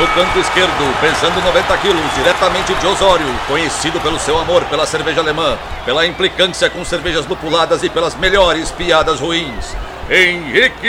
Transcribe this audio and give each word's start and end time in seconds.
No 0.00 0.08
canto 0.14 0.38
esquerdo, 0.38 0.98
pesando 0.98 1.42
90 1.42 1.76
quilos, 1.76 2.14
diretamente 2.14 2.72
de 2.72 2.86
Osório, 2.86 3.26
conhecido 3.46 4.00
pelo 4.00 4.18
seu 4.18 4.38
amor 4.38 4.64
pela 4.64 4.86
cerveja 4.86 5.20
alemã, 5.20 5.58
pela 5.84 6.06
implicância 6.06 6.70
com 6.70 6.82
cervejas 6.86 7.26
lupuladas 7.26 7.82
e 7.82 7.90
pelas 7.90 8.14
melhores 8.14 8.70
piadas 8.70 9.20
ruins. 9.20 9.76
Henrique 10.08 10.88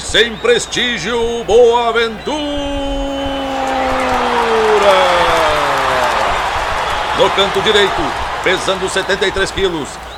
sem 0.00 0.36
prestígio, 0.36 1.42
Boaventura. 1.42 2.30
No 7.18 7.28
canto 7.30 7.60
direito, 7.62 8.00
pesando 8.44 8.88
73 8.88 9.50
quilos, 9.50 9.88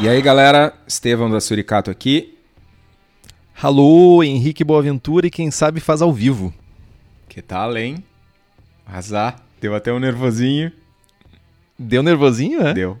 E 0.00 0.08
aí, 0.08 0.20
galera, 0.20 0.74
Estevão 0.86 1.30
da 1.30 1.40
Suricato 1.40 1.90
aqui. 1.90 2.36
Alô, 3.62 4.22
Henrique 4.22 4.64
Boaventura 4.64 5.26
e 5.26 5.30
quem 5.30 5.50
sabe 5.50 5.80
faz 5.80 6.02
ao 6.02 6.12
vivo. 6.12 6.52
Que 7.28 7.40
tal, 7.40 7.76
hein? 7.76 8.02
Arrasar. 8.86 9.36
Deu 9.60 9.74
até 9.74 9.92
um 9.92 9.98
nervosinho. 9.98 10.70
Deu 11.78 12.02
nervosinho, 12.02 12.62
né? 12.62 12.74
Deu. 12.74 13.00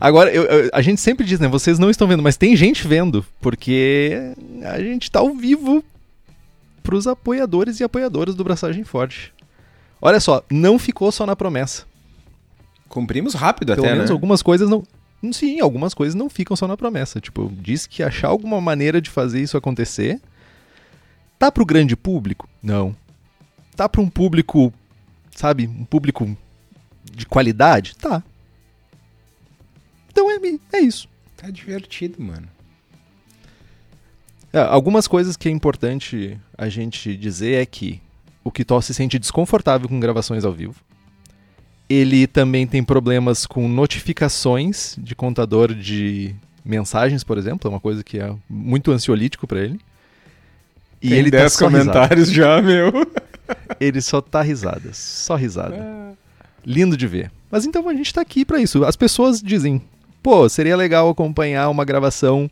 Agora, 0.00 0.32
eu- 0.32 0.44
eu- 0.44 0.70
a 0.72 0.80
gente 0.80 1.00
sempre 1.00 1.24
diz, 1.26 1.38
né? 1.38 1.46
Vocês 1.46 1.78
não 1.78 1.90
estão 1.90 2.08
vendo, 2.08 2.22
mas 2.22 2.36
tem 2.36 2.56
gente 2.56 2.86
vendo, 2.88 3.24
porque 3.40 4.32
a 4.64 4.80
gente 4.80 5.10
tá 5.10 5.20
ao 5.20 5.34
vivo 5.34 5.84
pros 6.82 7.06
apoiadores 7.06 7.78
e 7.80 7.84
apoiadoras 7.84 8.34
do 8.34 8.42
Braçagem 8.42 8.82
Forte. 8.82 9.32
Olha 10.00 10.18
só, 10.18 10.42
não 10.50 10.78
ficou 10.78 11.12
só 11.12 11.26
na 11.26 11.36
promessa. 11.36 11.84
Cumprimos 12.88 13.34
rápido 13.34 13.74
Pelo 13.74 13.84
até, 13.86 13.92
menos 13.94 14.08
né? 14.10 14.14
algumas 14.14 14.42
coisas 14.42 14.68
não. 14.68 14.82
Sim, 15.32 15.60
algumas 15.60 15.92
coisas 15.92 16.14
não 16.14 16.30
ficam 16.30 16.56
só 16.56 16.66
na 16.66 16.76
promessa. 16.76 17.20
Tipo, 17.20 17.52
diz 17.60 17.86
que 17.86 18.02
achar 18.02 18.28
alguma 18.28 18.60
maneira 18.60 19.00
de 19.00 19.10
fazer 19.10 19.40
isso 19.42 19.56
acontecer. 19.56 20.20
Tá 21.38 21.52
pro 21.52 21.66
grande 21.66 21.96
público? 21.96 22.48
Não. 22.62 22.96
Tá 23.76 23.88
pra 23.88 24.00
um 24.00 24.08
público, 24.08 24.72
sabe, 25.34 25.66
um 25.66 25.84
público 25.84 26.36
de 27.04 27.26
qualidade? 27.26 27.96
Tá. 27.96 28.22
Então 30.10 30.30
é, 30.30 30.38
é 30.72 30.80
isso. 30.80 31.08
Tá 31.36 31.50
divertido, 31.50 32.22
mano. 32.22 32.48
É, 34.52 34.60
algumas 34.60 35.06
coisas 35.06 35.36
que 35.36 35.48
é 35.48 35.52
importante 35.52 36.38
a 36.58 36.68
gente 36.68 37.16
dizer 37.16 37.62
é 37.62 37.66
que 37.66 38.00
o 38.42 38.50
Kitó 38.50 38.80
se 38.80 38.92
sente 38.92 39.18
desconfortável 39.18 39.88
com 39.88 40.00
gravações 40.00 40.44
ao 40.44 40.52
vivo. 40.52 40.82
Ele 41.90 42.28
também 42.28 42.68
tem 42.68 42.84
problemas 42.84 43.46
com 43.46 43.68
notificações 43.68 44.94
de 44.96 45.14
contador 45.16 45.74
de 45.74 46.32
mensagens, 46.64 47.24
por 47.24 47.36
exemplo, 47.36 47.68
é 47.68 47.74
uma 47.74 47.80
coisa 47.80 48.04
que 48.04 48.20
é 48.20 48.32
muito 48.48 48.92
ansiolítico 48.92 49.44
pra 49.44 49.60
ele. 49.60 49.80
E 51.02 51.08
Tem 51.08 51.18
ele 51.18 51.30
10 51.32 51.42
tá 51.42 51.58
só 51.58 51.66
risada. 51.66 51.84
comentários 51.92 52.30
já, 52.30 52.62
meu. 52.62 52.92
Ele 53.80 54.00
só 54.00 54.20
tá 54.20 54.42
risada, 54.42 54.90
só 54.92 55.34
risada. 55.34 56.14
Lindo 56.64 56.96
de 56.96 57.06
ver. 57.08 57.32
Mas 57.50 57.64
então 57.64 57.88
a 57.88 57.94
gente 57.94 58.14
tá 58.14 58.20
aqui 58.20 58.44
pra 58.44 58.60
isso. 58.60 58.84
As 58.84 58.94
pessoas 58.94 59.42
dizem, 59.42 59.82
pô, 60.22 60.48
seria 60.48 60.76
legal 60.76 61.08
acompanhar 61.08 61.68
uma 61.68 61.84
gravação 61.84 62.48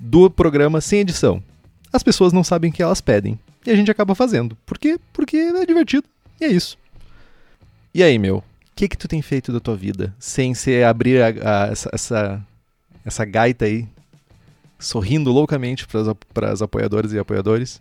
do 0.00 0.28
programa 0.28 0.80
sem 0.80 1.00
edição. 1.00 1.40
As 1.92 2.02
pessoas 2.02 2.32
não 2.32 2.42
sabem 2.42 2.70
o 2.70 2.72
que 2.72 2.82
elas 2.82 3.00
pedem. 3.00 3.38
E 3.64 3.70
a 3.70 3.76
gente 3.76 3.90
acaba 3.90 4.14
fazendo. 4.14 4.56
Por 4.66 4.76
quê? 4.76 4.98
Porque 5.12 5.36
é 5.36 5.64
divertido. 5.64 6.04
E 6.40 6.46
é 6.46 6.48
isso. 6.48 6.76
E 7.94 8.02
aí, 8.02 8.18
meu? 8.18 8.38
O 8.38 8.42
que 8.74 8.88
que 8.88 8.96
tu 8.98 9.06
tem 9.06 9.22
feito 9.22 9.52
da 9.52 9.60
tua 9.60 9.76
vida? 9.76 10.14
Sem 10.18 10.52
ser 10.54 10.84
abrir 10.84 11.22
a- 11.22 11.28
a- 11.66 11.66
essa, 11.68 11.90
essa, 11.92 12.46
essa 13.04 13.24
gaita 13.24 13.64
aí, 13.66 13.86
sorrindo 14.78 15.30
loucamente 15.30 15.86
para 16.32 16.50
as 16.52 16.60
apoiadoras 16.60 17.12
e 17.12 17.18
apoiadores. 17.18 17.80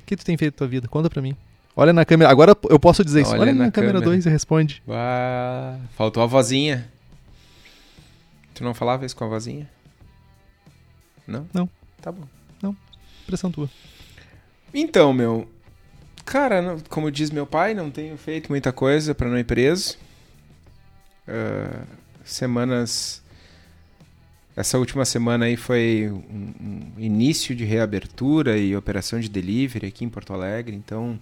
O 0.00 0.04
que 0.06 0.16
tu 0.16 0.24
tem 0.24 0.36
feito 0.36 0.52
da 0.54 0.58
tua 0.58 0.68
vida? 0.68 0.86
Conta 0.86 1.08
pra 1.08 1.22
mim. 1.22 1.34
Olha 1.74 1.92
na 1.92 2.04
câmera. 2.04 2.30
Agora 2.30 2.54
eu 2.68 2.78
posso 2.78 3.02
dizer 3.04 3.22
isso. 3.22 3.32
Olha 3.32 3.40
Olha 3.42 3.54
na 3.54 3.64
na 3.66 3.70
câmera 3.72 3.94
câmera. 3.94 4.10
2 4.10 4.26
e 4.26 4.28
responde. 4.30 4.82
Ah, 4.88 5.78
faltou 5.96 6.22
a 6.22 6.26
vozinha. 6.26 6.88
Tu 8.54 8.62
não 8.62 8.74
falava 8.74 9.04
isso 9.06 9.16
com 9.16 9.24
a 9.24 9.28
vozinha? 9.28 9.68
Não? 11.26 11.48
Não. 11.52 11.68
Tá 12.00 12.12
bom. 12.12 12.22
Pressão 13.26 13.50
tua. 13.50 13.68
Então, 14.74 15.12
meu. 15.14 15.48
Cara, 16.24 16.62
não- 16.62 16.80
como 16.88 17.10
diz 17.10 17.30
meu 17.30 17.46
pai, 17.46 17.74
não 17.74 17.90
tenho 17.90 18.16
feito 18.16 18.50
muita 18.50 18.72
coisa 18.72 19.14
pra 19.14 19.28
não 19.28 19.38
ir 19.38 19.44
preso. 19.44 19.96
Ah, 21.28 21.84
semanas. 22.24 23.22
Essa 24.56 24.78
última 24.78 25.04
semana 25.04 25.46
aí 25.46 25.56
foi 25.56 26.08
um, 26.10 26.92
um 26.96 27.00
início 27.00 27.56
de 27.56 27.64
reabertura 27.64 28.56
e 28.56 28.76
operação 28.76 29.18
de 29.18 29.28
delivery 29.28 29.86
aqui 29.88 30.04
em 30.04 30.08
Porto 30.08 30.32
Alegre, 30.32 30.76
então 30.76 31.18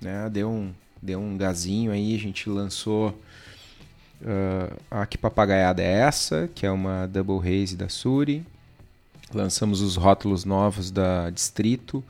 né, 0.00 0.28
deu, 0.30 0.50
um, 0.50 0.72
deu 1.00 1.20
um 1.20 1.36
gazinho 1.36 1.92
aí, 1.92 2.12
a 2.12 2.18
gente 2.18 2.50
lançou 2.50 3.16
ah, 4.90 5.02
a 5.02 5.06
que 5.06 5.16
papagaiada 5.16 5.80
é 5.80 6.00
essa, 6.00 6.50
que 6.52 6.66
é 6.66 6.70
uma 6.72 7.06
Double 7.06 7.38
Haze 7.38 7.76
da 7.76 7.88
Suri. 7.88 8.44
Lançamos 9.32 9.80
os 9.80 9.94
rótulos 9.96 10.44
novos 10.44 10.90
da 10.90 11.30
Distrito, 11.30 12.02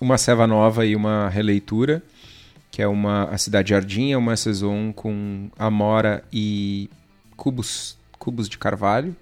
uma 0.00 0.18
ceva 0.18 0.46
nova 0.46 0.84
e 0.84 0.96
uma 0.96 1.28
releitura, 1.28 2.02
que 2.70 2.82
é 2.82 2.88
uma 2.88 3.24
a 3.24 3.38
Cidade 3.38 3.70
Jardim, 3.70 4.12
é 4.12 4.16
uma 4.16 4.36
saison 4.36 4.92
com 4.92 5.48
amora 5.58 6.24
e 6.32 6.90
cubos, 7.36 7.96
cubos 8.18 8.48
de 8.48 8.58
carvalho. 8.58 9.14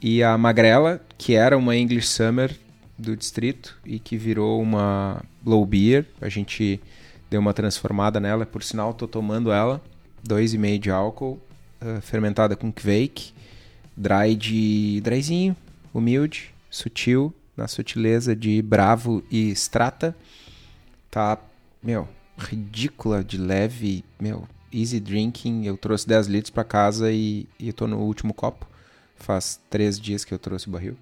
E 0.00 0.22
a 0.22 0.36
Magrela, 0.38 1.00
que 1.16 1.34
era 1.34 1.56
uma 1.56 1.76
English 1.76 2.08
Summer 2.08 2.56
do 2.96 3.16
distrito 3.16 3.78
e 3.84 3.98
que 3.98 4.16
virou 4.16 4.60
uma 4.60 5.22
low 5.44 5.64
beer. 5.64 6.04
A 6.20 6.28
gente 6.28 6.80
deu 7.30 7.40
uma 7.40 7.54
transformada 7.54 8.20
nela, 8.20 8.44
por 8.44 8.62
sinal, 8.62 8.92
tô 8.92 9.06
tomando 9.06 9.52
ela, 9.52 9.80
2,5 10.26 10.78
de 10.78 10.90
álcool, 10.90 11.40
eh, 11.80 12.00
fermentada 12.00 12.56
com 12.56 12.72
Kveik, 12.72 13.32
dry 13.96 14.34
de 14.34 15.00
dryzinho, 15.02 15.56
humilde, 15.92 16.54
sutil, 16.70 17.34
na 17.58 17.66
sutileza 17.68 18.34
de 18.36 18.62
Bravo 18.62 19.22
e 19.30 19.50
Strata. 19.50 20.16
Tá, 21.10 21.36
meu, 21.82 22.08
ridícula 22.38 23.22
de 23.24 23.36
leve, 23.36 24.04
meu, 24.20 24.48
easy 24.72 25.00
drinking. 25.00 25.64
Eu 25.66 25.76
trouxe 25.76 26.06
10 26.06 26.28
litros 26.28 26.50
pra 26.50 26.62
casa 26.64 27.10
e, 27.12 27.46
e 27.58 27.66
eu 27.68 27.72
tô 27.72 27.86
no 27.86 27.98
último 27.98 28.32
copo. 28.32 28.66
Faz 29.16 29.60
três 29.68 29.98
dias 30.00 30.24
que 30.24 30.32
eu 30.32 30.38
trouxe 30.38 30.68
o 30.68 30.70
barril. 30.70 30.96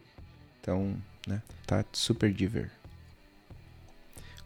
Então, 0.60 0.96
né, 1.26 1.42
tá 1.66 1.84
super 1.92 2.32
diver. 2.32 2.70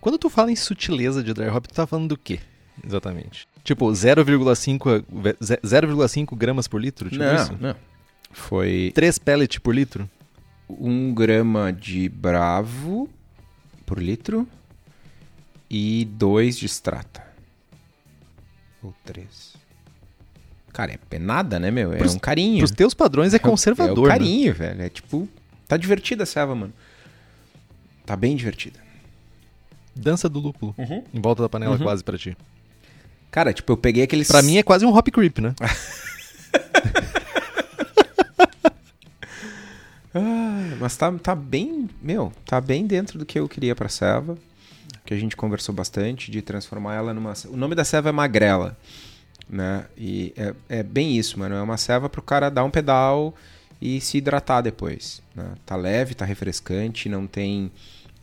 Quando 0.00 0.18
tu 0.18 0.28
fala 0.28 0.50
em 0.50 0.56
sutileza 0.56 1.22
de 1.22 1.32
dry 1.32 1.48
hop, 1.48 1.66
tu 1.66 1.74
tá 1.74 1.86
falando 1.86 2.08
do 2.08 2.16
quê? 2.18 2.40
Exatamente. 2.84 3.46
Tipo, 3.62 3.86
0,5 3.92 5.04
ve- 5.08 5.36
ze- 5.42 5.60
0,5 5.62 6.34
gramas 6.34 6.66
por 6.66 6.80
litro? 6.80 7.08
Tipo 7.10 7.22
não, 7.22 7.34
isso? 7.34 7.56
não. 7.60 7.76
Foi 8.32 8.90
3 8.94 9.18
pellets 9.18 9.58
por 9.58 9.74
litro? 9.74 10.08
Um 10.80 11.12
grama 11.14 11.72
de 11.72 12.08
Bravo 12.08 13.08
por 13.86 14.00
litro 14.02 14.46
e 15.68 16.04
dois 16.04 16.58
de 16.58 16.66
Strata. 16.66 17.22
Ou 18.82 18.94
três. 19.04 19.54
Cara, 20.72 20.98
é 21.10 21.18
nada, 21.18 21.58
né, 21.58 21.70
meu? 21.70 21.92
É 21.92 21.98
Pros- 21.98 22.14
um 22.14 22.18
carinho. 22.18 22.58
Pros 22.58 22.70
teus 22.70 22.94
padrões 22.94 23.32
é 23.34 23.36
É 23.38 23.38
conservador, 23.40 23.98
o 23.98 24.02
né? 24.08 24.08
carinho, 24.08 24.54
velho. 24.54 24.82
É 24.82 24.88
tipo. 24.88 25.28
Tá 25.66 25.76
divertida 25.76 26.22
a 26.22 26.26
ceva, 26.26 26.54
mano. 26.54 26.72
Tá 28.06 28.16
bem 28.16 28.34
divertida. 28.36 28.80
Dança 29.94 30.28
do 30.28 30.38
lúpulo. 30.40 30.74
Uhum. 30.78 31.04
Em 31.12 31.20
volta 31.20 31.42
da 31.42 31.48
panela 31.48 31.76
Uhum. 31.76 31.82
quase 31.82 32.02
pra 32.02 32.16
ti. 32.18 32.36
Cara, 33.30 33.52
tipo, 33.52 33.72
eu 33.72 33.76
peguei 33.76 34.02
aqueles. 34.02 34.28
Pra 34.28 34.42
mim 34.42 34.56
é 34.56 34.62
quase 34.62 34.84
um 34.86 34.94
hop 34.96 35.08
creep, 35.08 35.38
né? 35.40 35.54
Ah, 40.14 40.76
mas 40.80 40.96
tá, 40.96 41.10
tá 41.12 41.34
bem. 41.34 41.88
Meu, 42.02 42.32
tá 42.44 42.60
bem 42.60 42.86
dentro 42.86 43.18
do 43.18 43.26
que 43.26 43.38
eu 43.38 43.48
queria 43.48 43.74
pra 43.74 43.88
ceva. 43.88 44.36
Que 45.04 45.14
a 45.14 45.18
gente 45.18 45.36
conversou 45.36 45.74
bastante 45.74 46.30
de 46.30 46.42
transformar 46.42 46.94
ela 46.94 47.14
numa. 47.14 47.32
O 47.48 47.56
nome 47.56 47.74
da 47.74 47.84
ceva 47.84 48.08
é 48.08 48.12
Magrela. 48.12 48.76
Né? 49.48 49.86
E 49.96 50.32
é, 50.36 50.54
é 50.68 50.82
bem 50.82 51.16
isso, 51.16 51.38
mano. 51.38 51.54
É 51.54 51.62
uma 51.62 51.76
ceva 51.76 52.08
pro 52.08 52.22
cara 52.22 52.50
dar 52.50 52.64
um 52.64 52.70
pedal 52.70 53.34
e 53.80 54.00
se 54.00 54.18
hidratar 54.18 54.60
depois. 54.62 55.22
né? 55.34 55.54
Tá 55.64 55.76
leve, 55.76 56.14
tá 56.14 56.24
refrescante, 56.24 57.08
não 57.08 57.26
tem 57.26 57.70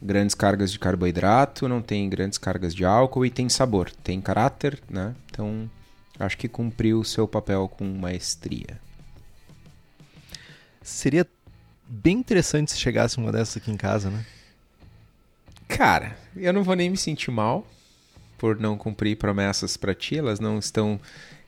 grandes 0.01 0.35
cargas 0.35 0.71
de 0.71 0.79
carboidrato, 0.79 1.67
não 1.67 1.81
tem 1.81 2.07
grandes 2.07 2.37
cargas 2.37 2.73
de 2.73 2.85
álcool 2.85 3.25
e 3.25 3.31
tem 3.31 3.49
sabor, 3.49 3.89
tem 4.03 4.21
caráter, 4.21 4.79
né? 4.89 5.15
Então, 5.29 5.69
acho 6.19 6.37
que 6.37 6.47
cumpriu 6.47 6.99
o 6.99 7.05
seu 7.05 7.27
papel 7.27 7.67
com 7.67 7.85
maestria. 7.85 8.79
Seria 10.81 11.27
bem 11.87 12.17
interessante 12.17 12.71
se 12.71 12.79
chegasse 12.79 13.17
uma 13.17 13.31
dessas 13.31 13.57
aqui 13.57 13.71
em 13.71 13.77
casa, 13.77 14.09
né? 14.09 14.25
Cara, 15.67 16.17
eu 16.35 16.53
não 16.53 16.63
vou 16.63 16.75
nem 16.75 16.89
me 16.89 16.97
sentir 16.97 17.31
mal 17.31 17.67
por 18.37 18.59
não 18.59 18.77
cumprir 18.77 19.17
promessas 19.17 19.75
para 19.75 19.93
ti, 19.93 20.17
elas 20.17 20.39
não 20.39 20.59
estão 20.59 20.99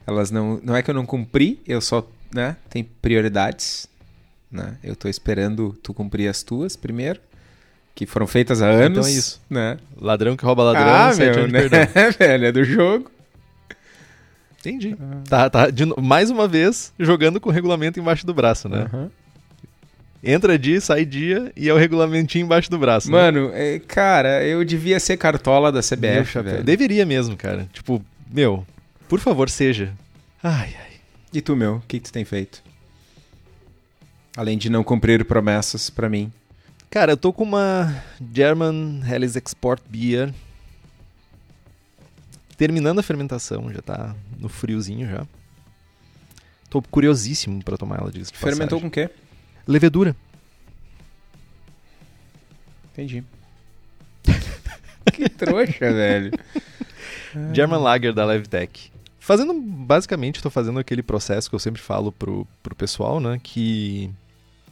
elas 0.06 0.32
não 0.32 0.60
não 0.64 0.76
é 0.76 0.82
que 0.82 0.90
eu 0.90 0.96
não 0.96 1.06
cumpri, 1.06 1.60
eu 1.68 1.80
só, 1.80 2.08
né, 2.34 2.58
tem 2.70 2.84
prioridades, 2.84 3.88
né? 4.52 4.78
Eu 4.84 4.96
tô 4.96 5.08
esperando 5.08 5.78
tu 5.84 5.94
cumprir 5.94 6.28
as 6.28 6.42
tuas 6.44 6.76
primeiro, 6.76 7.20
que 7.94 8.06
foram 8.06 8.26
feitas 8.28 8.62
há 8.62 8.68
anos, 8.68 8.98
Então 8.98 9.10
é 9.10 9.12
isso. 9.12 9.42
né? 9.50 9.78
Ladrão 9.96 10.36
que 10.36 10.44
rouba 10.44 10.64
ladrão, 10.64 10.88
ah, 10.88 11.16
meu, 11.16 11.48
né? 11.48 11.60
perdão. 11.60 11.80
velho, 12.18 12.46
é 12.46 12.52
do 12.52 12.64
jogo. 12.64 13.12
Entendi. 14.60 14.98
Tá, 15.30 15.50
tá, 15.50 15.70
de 15.70 15.86
mais 16.02 16.30
uma 16.30 16.48
vez, 16.48 16.92
jogando 17.00 17.40
com 17.40 17.50
o 17.50 17.52
regulamento 17.52 18.00
embaixo 18.00 18.26
do 18.26 18.34
braço, 18.34 18.68
né? 18.68 18.90
Aham. 18.92 19.12
Entra 20.24 20.60
dia, 20.60 20.82
sai 20.82 21.06
dia 21.06 21.52
e 21.56 21.70
é 21.70 21.74
o 21.74 21.78
regulamentinho 21.78 22.44
embaixo 22.46 22.70
do 22.70 22.78
braço. 22.78 23.10
né? 23.10 23.18
Mano, 23.18 23.52
é, 23.54 23.80
cara, 23.80 24.44
eu 24.46 24.66
devia 24.66 25.00
ser 25.00 25.16
cartola 25.18 25.72
da 25.72 25.80
CBF, 25.82 26.26
chapéu. 26.32 26.52
velho. 26.52 26.64
Deveria 26.64 27.06
mesmo, 27.06 27.38
cara. 27.38 27.70
Tipo, 27.72 28.04
meu, 28.30 28.66
por 29.08 29.20
favor, 29.20 29.50
seja. 29.50 29.94
Ai, 30.44 30.76
ai. 30.78 30.90
E 31.34 31.42
tu, 31.42 31.56
meu, 31.56 31.76
o 31.76 31.82
que, 31.88 32.00
que 32.00 32.10
tu 32.10 32.12
tem 32.14 32.26
feito? 32.26 32.62
Além 34.36 34.58
de 34.58 34.70
não 34.70 34.84
cumprir 34.84 35.24
promessas 35.26 35.90
pra 35.90 36.10
mim. 36.10 36.32
Cara, 36.90 37.14
eu 37.14 37.18
tô 37.18 37.32
com 37.32 37.44
uma 37.44 38.04
German 38.34 39.02
Helles 39.10 39.36
Export 39.38 39.82
Beer. 39.88 40.34
Terminando 42.58 43.00
a 43.00 43.04
fermentação, 43.04 43.72
já 43.72 43.82
tá 43.82 44.14
no 44.38 44.50
friozinho 44.50 45.08
já. 45.10 45.26
Tô 46.70 46.82
curiosíssimo 46.82 47.64
pra 47.64 47.78
tomar 47.78 48.00
ela 48.00 48.12
disso. 48.12 48.34
Fermentou 48.34 48.82
com 48.82 48.88
o 48.88 48.92
quê? 48.92 49.10
Levedura. 49.68 50.16
Entendi. 52.92 53.24
que 55.14 55.30
trouxa, 55.30 55.92
velho. 55.94 56.32
German 57.54 57.80
Lager 57.80 58.14
da 58.14 58.26
Levtech. 58.26 58.92
Fazendo, 59.20 59.54
basicamente, 59.54 60.42
tô 60.42 60.50
fazendo 60.50 60.80
aquele 60.80 61.04
processo 61.04 61.50
que 61.50 61.56
eu 61.56 61.60
sempre 61.60 61.82
falo 61.82 62.12
pro, 62.12 62.48
pro 62.64 62.76
pessoal, 62.76 63.20
né? 63.20 63.40
Que 63.42 64.10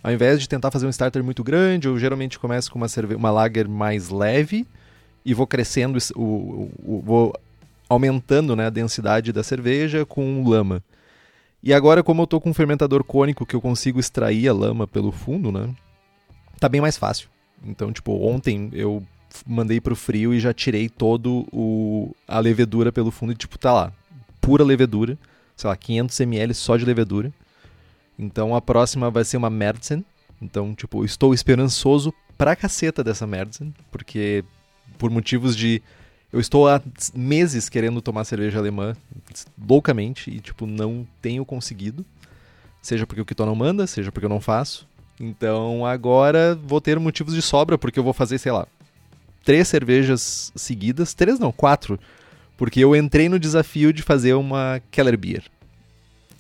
ao 0.03 0.11
invés 0.11 0.39
de 0.41 0.49
tentar 0.49 0.71
fazer 0.71 0.87
um 0.87 0.89
starter 0.89 1.23
muito 1.23 1.43
grande, 1.43 1.87
eu 1.87 1.97
geralmente 1.99 2.39
começo 2.39 2.71
com 2.71 2.77
uma, 2.79 2.87
cerve 2.87 3.13
uma 3.15 3.29
lager 3.29 3.67
mais 3.67 4.09
leve 4.09 4.65
e 5.23 5.33
vou 5.33 5.45
crescendo, 5.45 5.99
o, 6.15 6.21
o- 6.23 6.71
o- 6.83 7.01
vou 7.05 7.33
aumentando 7.89 8.55
né, 8.55 8.65
a 8.65 8.69
densidade 8.71 9.31
da 9.31 9.43
cerveja 9.43 10.05
com 10.05 10.43
lama. 10.47 10.81
E 11.61 11.73
agora, 11.73 12.03
como 12.03 12.21
eu 12.21 12.27
tô 12.27 12.39
com 12.39 12.49
um 12.49 12.53
fermentador 12.53 13.03
cônico 13.03 13.45
que 13.45 13.55
eu 13.55 13.61
consigo 13.61 13.99
extrair 13.99 14.47
a 14.47 14.53
lama 14.53 14.87
pelo 14.87 15.11
fundo, 15.11 15.51
né? 15.51 15.73
Tá 16.59 16.69
bem 16.69 16.81
mais 16.81 16.97
fácil. 16.97 17.29
Então, 17.63 17.91
tipo, 17.91 18.11
ontem 18.25 18.69
eu 18.73 19.03
mandei 19.45 19.79
pro 19.81 19.95
frio 19.95 20.33
e 20.33 20.39
já 20.39 20.53
tirei 20.53 20.89
todo 20.89 21.47
o 21.51 22.15
a 22.27 22.39
levedura 22.39 22.91
pelo 22.91 23.11
fundo 23.11 23.33
e 23.33 23.35
tipo 23.35 23.57
tá 23.57 23.73
lá, 23.73 23.93
pura 24.39 24.63
levedura, 24.63 25.17
sei 25.55 25.69
lá, 25.69 25.75
500 25.75 26.19
ml 26.21 26.53
só 26.53 26.77
de 26.77 26.85
levedura. 26.85 27.31
Então 28.17 28.55
a 28.55 28.61
próxima 28.61 29.11
vai 29.11 29.23
ser 29.23 29.37
uma 29.37 29.49
Märzen. 29.49 30.03
Então, 30.41 30.73
tipo, 30.73 31.03
estou 31.03 31.33
esperançoso 31.33 32.13
pra 32.37 32.55
caceta 32.55 33.03
dessa 33.03 33.27
Märzen, 33.27 33.73
porque 33.91 34.43
por 34.97 35.09
motivos 35.09 35.55
de 35.55 35.81
eu 36.31 36.39
estou 36.39 36.67
há 36.67 36.81
meses 37.15 37.69
querendo 37.69 38.01
tomar 38.01 38.25
cerveja 38.25 38.59
alemã 38.59 38.95
loucamente 39.67 40.29
e 40.29 40.39
tipo 40.39 40.65
não 40.65 41.07
tenho 41.21 41.45
conseguido. 41.45 42.05
Seja 42.81 43.05
porque 43.05 43.21
o 43.21 43.25
Kitó 43.25 43.45
não 43.45 43.55
manda, 43.55 43.87
seja 43.87 44.11
porque 44.11 44.25
eu 44.25 44.29
não 44.29 44.41
faço. 44.41 44.87
Então 45.19 45.85
agora 45.85 46.55
vou 46.55 46.79
ter 46.79 46.99
motivos 46.99 47.33
de 47.33 47.41
sobra, 47.41 47.77
porque 47.77 47.97
eu 47.97 48.03
vou 48.03 48.13
fazer, 48.13 48.37
sei 48.37 48.51
lá, 48.51 48.67
três 49.43 49.67
cervejas 49.67 50.51
seguidas. 50.55 51.13
Três 51.13 51.39
não, 51.39 51.51
quatro. 51.51 51.99
Porque 52.55 52.79
eu 52.79 52.95
entrei 52.95 53.29
no 53.29 53.39
desafio 53.39 53.93
de 53.93 54.01
fazer 54.01 54.33
uma 54.33 54.81
Keller 54.91 55.17
Beer. 55.17 55.43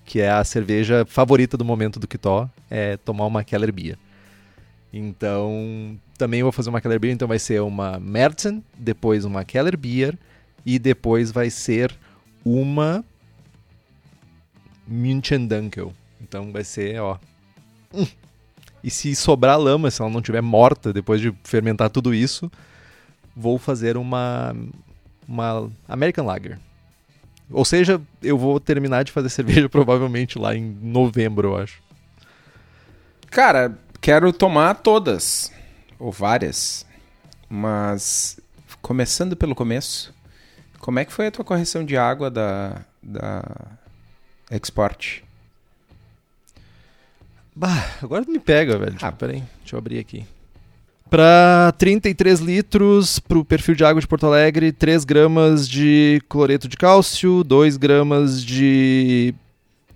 Que 0.05 0.21
é 0.21 0.29
a 0.29 0.43
cerveja 0.43 1.05
favorita 1.05 1.57
do 1.57 1.65
momento 1.65 1.99
do 1.99 2.07
Kitó, 2.07 2.49
é 2.69 2.97
tomar 2.97 3.25
uma 3.25 3.43
Keller 3.43 3.71
Beer. 3.73 3.97
Então, 4.91 5.97
também 6.17 6.43
vou 6.43 6.51
fazer 6.51 6.69
uma 6.69 6.81
Keller 6.81 6.99
Beer, 6.99 7.13
então 7.13 7.27
vai 7.27 7.39
ser 7.39 7.61
uma 7.61 7.99
Märzen, 7.99 8.63
depois 8.77 9.25
uma 9.25 9.43
Keller 9.43 9.77
Beer 9.77 10.17
e 10.65 10.79
depois 10.79 11.31
vai 11.31 11.49
ser 11.49 11.95
uma 12.43 13.03
München 14.87 15.47
Dunkel. 15.47 15.93
Então 16.21 16.51
vai 16.51 16.63
ser, 16.63 16.99
ó. 16.99 17.17
hum. 17.93 18.07
E 18.83 18.89
se 18.89 19.15
sobrar 19.15 19.59
lama, 19.59 19.91
se 19.91 20.01
ela 20.01 20.09
não 20.09 20.19
estiver 20.19 20.41
morta 20.41 20.93
depois 20.93 21.19
de 21.19 21.33
fermentar 21.43 21.89
tudo 21.89 22.13
isso, 22.13 22.49
vou 23.35 23.57
fazer 23.57 23.97
uma 23.97 24.55
uma 25.27 25.69
American 25.87 26.25
Lager. 26.25 26.57
Ou 27.51 27.65
seja, 27.65 28.01
eu 28.21 28.37
vou 28.37 28.59
terminar 28.59 29.03
de 29.03 29.11
fazer 29.11 29.29
cerveja 29.29 29.67
provavelmente 29.67 30.39
lá 30.39 30.55
em 30.55 30.77
novembro, 30.81 31.49
eu 31.49 31.57
acho. 31.57 31.81
Cara, 33.29 33.77
quero 34.07 34.31
tomar 34.31 34.75
todas. 34.75 35.51
Ou 35.99 36.13
várias. 36.13 36.85
Mas, 37.49 38.39
começando 38.81 39.35
pelo 39.35 39.53
começo, 39.53 40.13
como 40.79 40.97
é 40.97 41.03
que 41.03 41.11
foi 41.11 41.27
a 41.27 41.31
tua 41.31 41.43
correção 41.43 41.83
de 41.83 41.97
água 41.97 42.31
da, 42.31 42.85
da 43.03 43.43
Export? 44.49 45.23
Bah, 47.53 47.97
agora 48.01 48.23
me 48.25 48.39
pega, 48.39 48.77
velho. 48.77 48.95
Ah. 49.01 49.11
Peraí, 49.11 49.43
deixa 49.59 49.75
eu 49.75 49.77
abrir 49.79 49.99
aqui. 49.99 50.25
Pra 51.09 51.73
33 51.77 52.39
litros, 52.39 53.19
pro 53.19 53.43
perfil 53.43 53.75
de 53.75 53.83
água 53.83 53.99
de 53.99 54.07
Porto 54.07 54.25
Alegre, 54.25 54.71
3 54.71 55.03
gramas 55.03 55.67
de 55.67 56.21
cloreto 56.29 56.69
de 56.69 56.77
cálcio, 56.77 57.43
2 57.43 57.75
gramas 57.75 58.41
de 58.41 59.35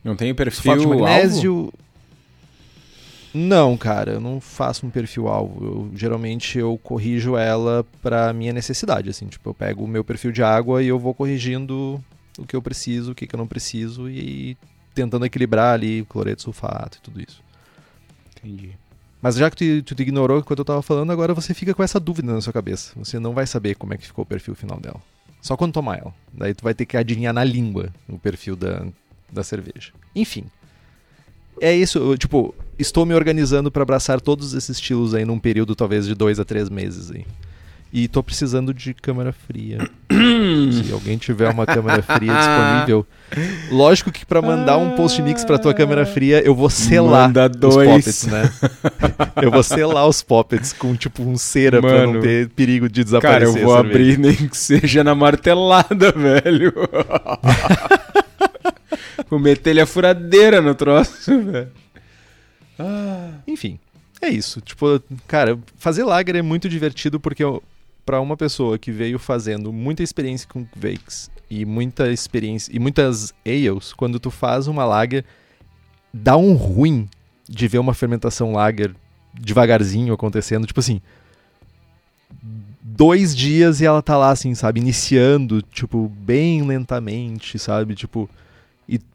Não 0.04 0.18
tem 0.18 0.31
o 0.31 0.36
perfil 0.36 0.75
de 0.75 0.84
alvo? 0.84 1.74
Não, 3.33 3.78
cara, 3.78 4.13
eu 4.13 4.19
não 4.19 4.42
faço 4.42 4.86
um 4.86 4.89
perfil 4.89 5.28
alvo. 5.28 5.66
Eu, 5.66 5.92
geralmente 5.95 6.60
eu 6.60 6.78
corrijo 6.78 7.38
ela 7.38 7.86
pra 8.01 8.34
minha 8.34 8.51
necessidade, 8.51 9.10
assim, 9.10 9.27
tipo, 9.27 9.50
eu 9.50 9.53
pego 9.53 9.84
o 9.84 9.88
meu 9.88 10.03
perfil 10.03 10.32
de 10.32 10.44
água 10.44 10.84
e 10.84 10.88
eu 10.88 11.00
vou 11.00 11.13
corrigindo 11.13 12.03
o 12.38 12.46
que 12.46 12.56
eu 12.56 12.62
preciso, 12.62 13.12
o 13.12 13.15
que, 13.15 13.25
que 13.25 13.36
eu 13.36 13.38
não 13.38 13.48
preciso 13.48 14.10
e 14.10 14.58
tentando 14.94 15.25
equilibrar 15.25 15.74
ali 15.74 16.06
cloreto, 16.10 16.41
sulfato 16.41 16.98
e 16.98 17.01
tudo 17.01 17.22
isso. 17.22 17.41
Entendi. 18.38 18.72
Mas 19.22 19.36
já 19.36 19.50
que 19.50 19.56
tu, 19.56 19.84
tu 19.84 19.96
te 19.96 20.01
ignorou 20.01 20.39
enquanto 20.39 20.60
eu 20.60 20.65
tava 20.65 20.82
falando, 20.82 21.12
agora 21.12 21.34
você 21.34 21.53
fica 21.53 21.74
com 21.74 21.84
essa 21.84 22.00
dúvida 22.00 22.34
na 22.34 22.41
sua 22.41 22.51
cabeça. 22.51 22.91
Você 22.98 23.20
não 23.20 23.34
vai 23.34 23.46
saber 23.46 23.75
como 23.75 23.94
é 23.94 23.98
que 23.98 24.08
ficou 24.08 24.24
o 24.24 24.25
perfil 24.25 24.56
final 24.56 24.79
dela. 24.79 25.01
Só 25.41 25.56
quando 25.56 25.74
tomar 25.74 26.00
ela. 26.00 26.13
Daí 26.34 26.53
tu 26.53 26.63
vai 26.63 26.74
ter 26.74 26.86
que 26.86 26.98
adivinhar 26.98 27.34
na 27.34 27.44
língua 27.44 27.89
o 28.10 28.17
perfil 28.17 28.56
da, 28.56 28.86
da 29.32 29.44
cerveja. 29.44 29.91
Enfim. 30.15 30.46
É 31.60 31.74
isso, 31.74 32.17
tipo, 32.17 32.56
estou 32.82 33.06
me 33.06 33.14
organizando 33.14 33.72
para 33.72 33.84
abraçar 33.84 34.20
todos 34.20 34.54
esses 34.54 34.78
estilos 34.78 35.14
aí 35.14 35.24
num 35.26 35.40
período 35.40 35.76
talvez 35.76 36.08
de 36.08 36.16
dois 36.16 36.40
a 36.40 36.46
três 36.46 36.70
meses 36.70 37.12
aí. 37.12 37.26
E 37.94 38.08
tô 38.08 38.24
precisando 38.24 38.74
de 38.74 38.94
câmera 38.94 39.34
fria. 39.34 39.80
Se 40.10 40.94
alguém 40.94 41.18
tiver 41.18 41.50
uma 41.50 41.66
câmera 41.66 42.02
fria 42.02 42.32
disponível. 42.34 43.06
Lógico 43.70 44.10
que 44.14 44.26
para 44.26 44.42
mandar 44.42 44.78
um 44.78 44.96
post 44.96 45.22
mix 45.22 45.44
pra 45.44 45.58
tua 45.58 45.74
câmera 45.74 46.06
fria, 46.06 46.42
eu 46.42 46.56
vou 46.56 46.70
selar 46.70 47.28
Manda 47.28 47.48
os 47.52 47.58
dois. 47.58 47.90
poppets, 47.90 48.28
né? 48.28 48.50
eu 49.44 49.52
vou 49.52 49.62
selar 49.62 50.08
os 50.08 50.24
poppets 50.24 50.72
com 50.72 50.96
tipo 50.96 51.22
um 51.22 51.36
cera 51.36 51.82
pra 51.82 52.08
não 52.08 52.22
ter 52.22 52.48
perigo 52.52 52.88
de 52.88 53.04
Cara, 53.04 53.40
desaparecer. 53.40 53.62
eu 53.62 53.68
vou 53.68 53.76
abrir 53.76 54.18
nem 54.18 54.36
que 54.36 54.56
seja 54.58 55.04
na 55.04 55.14
martelada, 55.14 56.12
velho. 56.16 56.74
vou 59.30 59.40
meter-lhe 59.40 59.82
a 59.82 59.86
furadeira 59.86 60.62
no 60.62 60.76
troço, 60.76 61.42
velho. 61.44 61.70
Enfim, 63.48 63.80
é 64.22 64.30
isso. 64.30 64.62
Tipo, 64.62 65.02
cara, 65.28 65.58
fazer 65.78 66.04
lager 66.04 66.36
é 66.36 66.42
muito 66.42 66.70
divertido 66.70 67.20
porque 67.20 67.44
pra 68.06 68.20
uma 68.20 68.36
pessoa 68.36 68.78
que 68.78 68.92
veio 68.92 69.20
fazendo 69.20 69.72
muita 69.72 70.04
experiência 70.04 70.48
com 70.48 70.66
Vakes 70.76 71.30
e 71.50 71.66
muita 71.66 72.12
experiência 72.12 72.76
e 72.76 72.80
muitas 72.80 73.34
ales, 73.46 73.94
quando 73.94 74.20
tu 74.20 74.32
faz 74.32 74.68
uma 74.68 74.86
lager, 74.86 75.26
dá 76.14 76.38
um 76.38 76.54
ruim 76.54 77.08
de 77.48 77.68
ver 77.68 77.80
uma 77.80 77.94
fermentação 77.94 78.54
lager 78.54 78.96
devagarzinho 79.34 80.14
acontecendo, 80.14 80.68
tipo 80.68 80.80
assim, 80.80 81.02
dois 82.82 83.36
dias 83.36 83.82
e 83.82 83.86
ela 83.86 84.02
tá 84.02 84.18
lá 84.18 84.32
assim, 84.32 84.54
sabe, 84.56 84.80
iniciando, 84.80 85.62
tipo, 85.62 86.10
bem 86.10 86.64
lentamente, 86.64 87.58
sabe, 87.58 87.96
tipo, 87.96 88.30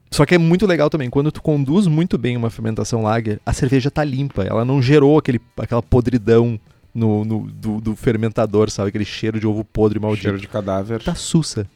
só 0.09 0.25
que 0.25 0.35
é 0.35 0.37
muito 0.37 0.65
legal 0.65 0.89
também, 0.89 1.09
quando 1.09 1.31
tu 1.31 1.41
conduz 1.41 1.85
muito 1.87 2.17
bem 2.17 2.37
uma 2.37 2.49
fermentação 2.49 3.01
lager, 3.03 3.39
a 3.45 3.53
cerveja 3.53 3.91
tá 3.91 4.03
limpa, 4.03 4.43
ela 4.43 4.63
não 4.65 4.81
gerou 4.81 5.17
aquele, 5.17 5.39
aquela 5.57 5.83
podridão 5.83 6.59
no, 6.93 7.23
no- 7.25 7.51
do, 7.51 7.81
do 7.81 7.95
fermentador, 7.95 8.69
sabe? 8.71 8.89
Aquele 8.89 9.05
cheiro 9.05 9.39
de 9.39 9.45
ovo 9.45 9.63
podre 9.63 9.99
maldito. 9.99 10.23
Cheiro 10.23 10.39
de 10.39 10.47
cadáver. 10.47 11.03
Tá 11.03 11.13
sussa. 11.13 11.69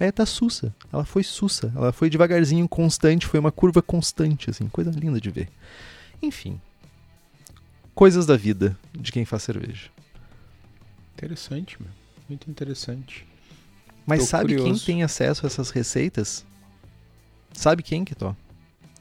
É, 0.00 0.10
tá 0.10 0.24
sussa. 0.26 0.74
Ela 0.92 1.04
foi 1.04 1.22
sussa. 1.22 1.72
Ela 1.76 1.92
foi 1.92 2.08
devagarzinho, 2.10 2.66
constante. 2.68 3.26
Foi 3.26 3.38
uma 3.38 3.52
curva 3.52 3.80
constante, 3.82 4.50
assim. 4.50 4.66
Coisa 4.68 4.90
linda 4.90 5.20
de 5.20 5.30
ver. 5.30 5.48
Enfim. 6.22 6.60
Coisas 7.94 8.26
da 8.26 8.36
vida 8.36 8.76
de 8.92 9.12
quem 9.12 9.24
faz 9.24 9.42
cerveja. 9.44 9.88
Interessante, 11.16 11.76
meu. 11.80 11.90
Muito 12.28 12.50
interessante. 12.50 13.26
Mas 14.06 14.20
Tô 14.20 14.26
sabe 14.26 14.48
quem 14.48 14.58
curioso. 14.58 14.86
tem 14.86 15.02
acesso 15.02 15.44
a 15.44 15.46
essas 15.46 15.70
receitas? 15.70 16.44
Sabe 17.54 17.82
quem, 17.82 18.04
Kitó? 18.04 18.36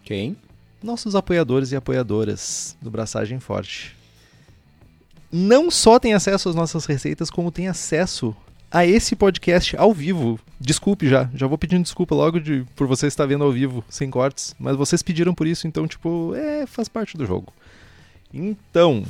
Quem? 0.04 0.38
Nossos 0.82 1.16
apoiadores 1.16 1.72
e 1.72 1.76
apoiadoras 1.76 2.78
do 2.82 2.90
Braçagem 2.90 3.40
Forte. 3.40 3.96
Não 5.32 5.72
só 5.72 6.00
tem 6.00 6.14
acesso 6.14 6.48
às 6.48 6.56
nossas 6.56 6.86
receitas, 6.86 7.30
como 7.30 7.52
tem 7.52 7.68
acesso 7.68 8.36
a 8.72 8.86
esse 8.86 9.16
podcast 9.16 9.76
ao 9.78 9.94
vivo. 9.94 10.40
Desculpe 10.60 11.08
já, 11.08 11.30
já 11.34 11.48
vou 11.48 11.58
pedindo 11.58 11.84
desculpa 11.84 12.16
logo 12.16 12.40
de, 12.40 12.66
por 12.76 12.88
você 12.88 13.08
estar 13.08 13.26
vendo 13.26 13.44
ao 13.44 13.52
vivo, 13.52 13.84
sem 13.90 14.10
cortes. 14.10 14.56
Mas 14.60 14.76
vocês 14.76 15.02
pediram 15.02 15.34
por 15.34 15.48
isso, 15.48 15.68
então, 15.68 15.88
tipo, 15.88 16.34
é, 16.36 16.66
faz 16.66 16.88
parte 16.88 17.18
do 17.18 17.26
jogo. 17.26 17.52
Então, 18.34 19.04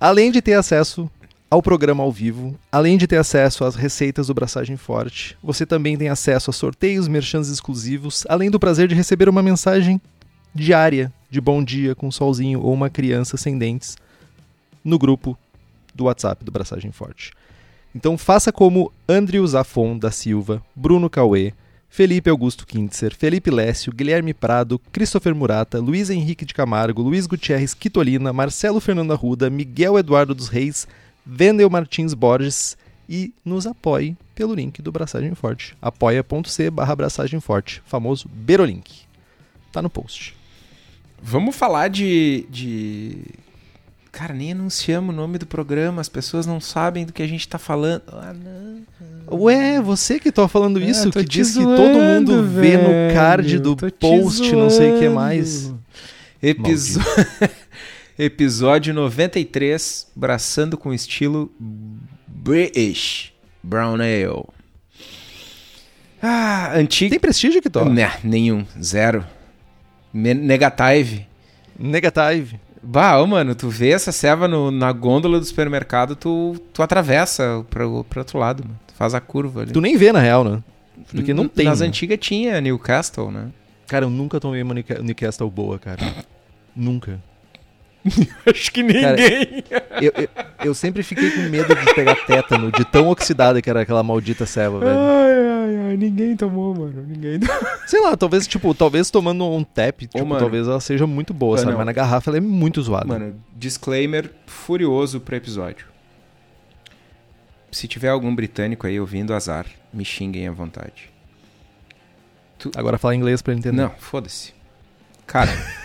além 0.00 0.30
de 0.30 0.40
ter 0.42 0.54
acesso 0.54 1.10
ao 1.52 1.60
programa 1.60 2.02
ao 2.02 2.10
vivo, 2.10 2.58
além 2.72 2.96
de 2.96 3.06
ter 3.06 3.18
acesso 3.18 3.62
às 3.62 3.74
receitas 3.74 4.28
do 4.28 4.32
Braçagem 4.32 4.78
Forte, 4.78 5.36
você 5.42 5.66
também 5.66 5.98
tem 5.98 6.08
acesso 6.08 6.48
a 6.48 6.52
sorteios, 6.52 7.06
merchans 7.06 7.50
exclusivos, 7.50 8.24
além 8.26 8.50
do 8.50 8.58
prazer 8.58 8.88
de 8.88 8.94
receber 8.94 9.28
uma 9.28 9.42
mensagem 9.42 10.00
diária 10.54 11.12
de 11.28 11.42
bom 11.42 11.62
dia 11.62 11.94
com 11.94 12.06
um 12.06 12.10
solzinho 12.10 12.62
ou 12.62 12.72
uma 12.72 12.88
criança 12.88 13.36
sem 13.36 13.58
dentes 13.58 13.98
no 14.82 14.98
grupo 14.98 15.36
do 15.94 16.04
WhatsApp 16.04 16.42
do 16.42 16.50
Braçagem 16.50 16.90
Forte. 16.90 17.32
Então 17.94 18.16
faça 18.16 18.50
como 18.50 18.90
Andrew 19.06 19.46
Zafon 19.46 19.98
da 19.98 20.10
Silva, 20.10 20.62
Bruno 20.74 21.10
Cauê, 21.10 21.52
Felipe 21.86 22.30
Augusto 22.30 22.66
Kintzer, 22.66 23.14
Felipe 23.14 23.50
Lécio, 23.50 23.92
Guilherme 23.92 24.32
Prado, 24.32 24.80
Christopher 24.90 25.34
Murata, 25.34 25.78
Luiz 25.78 26.08
Henrique 26.08 26.46
de 26.46 26.54
Camargo, 26.54 27.02
Luiz 27.02 27.26
Gutierrez 27.26 27.74
Quitolina, 27.74 28.32
Marcelo 28.32 28.80
Fernando 28.80 29.12
Arruda, 29.12 29.50
Miguel 29.50 29.98
Eduardo 29.98 30.34
dos 30.34 30.48
Reis, 30.48 30.88
Vendel 31.24 31.70
Martins 31.70 32.14
Borges 32.14 32.76
e 33.08 33.32
nos 33.44 33.66
apoie 33.66 34.16
pelo 34.34 34.54
link 34.54 34.80
do 34.80 34.90
Braçagem 34.90 35.34
Forte. 35.34 35.76
apoia.c 35.80 36.70
barra 36.70 36.96
Braçagem 36.96 37.40
Forte, 37.40 37.82
famoso 37.86 38.28
Berolink. 38.28 39.02
Tá 39.70 39.80
no 39.80 39.90
post. 39.90 40.34
Vamos 41.22 41.54
falar 41.54 41.88
de, 41.88 42.46
de. 42.50 43.18
Cara, 44.10 44.34
nem 44.34 44.52
anunciamos 44.52 45.14
o 45.14 45.16
nome 45.16 45.38
do 45.38 45.46
programa, 45.46 46.00
as 46.00 46.08
pessoas 46.08 46.46
não 46.46 46.60
sabem 46.60 47.06
do 47.06 47.12
que 47.12 47.22
a 47.22 47.26
gente 47.26 47.46
tá 47.46 47.58
falando. 47.58 48.02
Ah, 48.08 48.34
não. 48.34 49.42
Ué, 49.42 49.80
você 49.80 50.18
que 50.18 50.32
tá 50.32 50.46
falando 50.48 50.78
Ah, 50.78 50.82
isso, 50.82 51.10
que 51.10 51.24
diz 51.24 51.48
que 51.56 51.62
zoando, 51.62 51.76
todo 51.76 51.98
mundo 51.98 52.42
vê 52.44 52.76
no 52.76 52.88
velho, 52.88 53.14
card 53.14 53.58
do 53.60 53.76
post, 53.76 54.52
não 54.52 54.68
sei 54.68 54.96
o 54.96 54.98
que 54.98 55.08
mais. 55.08 55.72
Episo... 56.42 57.00
Episódio 58.18 58.92
93, 58.92 60.10
braçando 60.14 60.76
com 60.76 60.92
estilo 60.92 61.50
British 62.28 63.32
Brown 63.62 63.94
Ale. 63.94 64.44
Ah, 66.22 66.72
antigo. 66.76 67.10
Tem 67.10 67.18
prestígio 67.18 67.60
que 67.62 67.70
toca? 67.70 67.88
Né, 67.88 68.12
nenhum, 68.22 68.64
zero. 68.80 69.24
Negative. 70.12 71.26
Negative. 71.78 72.60
Bah, 72.82 73.18
ô, 73.18 73.26
mano, 73.26 73.54
tu 73.54 73.68
vê 73.68 73.90
essa 73.90 74.12
ceva 74.12 74.46
no- 74.46 74.70
na 74.70 74.92
gôndola 74.92 75.38
do 75.38 75.44
supermercado, 75.44 76.14
tu, 76.14 76.56
tu 76.72 76.82
atravessa 76.82 77.64
pro, 77.70 78.04
pro 78.04 78.20
outro 78.20 78.38
lado, 78.38 78.64
mano. 78.64 78.78
Tu 78.86 78.94
faz 78.94 79.14
a 79.14 79.20
curva 79.20 79.62
ali. 79.62 79.72
Tu 79.72 79.80
nem 79.80 79.96
vê 79.96 80.12
na 80.12 80.20
real, 80.20 80.44
né? 80.44 80.62
Porque 81.10 81.32
não 81.32 81.44
N- 81.44 81.48
tem. 81.48 81.64
Nas 81.64 81.80
né? 81.80 81.86
antigas 81.86 82.18
tinha 82.20 82.60
Newcastle, 82.60 83.30
né? 83.30 83.48
Cara, 83.86 84.04
eu 84.04 84.10
nunca 84.10 84.38
tomei 84.38 84.62
uma 84.62 84.74
Newca- 84.74 85.00
Newcastle 85.00 85.48
boa, 85.50 85.78
cara. 85.78 86.00
nunca. 86.74 87.20
Acho 88.46 88.72
que 88.72 88.82
ninguém. 88.82 89.62
Eu, 90.00 90.12
eu, 90.22 90.28
eu 90.64 90.74
sempre 90.74 91.02
fiquei 91.02 91.30
com 91.30 91.42
medo 91.42 91.74
de 91.74 91.94
pegar 91.94 92.16
tétano, 92.26 92.72
de 92.72 92.84
tão 92.84 93.08
oxidada 93.08 93.62
que 93.62 93.70
era 93.70 93.82
aquela 93.82 94.02
maldita 94.02 94.44
ceva, 94.44 94.80
velho. 94.80 94.90
Ai, 94.90 95.32
ai, 95.32 95.76
ai, 95.90 95.96
ninguém 95.96 96.36
tomou, 96.36 96.74
mano. 96.74 97.04
Ninguém 97.06 97.38
Sei 97.86 98.00
lá, 98.00 98.16
talvez, 98.16 98.46
tipo, 98.46 98.74
talvez 98.74 99.10
tomando 99.10 99.44
um 99.48 99.62
tap, 99.62 100.00
tipo, 100.00 100.24
mano. 100.24 100.40
talvez 100.40 100.66
ela 100.66 100.80
seja 100.80 101.06
muito 101.06 101.32
boa, 101.32 101.54
Ah, 101.56 101.58
sabe? 101.58 101.70
não. 101.70 101.78
Mas 101.78 101.86
na 101.86 101.92
garrafa 101.92 102.30
ela 102.30 102.38
é 102.38 102.40
muito 102.40 102.82
zoada. 102.82 103.06
Mano, 103.06 103.36
disclaimer 103.56 104.30
furioso 104.46 105.20
pro 105.20 105.36
episódio. 105.36 105.86
Se 107.70 107.86
tiver 107.88 108.08
algum 108.08 108.34
britânico 108.34 108.86
aí 108.86 108.98
ouvindo, 109.00 109.32
azar. 109.32 109.66
Me 109.94 110.04
xinguem 110.04 110.48
à 110.48 110.52
vontade. 110.52 111.10
Agora 112.76 112.98
fala 112.98 113.14
inglês 113.14 113.40
pra 113.42 113.52
ele 113.52 113.60
entender. 113.60 113.80
Não, 113.82 113.90
foda-se. 113.98 114.52
Cara, 115.26 115.50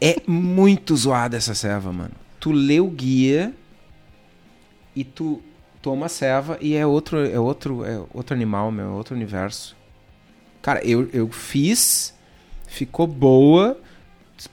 é 0.00 0.16
muito 0.26 0.96
zoada 0.96 1.36
essa 1.36 1.54
ceva, 1.54 1.92
mano. 1.92 2.14
Tu 2.38 2.52
lê 2.52 2.80
o 2.80 2.88
guia 2.88 3.54
e 4.96 5.04
tu 5.04 5.42
toma 5.82 6.06
a 6.06 6.08
e 6.60 6.74
é 6.74 6.86
outro, 6.86 7.24
é 7.24 7.38
outro, 7.38 7.84
é 7.84 8.02
outro 8.12 8.34
animal, 8.34 8.70
meu, 8.70 8.86
é 8.86 8.90
outro 8.90 9.14
universo. 9.14 9.76
Cara, 10.62 10.84
eu, 10.84 11.08
eu 11.12 11.30
fiz, 11.30 12.14
ficou 12.66 13.06
boa, 13.06 13.78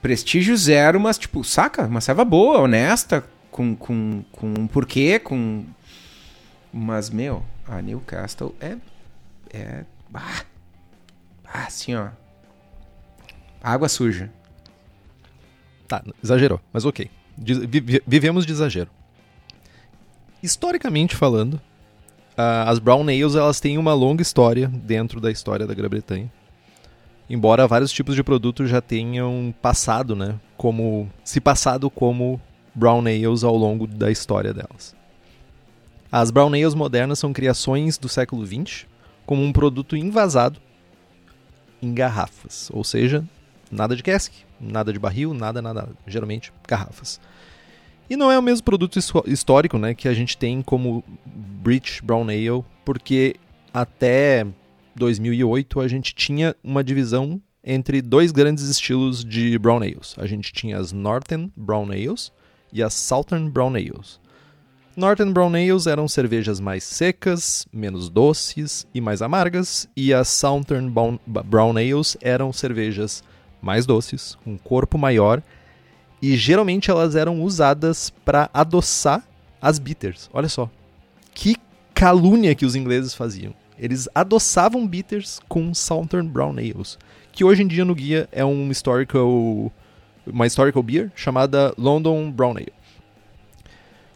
prestígio 0.02 0.56
zero, 0.56 1.00
mas 1.00 1.18
tipo, 1.18 1.44
saca? 1.44 1.86
Uma 1.86 2.02
ceva 2.02 2.24
boa, 2.24 2.60
honesta, 2.60 3.24
com, 3.52 3.76
com, 3.76 4.24
com 4.32 4.48
um 4.48 4.68
porquê, 4.68 5.20
com... 5.20 5.66
Mas, 6.72 7.10
meu, 7.10 7.44
a 7.68 7.82
Newcastle 7.82 8.54
é... 8.60 8.78
É... 9.54 9.86
Ah, 10.14 10.44
assim, 11.66 11.96
ó. 11.96 12.10
Água 13.62 13.90
suja. 13.90 14.32
Tá, 15.88 16.04
exagerou, 16.24 16.60
mas 16.74 16.86
ok. 16.86 17.10
Vivemos 18.06 18.46
de 18.46 18.52
exagero. 18.52 18.90
Historicamente 20.42 21.16
falando, 21.16 21.62
as 22.36 22.80
Brown 22.80 23.04
Ales 23.04 23.36
elas 23.36 23.60
têm 23.60 23.78
uma 23.78 23.94
longa 23.94 24.22
história 24.22 24.68
dentro 24.68 25.20
da 25.22 25.32
história 25.32 25.66
da 25.66 25.74
Grã-Bretanha. 25.74 26.32
Embora 27.30 27.68
vários 27.68 27.92
tipos 27.92 28.16
de 28.16 28.24
produtos 28.24 28.70
já 28.70 28.82
tenham 28.82 29.54
passado, 29.62 30.16
né, 30.16 30.40
como 30.56 31.10
se 31.24 31.42
passado 31.42 31.90
como 31.90 32.40
Brown 32.74 33.02
Ales 33.02 33.44
ao 33.44 33.56
longo 33.56 33.86
da 33.86 34.12
história 34.12 34.54
delas. 34.54 34.96
As 36.12 36.32
Brown 36.32 36.54
Ales 36.54 36.74
modernas 36.74 37.20
são 37.20 37.34
criações 37.34 37.98
do 37.98 38.08
século 38.08 38.46
XX 38.46 38.86
como 39.26 39.44
um 39.44 39.52
produto 39.52 39.98
invasado 39.98 40.62
em 41.82 41.94
garrafas, 41.94 42.70
ou 42.74 42.84
seja, 42.84 43.26
nada 43.72 43.96
de 43.96 44.04
cask, 44.04 44.32
nada 44.60 44.92
de 44.94 45.00
barril, 45.00 45.34
nada, 45.34 45.62
nada, 45.62 45.90
geralmente 46.06 46.52
garrafas. 46.68 47.20
E 48.10 48.16
não 48.16 48.32
é 48.32 48.40
o 48.40 48.42
mesmo 48.42 48.64
produto 48.64 48.98
his- 48.98 49.12
histórico, 49.26 49.78
né, 49.78 49.94
que 49.94 50.08
a 50.08 50.14
gente 50.14 50.38
tem 50.38 50.62
como 50.62 51.04
British 51.26 52.00
Brown 52.02 52.24
Ale, 52.30 52.64
porque 52.86 53.36
até 53.74 54.46
2008 54.96 55.80
a 55.80 55.88
gente 55.88 56.16
tinha 56.16 56.56
uma 56.64 56.84
divisão 56.84 57.42
entre 57.64 58.02
dois 58.02 58.32
grandes 58.32 58.64
estilos 58.70 59.26
de 59.26 59.58
Brown 59.60 59.78
Ales. 59.82 60.16
A 60.18 60.26
gente 60.26 60.54
tinha 60.54 60.78
as 60.78 60.92
Northern 60.94 61.52
Brown 61.56 61.92
Ales 61.92 62.32
e 62.72 62.82
as 62.82 62.94
Southern 62.94 63.50
Brown 63.50 63.76
Ales. 63.76 64.20
Northern 64.96 65.32
Brown 65.32 65.54
Ales 65.54 65.86
eram 65.86 66.08
cervejas 66.08 66.60
mais 66.60 66.84
secas, 66.84 67.68
menos 67.72 68.10
doces 68.10 68.88
e 68.94 69.02
mais 69.02 69.22
amargas, 69.22 69.88
e 69.96 70.12
as 70.14 70.28
Southern 70.30 70.90
Brown 71.46 71.78
Ales 71.78 72.18
eram 72.22 72.52
cervejas 72.52 73.22
mais 73.62 73.86
doces, 73.86 74.38
com 74.44 74.58
corpo 74.58 74.98
maior, 74.98 75.42
e 76.22 76.36
geralmente 76.36 76.90
elas 76.90 77.16
eram 77.16 77.42
usadas 77.44 78.12
para 78.26 78.50
adoçar 78.54 79.24
as 79.62 79.80
bitters. 79.80 80.30
Olha 80.34 80.50
só. 80.50 80.70
Que 81.34 81.56
calúnia 81.94 82.56
que 82.56 82.66
os 82.66 82.76
ingleses 82.76 83.14
faziam. 83.14 83.54
Eles 83.78 84.10
adoçavam 84.14 84.88
bitters 84.88 85.40
com 85.48 85.74
Southern 85.74 86.28
Brown 86.28 86.58
Ales, 86.58 86.98
que 87.32 87.44
hoje 87.44 87.62
em 87.62 87.68
dia 87.68 87.86
no 87.86 87.94
guia 87.94 88.28
é 88.32 88.44
um 88.44 88.72
historical 88.72 89.72
uma 90.26 90.46
historical 90.46 90.84
beer 90.84 91.12
chamada 91.16 91.74
London 91.78 92.32
Brown 92.32 92.52
Ale. 92.52 92.74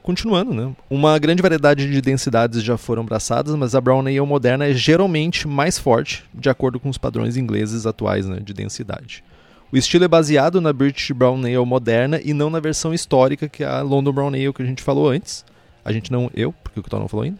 Continuando, 0.03 0.53
né? 0.53 0.74
Uma 0.89 1.17
grande 1.20 1.41
variedade 1.41 1.89
de 1.89 2.01
densidades 2.01 2.63
já 2.63 2.75
foram 2.75 3.03
abraçadas, 3.03 3.55
mas 3.55 3.75
a 3.75 3.81
Brown 3.81 4.00
Ale 4.00 4.20
moderna 4.22 4.65
é 4.65 4.74
geralmente 4.74 5.48
mais 5.48 5.77
forte, 5.77 6.24
de 6.34 6.50
acordo 6.50 6.79
com 6.79 6.89
os 6.89 6.98
padrões 6.98 7.38
ingleses 7.38 7.86
atuais 7.86 8.27
né, 8.27 8.39
de 8.39 8.53
densidade. 8.53 9.24
O 9.72 9.77
estilo 9.77 10.03
é 10.03 10.08
baseado 10.08 10.60
na 10.60 10.74
British 10.74 11.12
Brown 11.12 11.38
Ale 11.38 11.58
moderna 11.65 12.20
e 12.24 12.34
não 12.34 12.50
na 12.50 12.60
versão 12.60 12.93
histórica 12.93 13.48
que 13.48 13.63
é 13.63 13.67
a 13.67 13.81
London 13.81 14.12
Brown 14.12 14.27
Ale 14.27 14.51
que 14.51 14.63
a 14.63 14.65
gente 14.65 14.81
falou 14.81 15.10
antes. 15.10 15.46
A 15.86 15.91
gente 15.91 16.12
não, 16.12 16.29
eu, 16.34 16.51
porque 16.51 16.79
o 16.79 16.84
Kiton 16.84 17.00
não 17.00 17.08
falou 17.08 17.24
ainda. 17.24 17.39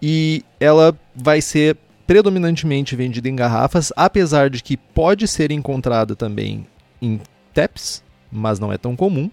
E 0.00 0.44
ela 0.58 0.96
vai 1.14 1.40
ser 1.40 1.76
predominantemente 2.06 2.96
vendida 2.96 3.28
em 3.28 3.36
garrafas, 3.36 3.92
apesar 3.96 4.48
de 4.48 4.62
que 4.62 4.76
pode 4.76 5.28
ser 5.28 5.52
encontrada 5.52 6.16
também 6.16 6.66
em 7.00 7.20
taps, 7.52 8.02
mas 8.32 8.58
não 8.58 8.72
é 8.72 8.78
tão 8.78 8.96
comum. 8.96 9.30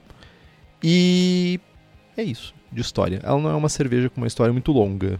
E 0.83 1.59
é 2.17 2.24
isso. 2.24 2.53
de 2.71 2.81
história. 2.81 3.21
Ela 3.24 3.39
não 3.39 3.50
é 3.50 3.55
uma 3.55 3.69
cerveja 3.69 4.09
com 4.09 4.19
uma 4.19 4.27
história 4.27 4.51
muito 4.51 4.71
longa. 4.71 5.19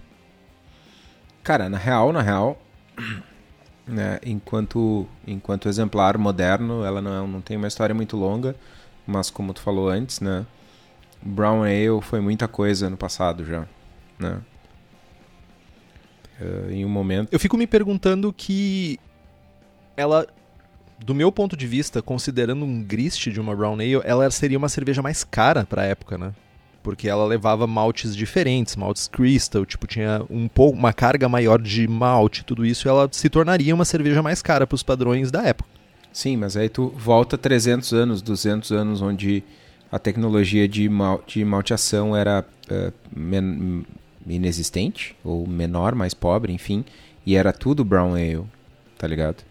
Cara, 1.44 1.70
na 1.70 1.78
real, 1.78 2.12
na 2.12 2.22
real, 2.22 2.62
né, 3.88 4.20
enquanto, 4.26 5.08
enquanto 5.26 5.70
exemplar 5.70 6.18
moderno, 6.18 6.84
ela 6.84 7.02
não, 7.02 7.24
é, 7.24 7.28
não 7.28 7.40
tem 7.40 7.56
uma 7.56 7.68
história 7.68 7.96
muito 7.96 8.18
longa, 8.18 8.56
mas 9.06 9.30
como 9.30 9.54
tu 9.54 9.62
falou 9.62 9.88
antes, 9.88 10.20
né, 10.20 10.46
Brown 11.22 11.64
Ale 11.64 12.02
foi 12.02 12.20
muita 12.20 12.48
coisa 12.48 12.90
no 12.90 12.98
passado 12.98 13.46
já, 13.46 13.66
né. 14.20 14.42
Uh, 16.40 16.72
em 16.72 16.86
um 16.86 16.90
momento... 16.90 17.30
Eu 17.32 17.40
fico 17.40 17.58
me 17.58 17.66
perguntando 17.66 18.32
que 18.34 19.00
ela, 19.96 20.28
do 21.00 21.16
meu 21.16 21.32
ponto 21.32 21.56
de 21.56 21.66
vista, 21.66 22.02
considerando 22.02 22.66
um 22.66 22.84
grist 22.84 23.30
de 23.30 23.40
uma 23.40 23.56
Brown 23.56 23.74
Ale, 23.74 24.02
ela 24.04 24.30
seria 24.30 24.58
uma 24.58 24.70
cerveja 24.70 25.02
mais 25.02 25.24
cara 25.24 25.66
pra 25.66 25.86
época, 25.86 26.18
né? 26.18 26.34
Porque 26.88 27.10
ela 27.10 27.26
levava 27.26 27.68
maltes 27.68 28.16
diferentes, 28.16 28.78
maltes 28.78 29.10
crystal, 29.10 29.66
tipo 29.66 29.86
tinha 29.86 30.24
um 30.30 30.48
pouco 30.48 30.80
uma 30.80 30.94
carga 30.94 31.28
maior 31.28 31.62
de 31.62 31.86
malte, 31.86 32.46
tudo 32.46 32.66
isso, 32.66 32.88
ela 32.88 33.10
se 33.12 33.30
tornaria 33.30 33.76
uma 33.76 33.84
cerveja 33.84 34.24
mais 34.24 34.42
cara 34.42 34.66
para 34.66 34.76
os 34.76 34.84
padrões 34.84 35.30
da 35.30 35.44
época. 35.44 35.70
Sim, 36.14 36.38
mas 36.38 36.56
aí 36.56 36.70
tu 36.70 36.88
volta 36.96 37.38
300 37.38 37.92
anos, 37.92 38.22
200 38.22 38.72
anos 38.72 39.02
onde 39.02 39.44
a 39.92 40.00
tecnologia 40.00 40.66
de, 40.66 40.88
mal, 40.88 41.22
de 41.28 41.44
malteação 41.44 42.16
era 42.16 42.46
uh, 42.72 42.94
men, 43.14 43.86
inexistente 44.26 45.14
ou 45.26 45.46
menor, 45.46 45.94
mais 45.94 46.14
pobre, 46.14 46.54
enfim, 46.54 46.86
e 47.26 47.36
era 47.36 47.52
tudo 47.52 47.84
brown 47.84 48.14
ale, 48.14 48.46
tá 48.98 49.06
ligado? 49.06 49.44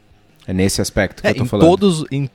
É 0.47 0.55
nesse 0.55 0.81
aspecto 0.81 1.21
que 1.21 1.29
é, 1.29 1.33
eu 1.33 1.35
tô 1.35 1.45
em 1.45 1.47
falando. 1.47 1.69
Todos, 1.69 2.05
em 2.11 2.31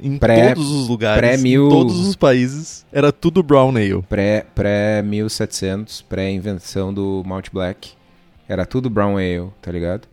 em 0.00 0.18
Pré- 0.18 0.54
todos 0.54 0.70
os 0.70 0.88
lugares, 0.88 1.20
pré-mil- 1.20 1.66
em 1.66 1.70
todos 1.70 1.98
os 2.06 2.16
países, 2.16 2.84
era 2.92 3.12
tudo 3.12 3.42
brown 3.42 3.70
ale. 3.76 4.02
Pré, 4.08 4.44
pré 4.54 5.02
1700, 5.02 6.02
pré 6.02 6.30
invenção 6.32 6.92
do 6.92 7.22
Malt 7.24 7.48
Black, 7.52 7.92
era 8.48 8.66
tudo 8.66 8.90
brown 8.90 9.16
ale, 9.16 9.50
tá 9.62 9.70
ligado? 9.70 10.08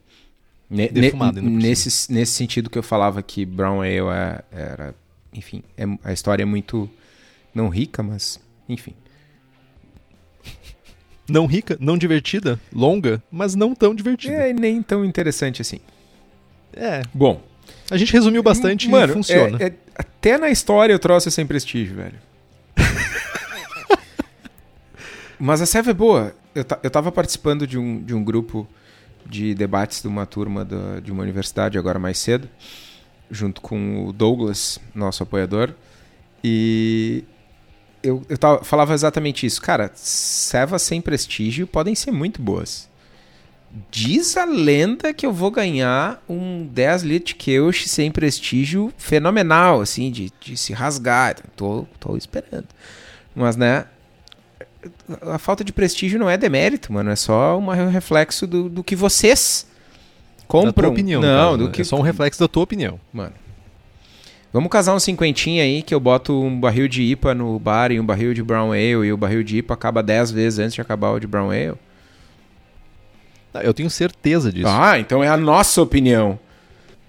Ne- 0.69 0.87
Defumado 0.87 1.41
ne- 1.41 1.49
nesse, 1.49 2.11
nesse 2.11 2.31
sentido 2.33 2.69
que 2.69 2.77
eu 2.77 2.83
falava 2.83 3.21
que 3.21 3.45
brown 3.45 3.81
ale 3.81 3.97
é- 3.99 4.43
era, 4.51 4.95
enfim, 5.33 5.63
é- 5.77 5.85
a 6.03 6.13
história 6.13 6.43
é 6.43 6.45
muito 6.45 6.89
não 7.53 7.67
rica, 7.67 8.01
mas 8.03 8.39
enfim. 8.69 8.93
Não 11.29 11.45
rica, 11.45 11.77
não 11.79 11.97
divertida, 11.97 12.59
longa, 12.73 13.23
mas 13.31 13.55
não 13.55 13.73
tão 13.73 13.95
divertida. 13.95 14.33
É 14.33 14.51
nem 14.51 14.81
tão 14.81 15.05
interessante 15.05 15.61
assim. 15.61 15.79
É. 16.73 17.03
Bom, 17.13 17.41
A 17.91 17.97
gente 17.97 18.13
resumiu 18.13 18.41
bastante 18.41 18.89
Mano, 18.89 19.11
e 19.11 19.15
funciona. 19.15 19.57
é- 19.61 19.67
é- 19.67 19.73
até 19.95 20.37
na 20.37 20.49
história 20.49 20.93
eu 20.93 20.99
trouxe 20.99 21.29
sem 21.29 21.45
prestígio, 21.45 21.95
velho. 21.95 22.15
Mas 25.39 25.61
a 25.61 25.65
serva 25.65 25.91
é 25.91 25.93
boa. 25.93 26.35
Eu, 26.53 26.65
eu 26.83 26.89
tava 26.89 27.11
participando 27.11 27.65
de 27.65 27.77
um, 27.77 28.01
de 28.01 28.13
um 28.13 28.23
grupo 28.23 28.67
de 29.25 29.53
debates 29.53 30.01
de 30.01 30.07
uma 30.07 30.25
turma 30.25 30.65
da- 30.65 30.99
de 30.99 31.11
uma 31.11 31.23
universidade 31.23 31.77
agora 31.77 31.97
mais 31.99 32.17
cedo, 32.17 32.49
junto 33.29 33.61
com 33.61 34.05
o 34.07 34.13
Douglas, 34.13 34.79
nosso 34.93 35.23
apoiador, 35.23 35.73
e 36.43 37.23
eu, 38.03 38.23
eu 38.27 38.37
tava- 38.37 38.63
falava 38.63 38.93
exatamente 38.93 39.45
isso. 39.45 39.61
Cara, 39.61 39.91
servas 39.95 40.81
sem 40.81 40.99
prestígio 41.01 41.65
podem 41.67 41.95
ser 41.95 42.11
muito 42.11 42.41
boas. 42.41 42.89
Diz 43.89 44.35
a 44.35 44.43
lenda 44.43 45.13
que 45.13 45.25
eu 45.25 45.31
vou 45.31 45.49
ganhar 45.49 46.21
um 46.27 46.67
10 46.67 47.03
litros 47.03 47.35
Keush 47.37 47.87
sem 47.87 48.11
prestígio 48.11 48.93
fenomenal, 48.97 49.79
assim, 49.79 50.11
de, 50.11 50.31
de 50.41 50.57
se 50.57 50.73
rasgar. 50.73 51.37
Tô, 51.55 51.85
tô 51.99 52.17
esperando. 52.17 52.67
Mas, 53.33 53.55
né, 53.55 53.85
a 55.21 55.37
falta 55.37 55.63
de 55.63 55.71
prestígio 55.71 56.19
não 56.19 56.29
é 56.29 56.37
demérito, 56.37 56.91
mano. 56.91 57.11
É 57.11 57.15
só 57.15 57.57
um 57.57 57.67
reflexo 57.87 58.45
do, 58.45 58.67
do 58.67 58.83
que 58.83 58.95
vocês 58.95 59.65
compram. 60.47 60.71
da 60.71 60.73
tua 60.73 60.89
opinião. 60.89 61.21
Não, 61.21 61.45
cara, 61.45 61.57
do 61.57 61.65
né? 61.65 61.71
que... 61.71 61.81
É 61.81 61.83
só 61.85 61.95
um 61.95 62.01
reflexo 62.01 62.39
da 62.39 62.47
tua 62.47 62.63
opinião. 62.63 62.99
Mano. 63.13 63.33
Vamos 64.51 64.69
casar 64.69 64.93
um 64.93 64.99
cinquentinha 64.99 65.63
aí, 65.63 65.81
que 65.81 65.95
eu 65.95 65.99
boto 65.99 66.37
um 66.37 66.59
barril 66.59 66.89
de 66.89 67.03
IPA 67.03 67.33
no 67.33 67.57
bar 67.57 67.89
e 67.89 68.01
um 68.01 68.05
barril 68.05 68.33
de 68.33 68.43
Brown 68.43 68.73
Ale, 68.73 69.05
e 69.05 69.13
o 69.13 69.17
barril 69.17 69.43
de 69.43 69.59
IPA 69.59 69.73
acaba 69.73 70.03
10 70.03 70.31
vezes 70.31 70.59
antes 70.59 70.73
de 70.73 70.81
acabar 70.81 71.11
o 71.11 71.19
de 71.19 71.27
Brown 71.27 71.51
Ale. 71.51 71.77
Ah, 73.53 73.61
Eu 73.63 73.73
tenho 73.73 73.89
certeza 73.89 74.51
disso. 74.51 74.67
Ah, 74.67 74.99
então 74.99 75.23
é 75.23 75.27
a 75.27 75.37
nossa 75.37 75.81
opinião. 75.81 76.39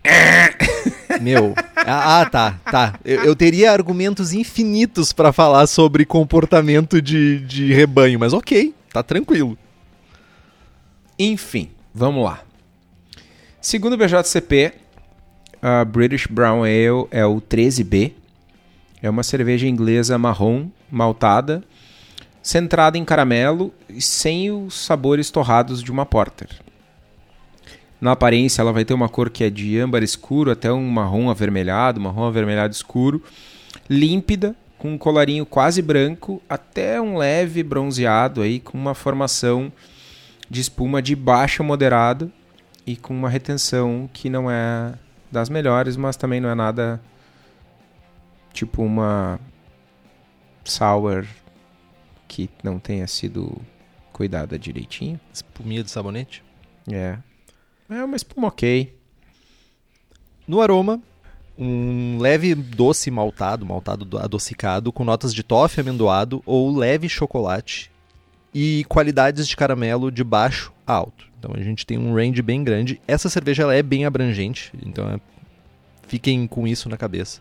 Meu. 1.20 1.54
Ah, 1.76 2.20
ah, 2.20 2.26
tá, 2.26 2.58
tá. 2.70 2.98
Eu, 3.04 3.24
eu 3.24 3.36
teria 3.36 3.70
argumentos 3.72 4.32
infinitos 4.32 5.12
pra 5.12 5.32
falar 5.32 5.66
sobre 5.66 6.04
comportamento 6.04 7.00
de, 7.00 7.40
de 7.40 7.72
rebanho, 7.72 8.18
mas 8.18 8.32
ok, 8.32 8.74
tá 8.92 9.02
tranquilo. 9.02 9.56
Enfim, 11.18 11.70
vamos 11.94 12.24
lá. 12.24 12.40
Segundo 13.60 13.92
o 13.92 13.96
BJCP, 13.96 14.72
a 15.60 15.84
British 15.84 16.26
Brown 16.26 16.64
Ale 16.64 17.06
é 17.10 17.24
o 17.24 17.40
13B. 17.40 18.12
É 19.00 19.08
uma 19.10 19.22
cerveja 19.22 19.66
inglesa 19.68 20.18
marrom, 20.18 20.68
maltada, 20.90 21.62
centrada 22.42 22.98
em 22.98 23.04
caramelo 23.04 23.72
e 23.88 24.02
sem 24.02 24.50
os 24.50 24.74
sabores 24.74 25.30
torrados 25.30 25.82
de 25.82 25.92
uma 25.92 26.04
porter. 26.04 26.48
Na 28.00 28.12
aparência, 28.12 28.60
ela 28.60 28.72
vai 28.72 28.84
ter 28.84 28.94
uma 28.94 29.08
cor 29.08 29.30
que 29.30 29.44
é 29.44 29.50
de 29.50 29.78
âmbar 29.78 30.02
escuro 30.02 30.50
até 30.50 30.72
um 30.72 30.88
marrom 30.88 31.30
avermelhado, 31.30 32.00
marrom 32.00 32.24
avermelhado 32.24 32.74
escuro, 32.74 33.22
límpida, 33.88 34.56
com 34.76 34.94
um 34.94 34.98
colarinho 34.98 35.46
quase 35.46 35.80
branco, 35.80 36.42
até 36.48 37.00
um 37.00 37.16
leve 37.16 37.62
bronzeado 37.62 38.42
aí, 38.42 38.58
com 38.58 38.76
uma 38.76 38.92
formação 38.92 39.72
de 40.50 40.60
espuma 40.60 41.00
de 41.00 41.14
baixo 41.14 41.62
a 41.62 41.66
moderado 41.66 42.32
e 42.84 42.96
com 42.96 43.14
uma 43.14 43.30
retenção 43.30 44.10
que 44.12 44.28
não 44.28 44.50
é 44.50 44.94
das 45.30 45.48
melhores, 45.48 45.96
mas 45.96 46.16
também 46.16 46.40
não 46.40 46.48
é 46.48 46.54
nada 46.56 47.00
tipo 48.52 48.82
uma 48.82 49.38
sour 50.64 51.24
que 52.32 52.48
não 52.64 52.78
tenha 52.78 53.06
sido 53.06 53.60
cuidada 54.10 54.58
direitinho. 54.58 55.20
Espuminha 55.32 55.84
de 55.84 55.90
sabonete. 55.90 56.42
É. 56.90 57.18
É 57.90 58.02
uma 58.02 58.16
espuma 58.16 58.48
ok. 58.48 58.96
No 60.48 60.62
aroma, 60.62 61.00
um 61.58 62.16
leve 62.18 62.54
doce 62.54 63.10
maltado, 63.10 63.66
maltado 63.66 64.04
do- 64.06 64.18
adocicado, 64.18 64.90
com 64.90 65.04
notas 65.04 65.34
de 65.34 65.42
toffee 65.42 65.82
amendoado 65.82 66.42
ou 66.46 66.74
leve 66.74 67.06
chocolate 67.08 67.90
e 68.54 68.84
qualidades 68.88 69.46
de 69.46 69.54
caramelo 69.54 70.10
de 70.10 70.24
baixo 70.24 70.72
a 70.86 70.94
alto. 70.94 71.26
Então 71.38 71.52
a 71.54 71.60
gente 71.62 71.84
tem 71.84 71.98
um 71.98 72.14
range 72.14 72.40
bem 72.40 72.64
grande. 72.64 72.98
Essa 73.06 73.28
cerveja 73.28 73.64
ela 73.64 73.74
é 73.74 73.82
bem 73.82 74.06
abrangente, 74.06 74.72
então 74.84 75.08
é- 75.10 75.20
fiquem 76.08 76.46
com 76.46 76.66
isso 76.66 76.88
na 76.88 76.96
cabeça. 76.96 77.40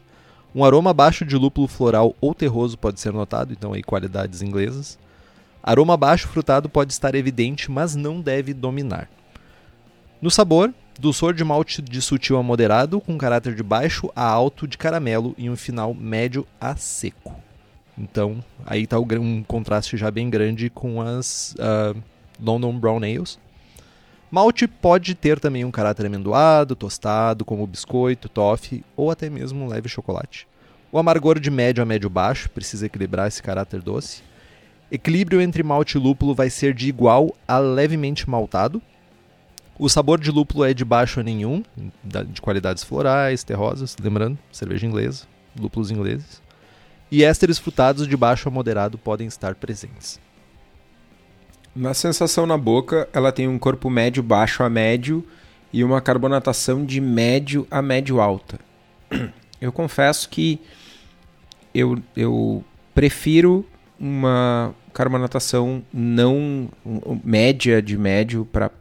Um 0.54 0.66
aroma 0.66 0.94
baixo 0.94 1.24
de 1.24 1.36
lúpulo 1.36 1.68
floral 1.68 2.16
ou 2.20 2.34
terroso 2.34 2.78
pode 2.78 3.00
ser 3.00 3.14
notado, 3.14 3.54
então 3.54 3.74
aí 3.74 3.82
qualidades 3.82 4.42
inglesas. 4.42 5.00
Aroma 5.64 5.96
baixo 5.96 6.28
frutado 6.28 6.68
pode 6.68 6.92
estar 6.92 7.16
evidente, 7.16 7.70
mas 7.70 7.96
não 7.96 8.20
deve 8.20 8.54
dominar. 8.54 9.10
No 10.22 10.30
sabor, 10.30 10.74
dulçor 11.00 11.34
de 11.34 11.44
malte 11.44 11.82
de 11.82 12.02
sutil 12.02 12.38
a 12.38 12.44
moderado, 12.44 13.00
com 13.00 13.18
caráter 13.18 13.56
de 13.56 13.64
baixo 13.64 14.12
a 14.16 14.24
alto 14.24 14.68
de 14.68 14.78
caramelo 14.78 15.34
e 15.38 15.50
um 15.50 15.56
final 15.56 15.94
médio 15.94 16.46
a 16.60 16.76
seco. 16.76 17.34
Então, 17.98 18.44
aí 18.66 18.84
está 18.84 19.00
um 19.00 19.44
contraste 19.44 19.98
já 19.98 20.10
bem 20.10 20.30
grande 20.30 20.70
com 20.70 21.02
as 21.02 21.56
ah, 21.60 21.96
London 22.40 22.78
Brown 22.78 22.98
Ales. 22.98 23.40
Malte 24.32 24.66
pode 24.66 25.14
ter 25.14 25.42
também 25.42 25.66
um 25.66 25.72
caráter 25.72 26.06
amendoado, 26.06 26.74
tostado, 26.74 27.44
como 27.44 27.68
biscoito, 27.68 28.30
toffee 28.30 28.82
ou 28.96 29.12
até 29.12 29.30
mesmo 29.30 29.66
um 29.66 29.68
leve 29.68 29.90
chocolate. 29.90 30.48
O 30.90 30.98
amargor 30.98 31.38
de 31.38 31.52
médio 31.52 31.84
a 31.84 31.86
médio 31.86 32.10
baixo 32.10 32.50
precisa 32.50 32.86
equilibrar 32.86 33.28
esse 33.28 33.44
caráter 33.44 33.82
doce. 33.82 34.24
Equilíbrio 34.90 35.42
entre 35.42 35.62
malte 35.64 35.98
e 35.98 36.02
lúpulo 36.02 36.34
vai 36.34 36.50
ser 36.50 36.74
de 36.74 36.88
igual 36.88 37.36
a 37.46 37.60
levemente 37.60 38.30
maltado. 38.30 38.82
O 39.78 39.90
sabor 39.90 40.18
de 40.18 40.32
lúpulo 40.32 40.64
é 40.64 40.74
de 40.74 40.86
baixo 40.86 41.20
a 41.20 41.24
nenhum, 41.24 41.62
de 42.02 42.42
qualidades 42.42 42.86
florais, 42.86 43.44
terrosas, 43.44 43.98
lembrando, 44.02 44.40
cerveja 44.50 44.88
inglesa, 44.88 45.26
lúpulos 45.60 45.92
ingleses. 45.92 46.42
E 47.12 47.22
ésteres 47.22 47.60
frutados 47.60 48.08
de 48.08 48.16
baixo 48.16 48.48
a 48.48 48.52
moderado 48.52 48.98
podem 48.98 49.28
estar 49.28 49.56
presentes. 49.56 50.22
Na 51.76 51.94
sensação 51.94 52.46
na 52.46 52.58
boca, 52.58 53.08
ela 53.14 53.32
tem 53.32 53.48
um 53.48 53.58
corpo 53.58 53.90
médio 53.90 54.22
baixo 54.22 54.62
a 54.62 54.70
médio 54.70 55.26
e 55.72 55.84
uma 55.84 56.02
carbonatação 56.02 56.86
de 56.86 57.00
médio 57.00 57.66
a 57.72 57.82
médio 57.82 58.20
alta. 58.20 58.60
Eu 59.62 59.72
confesso 59.72 60.28
que 60.28 60.60
eu, 61.72 62.02
eu 62.16 62.64
prefiro 62.96 63.64
uma 64.00 64.74
carbonatação 64.92 65.84
não 65.94 66.68
média 67.24 67.80
de 67.80 67.96
médio 67.96 68.44
para 68.52 68.72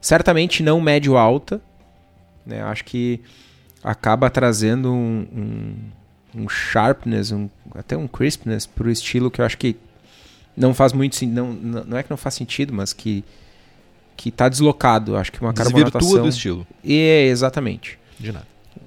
certamente 0.00 0.62
não 0.62 0.80
médio 0.80 1.18
alta. 1.18 1.60
Né? 2.46 2.62
Acho 2.62 2.86
que 2.86 3.20
acaba 3.84 4.30
trazendo 4.30 4.90
um, 4.90 5.26
um, 6.34 6.42
um 6.42 6.48
sharpness, 6.48 7.30
um, 7.30 7.50
até 7.74 7.98
um 7.98 8.08
crispness 8.08 8.64
para 8.64 8.88
o 8.88 8.90
estilo 8.90 9.30
que 9.30 9.42
eu 9.42 9.44
acho 9.44 9.58
que 9.58 9.76
não 10.58 10.74
faz 10.74 10.92
muito 10.92 11.24
não, 11.26 11.52
não 11.52 11.96
é 11.96 12.02
que 12.02 12.10
não 12.10 12.16
faz 12.16 12.34
sentido, 12.34 12.74
mas 12.74 12.92
que 12.92 13.24
que 14.18 14.32
tá 14.32 14.48
deslocado. 14.48 15.16
Acho 15.16 15.30
que 15.30 15.40
uma 15.40 15.52
Desvirtua 15.52 15.92
carbonatação 15.92 16.22
do 16.22 16.28
estilo. 16.28 16.66
É, 16.84 17.26
exatamente. 17.26 17.98
De 18.18 18.32
nada. 18.32 18.46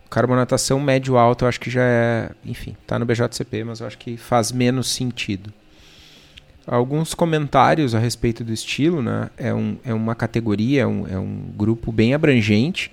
Carbonatação 0.09 0.77
médio 0.77 1.17
alto, 1.17 1.45
eu 1.45 1.47
acho 1.49 1.59
que 1.59 1.69
já 1.69 1.83
é, 1.83 2.31
enfim, 2.45 2.75
tá 2.85 2.99
no 2.99 3.05
BJCP, 3.05 3.63
mas 3.63 3.79
eu 3.79 3.87
acho 3.87 3.97
que 3.97 4.17
faz 4.17 4.51
menos 4.51 4.91
sentido. 4.91 5.53
Alguns 6.67 7.13
comentários 7.13 7.95
a 7.95 7.99
respeito 7.99 8.43
do 8.43 8.51
estilo, 8.51 9.01
né? 9.01 9.29
É, 9.37 9.53
um, 9.53 9.77
é 9.85 9.93
uma 9.93 10.13
categoria, 10.13 10.81
é 10.81 10.87
um, 10.87 11.07
é 11.07 11.17
um 11.17 11.45
grupo 11.55 11.93
bem 11.93 12.13
abrangente 12.13 12.91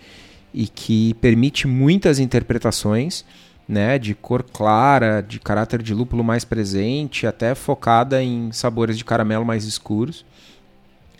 e 0.54 0.68
que 0.68 1.14
permite 1.14 1.66
muitas 1.66 2.20
interpretações, 2.20 3.24
né? 3.68 3.98
De 3.98 4.14
cor 4.14 4.42
clara, 4.42 5.20
de 5.20 5.38
caráter 5.38 5.82
de 5.82 5.92
lúpulo 5.92 6.24
mais 6.24 6.44
presente, 6.44 7.26
até 7.26 7.54
focada 7.54 8.22
em 8.22 8.50
sabores 8.50 8.96
de 8.96 9.04
caramelo 9.04 9.44
mais 9.44 9.64
escuros, 9.64 10.24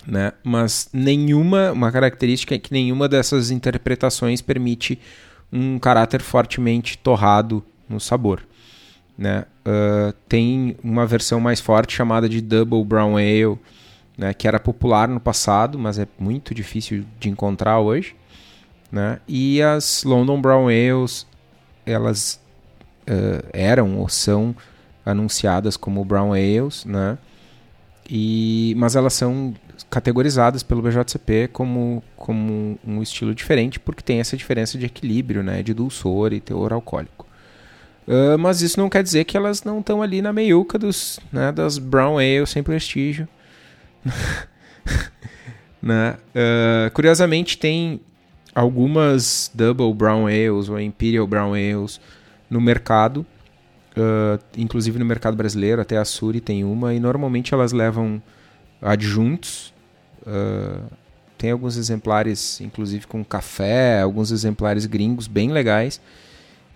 né? 0.06 0.32
Mas 0.42 0.88
nenhuma, 0.92 1.72
uma 1.72 1.92
característica 1.92 2.54
é 2.54 2.58
que 2.58 2.72
nenhuma 2.72 3.08
dessas 3.08 3.50
interpretações 3.50 4.40
permite 4.40 4.98
um 5.52 5.78
caráter 5.78 6.22
fortemente 6.22 6.96
torrado 6.96 7.62
no 7.88 8.00
sabor. 8.00 8.42
Né? 9.16 9.44
Uh, 9.66 10.12
tem 10.28 10.76
uma 10.82 11.04
versão 11.06 11.40
mais 11.40 11.61
forte 11.61 11.94
chamada 11.94 12.28
de 12.28 12.40
Double 12.40 12.84
Brown 12.84 13.16
Ale, 13.16 13.58
né? 14.16 14.32
que 14.32 14.46
era 14.46 14.61
popular 14.61 15.08
no 15.08 15.18
passado, 15.18 15.78
mas 15.78 15.98
é 15.98 16.06
muito 16.18 16.54
difícil 16.54 17.04
de 17.18 17.28
encontrar 17.28 17.80
hoje. 17.80 18.14
Né? 18.92 19.18
E 19.26 19.61
as 19.61 20.04
London 20.04 20.40
Brown 20.40 20.68
Ales, 20.68 21.26
elas 21.90 22.40
uh, 23.09 23.46
eram 23.53 23.98
ou 23.98 24.09
são 24.09 24.55
anunciadas 25.05 25.77
como 25.77 26.05
Brown 26.05 26.33
Ales, 26.33 26.85
né? 26.85 27.18
E, 28.11 28.74
mas 28.77 28.96
elas 28.96 29.12
são 29.12 29.55
categorizadas 29.90 30.62
pelo 30.62 30.83
BJCP 30.83 31.48
como, 31.53 32.03
como 32.16 32.79
um 32.87 33.03
estilo 33.03 33.35
diferente, 33.35 33.79
porque 33.79 34.03
tem 34.03 34.20
essa 34.20 34.37
diferença 34.37 34.79
de 34.79 34.87
equilíbrio, 34.87 35.42
né, 35.42 35.62
de 35.62 35.74
dulçor 35.74 36.33
e 36.33 36.40
teor 36.40 36.72
alcoólico. 36.72 37.27
Uh, 38.07 38.38
mas 38.38 38.62
isso 38.62 38.81
não 38.81 38.88
quer 38.88 39.03
dizer 39.03 39.24
que 39.24 39.37
elas 39.37 39.62
não 39.62 39.81
estão 39.81 40.01
ali 40.01 40.22
na 40.22 40.33
meiuca 40.33 40.79
dos, 40.79 41.20
né, 41.31 41.53
das 41.53 41.77
Brown 41.77 42.16
Ale 42.16 42.46
sem 42.46 42.62
prestígio. 42.62 43.29
né? 45.83 46.16
Uh, 46.35 46.90
curiosamente, 46.92 47.59
tem 47.59 48.01
algumas 48.59 49.51
Double 49.55 49.94
Brown 49.94 50.27
Ales 50.27 50.68
ou 50.68 50.81
Imperial 50.81 51.27
Brown 51.27 51.53
Ales 51.53 52.01
no 52.51 52.61
mercado, 52.61 53.25
uh, 53.97 54.42
inclusive 54.57 54.99
no 54.99 55.05
mercado 55.05 55.37
brasileiro, 55.37 55.81
até 55.81 55.97
a 55.97 56.05
Suri 56.05 56.40
tem 56.40 56.64
uma, 56.64 56.92
e 56.92 56.99
normalmente 56.99 57.55
elas 57.55 57.71
levam 57.71 58.21
adjuntos. 58.83 59.73
Uh, 60.23 60.83
tem 61.37 61.53
alguns 61.53 61.77
exemplares, 61.77 62.61
inclusive 62.61 63.07
com 63.07 63.25
café, 63.25 64.01
alguns 64.01 64.33
exemplares 64.33 64.87
gringos 64.87 65.29
bem 65.29 65.53
legais. 65.53 66.01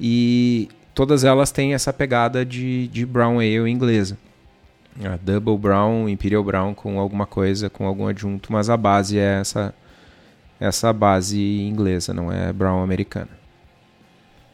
E 0.01 0.69
todas 0.95 1.25
elas 1.25 1.51
têm 1.51 1.75
essa 1.75 1.93
pegada 1.93 2.45
de, 2.45 2.87
de 2.89 3.05
Brown 3.05 3.41
Ale 3.41 3.69
inglesa. 3.69 4.17
A 5.03 5.17
Double 5.17 5.59
Brown, 5.59 6.09
Imperial 6.09 6.45
Brown 6.45 6.75
com 6.75 7.01
alguma 7.01 7.27
coisa, 7.27 7.69
com 7.69 7.87
algum 7.87 8.07
adjunto, 8.07 8.53
mas 8.53 8.71
a 8.71 8.77
base 8.77 9.19
é 9.19 9.41
essa, 9.41 9.75
essa 10.63 10.93
base 10.93 11.41
inglesa, 11.41 12.15
não 12.15 12.31
é 12.33 12.53
Brown 12.53 12.83
americana. 12.83 13.31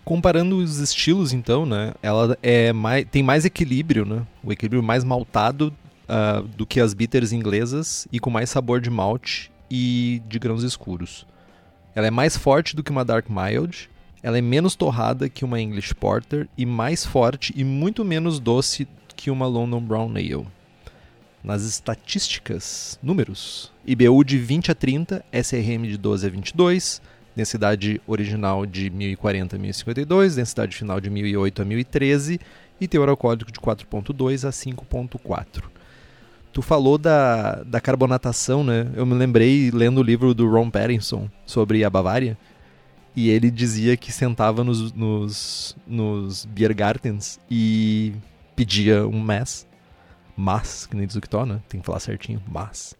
Comparando 0.04 0.56
os 0.56 0.78
estilos, 0.78 1.34
então, 1.34 1.66
né? 1.66 1.92
Ela 2.02 2.36
é 2.42 2.72
mais, 2.72 3.04
tem 3.10 3.22
mais 3.22 3.44
equilíbrio, 3.44 4.06
né? 4.06 4.26
O 4.42 4.50
equilíbrio 4.50 4.82
mais 4.82 5.04
maltado 5.04 5.72
uh, 6.08 6.42
do 6.42 6.64
que 6.64 6.80
as 6.80 6.94
bitters 6.94 7.30
inglesas 7.30 8.08
e 8.10 8.18
com 8.18 8.30
mais 8.30 8.48
sabor 8.48 8.80
de 8.80 8.88
malte 8.88 9.52
e 9.70 10.22
de 10.26 10.38
grãos 10.38 10.62
escuros. 10.62 11.26
Ela 11.94 12.06
é 12.06 12.10
mais 12.10 12.38
forte 12.38 12.74
do 12.74 12.82
que 12.82 12.90
uma 12.90 13.04
Dark 13.04 13.26
Mild, 13.28 13.90
ela 14.22 14.38
é 14.38 14.40
menos 14.40 14.74
torrada 14.74 15.28
que 15.28 15.44
uma 15.44 15.60
English 15.60 15.94
Porter 15.94 16.48
e 16.56 16.64
mais 16.64 17.04
forte 17.04 17.52
e 17.54 17.62
muito 17.62 18.02
menos 18.02 18.40
doce 18.40 18.88
que 19.14 19.30
uma 19.30 19.46
London 19.46 19.80
Brown 19.80 20.10
Ale. 20.10 20.46
Nas 21.42 21.62
estatísticas, 21.62 22.98
números, 23.02 23.72
IBU 23.86 24.24
de 24.24 24.38
20 24.38 24.72
a 24.72 24.74
30, 24.74 25.24
SRM 25.32 25.86
de 25.86 25.96
12 25.96 26.26
a 26.26 26.30
22, 26.30 27.02
densidade 27.34 28.00
original 28.06 28.66
de 28.66 28.90
1040 28.90 29.54
a 29.54 29.58
1052, 29.58 30.34
densidade 30.34 30.76
final 30.76 31.00
de 31.00 31.08
1008 31.08 31.62
a 31.62 31.64
1013 31.64 32.40
e 32.80 32.88
teor 32.88 33.08
alcoólico 33.08 33.52
de 33.52 33.60
4.2 33.60 34.46
a 34.46 34.50
5.4. 34.50 35.62
Tu 36.52 36.62
falou 36.62 36.98
da, 36.98 37.62
da 37.62 37.80
carbonatação, 37.80 38.64
né? 38.64 38.88
Eu 38.96 39.06
me 39.06 39.14
lembrei 39.14 39.70
lendo 39.70 39.98
o 39.98 40.02
livro 40.02 40.34
do 40.34 40.50
Ron 40.50 40.68
Pattinson 40.68 41.28
sobre 41.46 41.84
a 41.84 41.90
Bavária. 41.90 42.36
E 43.14 43.30
ele 43.30 43.50
dizia 43.50 43.96
que 43.96 44.10
sentava 44.10 44.64
nos, 44.64 44.92
nos, 44.92 45.76
nos 45.86 46.44
Biergartens 46.44 47.38
e 47.48 48.12
pedia 48.56 49.06
um 49.06 49.20
mas. 49.20 49.67
Mas, 50.40 50.86
que 50.86 50.96
nem 50.96 51.04
diz 51.04 51.16
o 51.16 51.20
que 51.20 51.36
né? 51.44 51.60
Tem 51.68 51.80
que 51.80 51.86
falar 51.86 51.98
certinho. 51.98 52.40
Mas. 52.46 52.94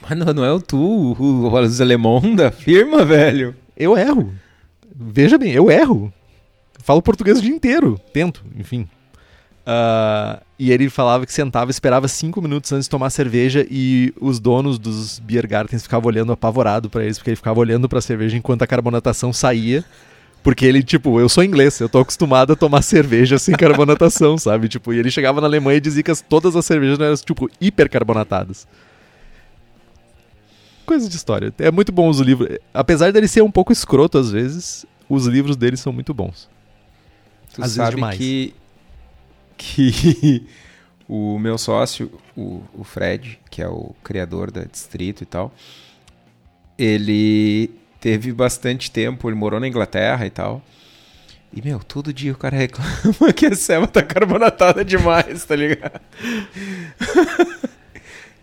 Mas 0.00 0.16
não, 0.16 0.32
não 0.32 0.44
é 0.44 0.52
o 0.52 0.60
tu, 0.60 0.78
o, 0.78 1.50
o 1.50 1.56
alemão 1.56 2.22
da 2.36 2.52
firma, 2.52 3.04
velho. 3.04 3.56
Eu 3.76 3.98
erro. 3.98 4.32
Veja 4.94 5.36
bem, 5.36 5.50
eu 5.50 5.72
erro. 5.72 6.12
Falo 6.78 7.02
português 7.02 7.38
o 7.40 7.42
dia 7.42 7.50
inteiro. 7.50 8.00
Tento, 8.12 8.44
enfim. 8.56 8.88
Uh, 9.66 10.40
e 10.56 10.70
ele 10.70 10.88
falava 10.88 11.26
que 11.26 11.32
sentava, 11.32 11.72
esperava 11.72 12.06
cinco 12.06 12.40
minutos 12.40 12.70
antes 12.70 12.86
de 12.86 12.90
tomar 12.90 13.10
cerveja 13.10 13.66
e 13.68 14.14
os 14.20 14.38
donos 14.38 14.78
dos 14.78 15.18
Biergartens 15.18 15.82
ficavam 15.82 16.06
olhando 16.06 16.32
apavorado 16.32 16.88
para 16.88 17.02
eles, 17.02 17.18
porque 17.18 17.30
ele 17.30 17.36
ficava 17.36 17.58
olhando 17.58 17.88
para 17.88 17.98
a 17.98 18.02
cerveja 18.02 18.36
enquanto 18.36 18.62
a 18.62 18.68
carbonatação 18.68 19.32
saía. 19.32 19.84
Porque 20.44 20.66
ele, 20.66 20.82
tipo, 20.82 21.18
eu 21.18 21.28
sou 21.28 21.42
inglês, 21.42 21.80
eu 21.80 21.88
tô 21.88 21.98
acostumado 21.98 22.52
a 22.52 22.56
tomar 22.56 22.82
cerveja 22.84 23.38
sem 23.38 23.56
carbonatação, 23.56 24.36
sabe? 24.36 24.68
Tipo, 24.68 24.92
e 24.92 24.98
ele 24.98 25.10
chegava 25.10 25.40
na 25.40 25.46
Alemanha 25.46 25.78
e 25.78 25.80
dizia 25.80 26.02
que 26.02 26.10
as, 26.10 26.20
todas 26.20 26.54
as 26.54 26.66
cervejas 26.66 27.00
eram, 27.00 27.16
tipo, 27.16 27.50
hipercarbonatadas. 27.58 28.68
Coisa 30.84 31.08
de 31.08 31.16
história. 31.16 31.52
É 31.58 31.70
muito 31.70 31.90
bom 31.90 32.10
os 32.10 32.20
livros. 32.20 32.58
Apesar 32.74 33.10
dele 33.10 33.26
ser 33.26 33.42
um 33.42 33.50
pouco 33.50 33.72
escroto 33.72 34.18
às 34.18 34.30
vezes, 34.30 34.84
os 35.08 35.26
livros 35.26 35.56
dele 35.56 35.78
são 35.78 35.94
muito 35.94 36.12
bons. 36.12 36.46
Tu 37.54 37.62
Às 37.62 37.74
vezes 37.74 37.76
sabe 37.76 37.94
demais. 37.96 38.18
que 38.18 38.54
que 39.56 40.46
o 41.08 41.38
meu 41.38 41.56
sócio, 41.56 42.12
o, 42.36 42.62
o 42.74 42.84
Fred, 42.84 43.38
que 43.50 43.62
é 43.62 43.68
o 43.68 43.94
criador 44.04 44.50
da 44.50 44.64
Distrito 44.64 45.22
e 45.22 45.26
tal, 45.26 45.54
ele 46.76 47.70
teve 48.04 48.34
bastante 48.34 48.90
tempo, 48.90 49.30
ele 49.30 49.34
morou 49.34 49.58
na 49.58 49.66
Inglaterra 49.66 50.26
e 50.26 50.30
tal. 50.30 50.60
E, 51.50 51.62
meu, 51.62 51.78
todo 51.78 52.12
dia 52.12 52.32
o 52.32 52.36
cara 52.36 52.54
reclama 52.54 53.32
que 53.34 53.46
a 53.46 53.54
ceva 53.56 53.86
tá 53.86 54.02
carbonatada 54.02 54.84
demais, 54.84 55.46
tá 55.46 55.56
ligado? 55.56 55.98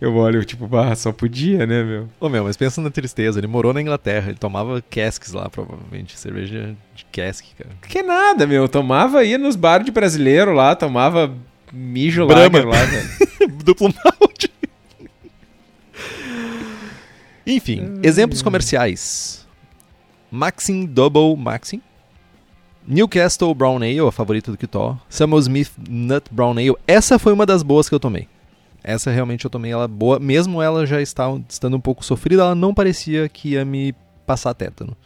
Eu 0.00 0.16
olho, 0.16 0.44
tipo, 0.44 0.66
bah, 0.66 0.96
só 0.96 1.12
podia, 1.12 1.64
né, 1.64 1.84
meu? 1.84 2.08
Ô 2.18 2.28
meu, 2.28 2.42
mas 2.42 2.56
pensa 2.56 2.80
na 2.80 2.90
tristeza, 2.90 3.38
ele 3.38 3.46
morou 3.46 3.72
na 3.72 3.80
Inglaterra, 3.80 4.30
ele 4.30 4.38
tomava 4.38 4.82
casks 4.90 5.32
lá, 5.32 5.48
provavelmente, 5.48 6.18
cerveja 6.18 6.74
de 6.92 7.04
cask, 7.04 7.44
cara. 7.56 7.70
Que 7.82 8.02
nada, 8.02 8.44
meu. 8.44 8.68
Tomava, 8.68 9.22
ia 9.22 9.38
nos 9.38 9.54
bares 9.54 9.86
de 9.86 9.92
brasileiro 9.92 10.52
lá, 10.52 10.74
tomava 10.74 11.32
mijo 11.72 12.26
Brahma. 12.26 12.64
lá, 12.64 12.84
velho. 12.84 13.52
Duplo 13.62 13.94
malte. 13.94 14.50
Enfim, 17.46 18.00
exemplos 18.02 18.42
comerciais. 18.42 19.41
Maxim 20.32 20.86
Double 20.86 21.36
Maxim. 21.36 21.80
Newcastle 22.88 23.54
Brown 23.54 23.76
Ale, 23.76 24.00
a 24.00 24.10
favorita 24.10 24.50
do 24.50 24.56
Kitó. 24.58 24.98
Samuel 25.08 25.40
Smith 25.40 25.70
Nut 25.88 26.24
Brown 26.32 26.52
Ale. 26.52 26.74
Essa 26.86 27.18
foi 27.18 27.32
uma 27.32 27.46
das 27.46 27.62
boas 27.62 27.88
que 27.88 27.94
eu 27.94 28.00
tomei. 28.00 28.26
Essa 28.82 29.10
realmente 29.10 29.44
eu 29.44 29.50
tomei 29.50 29.70
ela 29.70 29.86
boa. 29.86 30.18
Mesmo 30.18 30.60
ela 30.60 30.84
já 30.86 31.00
está, 31.00 31.26
estando 31.48 31.76
um 31.76 31.80
pouco 31.80 32.04
sofrida, 32.04 32.42
ela 32.42 32.54
não 32.54 32.74
parecia 32.74 33.28
que 33.28 33.50
ia 33.50 33.64
me 33.64 33.94
passar 34.26 34.54
tétano. 34.54 34.96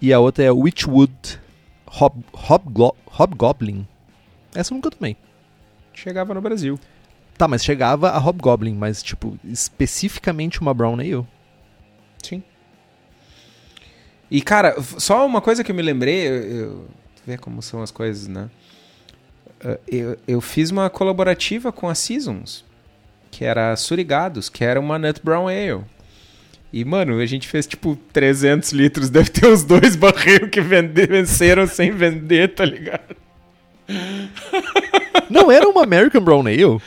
E 0.00 0.12
a 0.12 0.20
outra 0.20 0.44
é 0.44 0.50
Witchwood 0.50 1.12
Hob, 1.86 2.24
Hobglo- 2.32 2.96
Hobgoblin. 3.06 3.86
Essa 4.54 4.72
eu 4.72 4.76
nunca 4.76 4.90
tomei. 4.90 5.16
Chegava 5.92 6.32
no 6.32 6.40
Brasil. 6.40 6.78
Tá, 7.36 7.46
mas 7.46 7.62
chegava 7.64 8.10
a 8.10 8.18
Hobgoblin, 8.18 8.74
mas, 8.74 9.02
tipo, 9.02 9.38
especificamente 9.44 10.60
uma 10.62 10.72
Brown 10.72 10.94
Ale? 10.94 11.26
E, 14.30 14.40
cara, 14.42 14.76
só 14.98 15.24
uma 15.24 15.40
coisa 15.40 15.62
que 15.62 15.70
eu 15.70 15.74
me 15.74 15.82
lembrei, 15.82 16.26
eu, 16.28 16.34
eu, 16.34 16.86
tu 17.14 17.22
vê 17.26 17.36
como 17.38 17.62
são 17.62 17.82
as 17.82 17.90
coisas, 17.90 18.26
né? 18.28 18.48
Uh, 19.64 19.78
Eu, 19.86 20.18
eu 20.26 20.40
fiz 20.40 20.70
uma 20.70 20.90
colaborativa 20.90 21.70
com 21.72 21.88
a 21.88 21.94
Seasons, 21.94 22.64
que 23.30 23.44
era 23.44 23.74
Surigados, 23.76 24.48
que 24.48 24.64
era 24.64 24.80
uma 24.80 24.98
Nut 24.98 25.20
Brown 25.22 25.46
Ale. 25.48 25.82
E, 26.72 26.84
mano, 26.84 27.18
a 27.20 27.26
gente 27.26 27.46
fez 27.48 27.66
tipo 27.66 27.96
300 28.12 28.72
litros, 28.72 29.08
deve 29.10 29.30
ter 29.30 29.46
uns 29.46 29.62
dois 29.62 29.94
barris 29.96 30.50
que 30.50 30.60
vende- 30.60 31.06
venceram 31.06 31.66
sem 31.66 31.90
vender, 31.92 32.54
tá 32.54 32.64
ligado? 32.64 33.16
Não 35.30 35.50
era 35.50 35.68
uma 35.68 35.82
American 35.84 36.20
Brown 36.22 36.40
Ale? 36.46 36.80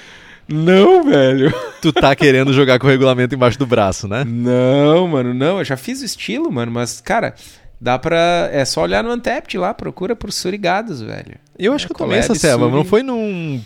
Não, 0.50 1.04
velho. 1.04 1.54
Tu 1.82 1.94
tá 1.94 2.16
querendo 2.16 2.52
jogar 2.54 2.80
com 2.80 2.88
o 2.88 2.90
regulamento 2.90 3.36
embaixo 3.36 3.58
do 3.60 3.66
braço, 3.66 4.08
né? 4.08 4.24
Não, 4.26 5.08
mano, 5.08 5.34
não. 5.34 5.60
Eu 5.60 5.66
já 5.66 5.78
fiz 5.78 6.02
o 6.02 6.06
estilo, 6.06 6.52
mano, 6.52 6.72
mas, 6.72 7.00
cara, 7.02 7.36
dá 7.80 7.98
pra. 8.00 8.50
É 8.52 8.66
só 8.66 8.82
olhar 8.84 9.04
no 9.04 9.12
Antept 9.12 9.58
lá, 9.58 9.74
procura 9.74 10.16
por 10.16 10.32
surigados, 10.32 11.02
velho. 11.02 11.36
Eu 11.58 11.74
acho 11.74 11.86
É, 11.86 11.88
que 11.88 11.94
eu 11.94 11.98
tomei 11.98 12.20
essa 12.20 12.36
ceva, 12.36 12.66
mas 12.66 12.74
não 12.76 12.84
foi 12.86 13.04
num 13.04 13.62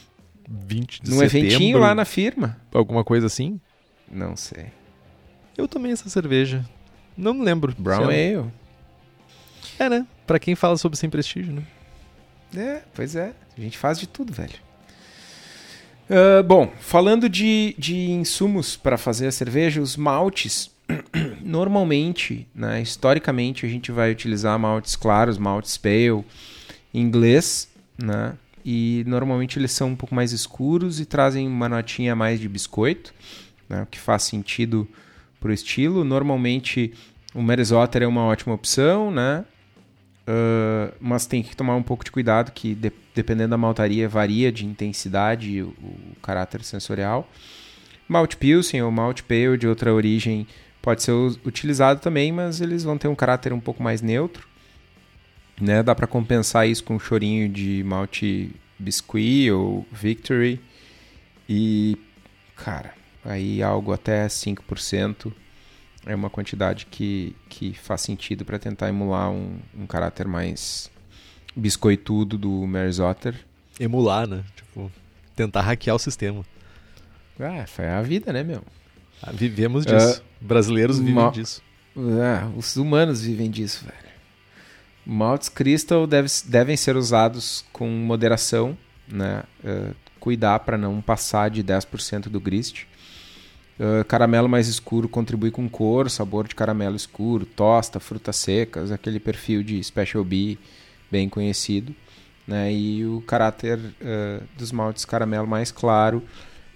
20 0.49 1.01
de 1.01 1.09
Num 1.11 1.17
setembro, 1.19 1.47
eventinho 1.47 1.77
lá 1.79 1.95
na 1.95 2.05
firma. 2.05 2.57
alguma 2.73 3.03
coisa 3.03 3.27
assim. 3.27 3.59
Não 4.11 4.35
sei. 4.35 4.65
Eu 5.57 5.67
tomei 5.67 5.91
essa 5.91 6.09
cerveja. 6.09 6.65
Não 7.17 7.33
me 7.33 7.43
lembro. 7.43 7.73
Brown 7.77 7.97
Se 7.97 8.03
Ale. 8.03 8.45
É, 9.79 9.89
né? 9.89 10.05
Pra 10.27 10.39
quem 10.39 10.55
fala 10.55 10.77
sobre 10.77 10.97
sem 10.97 11.09
prestígio, 11.09 11.53
né? 11.53 11.63
É, 12.55 12.81
pois 12.93 13.15
é. 13.15 13.33
A 13.57 13.61
gente 13.61 13.77
faz 13.77 13.99
de 13.99 14.07
tudo, 14.07 14.31
velho. 14.33 14.53
Ah, 16.09 16.43
bom, 16.43 16.71
falando 16.79 17.29
de, 17.29 17.75
de 17.77 18.11
insumos 18.11 18.75
para 18.75 18.97
fazer 18.97 19.27
a 19.27 19.31
cerveja, 19.31 19.81
os 19.81 19.95
maltes, 19.95 20.69
normalmente, 21.41 22.47
né, 22.53 22.81
historicamente, 22.81 23.65
a 23.65 23.69
gente 23.69 23.91
vai 23.91 24.11
utilizar 24.11 24.57
maltes 24.59 24.95
claros, 24.95 25.37
maltes 25.37 25.77
pale, 25.77 26.23
inglês, 26.93 27.69
né? 27.97 28.33
E 28.65 29.03
normalmente 29.07 29.59
eles 29.59 29.71
são 29.71 29.89
um 29.89 29.95
pouco 29.95 30.15
mais 30.15 30.31
escuros 30.31 30.99
e 30.99 31.05
trazem 31.05 31.47
uma 31.47 31.67
notinha 31.67 32.15
mais 32.15 32.39
de 32.39 32.47
biscoito, 32.47 33.13
né, 33.67 33.83
o 33.83 33.85
que 33.85 33.99
faz 33.99 34.23
sentido 34.23 34.87
pro 35.39 35.51
estilo. 35.51 36.03
Normalmente 36.03 36.93
o 37.33 37.41
Merisotter 37.41 38.03
é 38.03 38.07
uma 38.07 38.23
ótima 38.23 38.53
opção, 38.53 39.11
né? 39.11 39.43
Uh, 40.25 40.93
mas 41.01 41.25
tem 41.25 41.43
que 41.43 41.55
tomar 41.55 41.75
um 41.75 41.83
pouco 41.83 42.05
de 42.05 42.11
cuidado 42.11 42.51
que 42.53 42.73
de- 42.73 42.93
dependendo 43.13 43.49
da 43.49 43.57
maltaria 43.57 44.07
varia 44.07 44.53
de 44.53 44.65
intensidade 44.65 45.61
o, 45.61 45.67
o 45.81 46.15
caráter 46.21 46.63
sensorial. 46.63 47.29
Malte 48.07 48.37
Pilsen 48.37 48.81
ou 48.81 48.91
Malte 48.91 49.21
Pale 49.23 49.57
de 49.57 49.67
outra 49.67 49.93
origem 49.93 50.47
pode 50.81 51.03
ser 51.03 51.11
utilizado 51.11 51.99
também, 51.99 52.31
mas 52.31 52.61
eles 52.61 52.83
vão 52.83 52.97
ter 52.97 53.07
um 53.07 53.15
caráter 53.15 53.51
um 53.51 53.59
pouco 53.59 53.83
mais 53.83 54.01
neutro. 54.01 54.47
Né? 55.59 55.83
Dá 55.83 55.93
para 55.93 56.07
compensar 56.07 56.67
isso 56.67 56.83
com 56.83 56.95
um 56.95 56.99
chorinho 56.99 57.49
de 57.49 57.83
malte 57.83 58.51
Biscuit 58.79 59.51
ou 59.51 59.85
Victory. 59.91 60.59
E, 61.47 61.97
cara, 62.55 62.93
aí 63.25 63.61
algo 63.61 63.91
até 63.91 64.27
5% 64.27 65.33
é 66.05 66.15
uma 66.15 66.29
quantidade 66.29 66.85
que, 66.85 67.35
que 67.49 67.73
faz 67.73 68.01
sentido 68.01 68.43
para 68.43 68.59
tentar 68.59 68.89
emular 68.89 69.31
um, 69.31 69.57
um 69.77 69.85
caráter 69.85 70.27
mais 70.27 70.91
biscoitudo 71.55 72.37
do 72.37 72.65
Merzotter. 72.67 73.35
Emular, 73.79 74.27
né? 74.27 74.43
Tipo, 74.55 74.91
tentar 75.35 75.61
hackear 75.61 75.95
o 75.95 75.99
sistema. 75.99 76.45
Ah, 77.39 77.65
foi 77.67 77.87
a 77.87 78.01
vida, 78.01 78.31
né, 78.31 78.43
meu? 78.43 78.63
Ah, 79.21 79.31
Vivemos 79.31 79.85
disso. 79.85 80.21
Brasileiros 80.39 80.99
vivem 80.99 81.31
disso. 81.31 81.61
Ah, 81.97 82.49
os 82.55 82.75
humanos 82.75 83.21
vivem 83.21 83.49
disso, 83.49 83.85
velho. 83.85 84.13
Maltes 85.05 85.49
Crystal 85.49 86.07
deve, 86.07 86.29
devem 86.45 86.77
ser 86.77 86.95
usados 86.95 87.65
com 87.73 87.89
moderação, 87.89 88.77
né? 89.07 89.43
Eh, 89.63 89.91
cuidar 90.19 90.59
para 90.59 90.77
não 90.77 91.01
passar 91.01 91.49
de 91.49 91.61
10% 91.61 92.29
do 92.29 92.39
grist. 92.39 92.85
Eh, 93.79 94.03
caramelo 94.03 94.47
mais 94.47 94.67
escuro 94.67 95.09
contribui 95.09 95.49
com 95.49 95.67
cor, 95.67 96.09
sabor 96.09 96.47
de 96.47 96.55
caramelo 96.55 96.95
escuro, 96.95 97.45
tosta, 97.45 97.99
frutas 97.99 98.35
secas, 98.35 98.91
aquele 98.91 99.19
perfil 99.19 99.63
de 99.63 99.83
Special 99.83 100.23
B 100.23 100.57
bem 101.11 101.27
conhecido. 101.27 101.93
Né? 102.47 102.73
E 102.73 103.05
o 103.05 103.21
caráter 103.21 103.79
eh, 104.01 104.41
dos 104.57 104.71
maltes 104.71 105.05
caramelo 105.05 105.47
mais 105.47 105.71
claro 105.71 106.21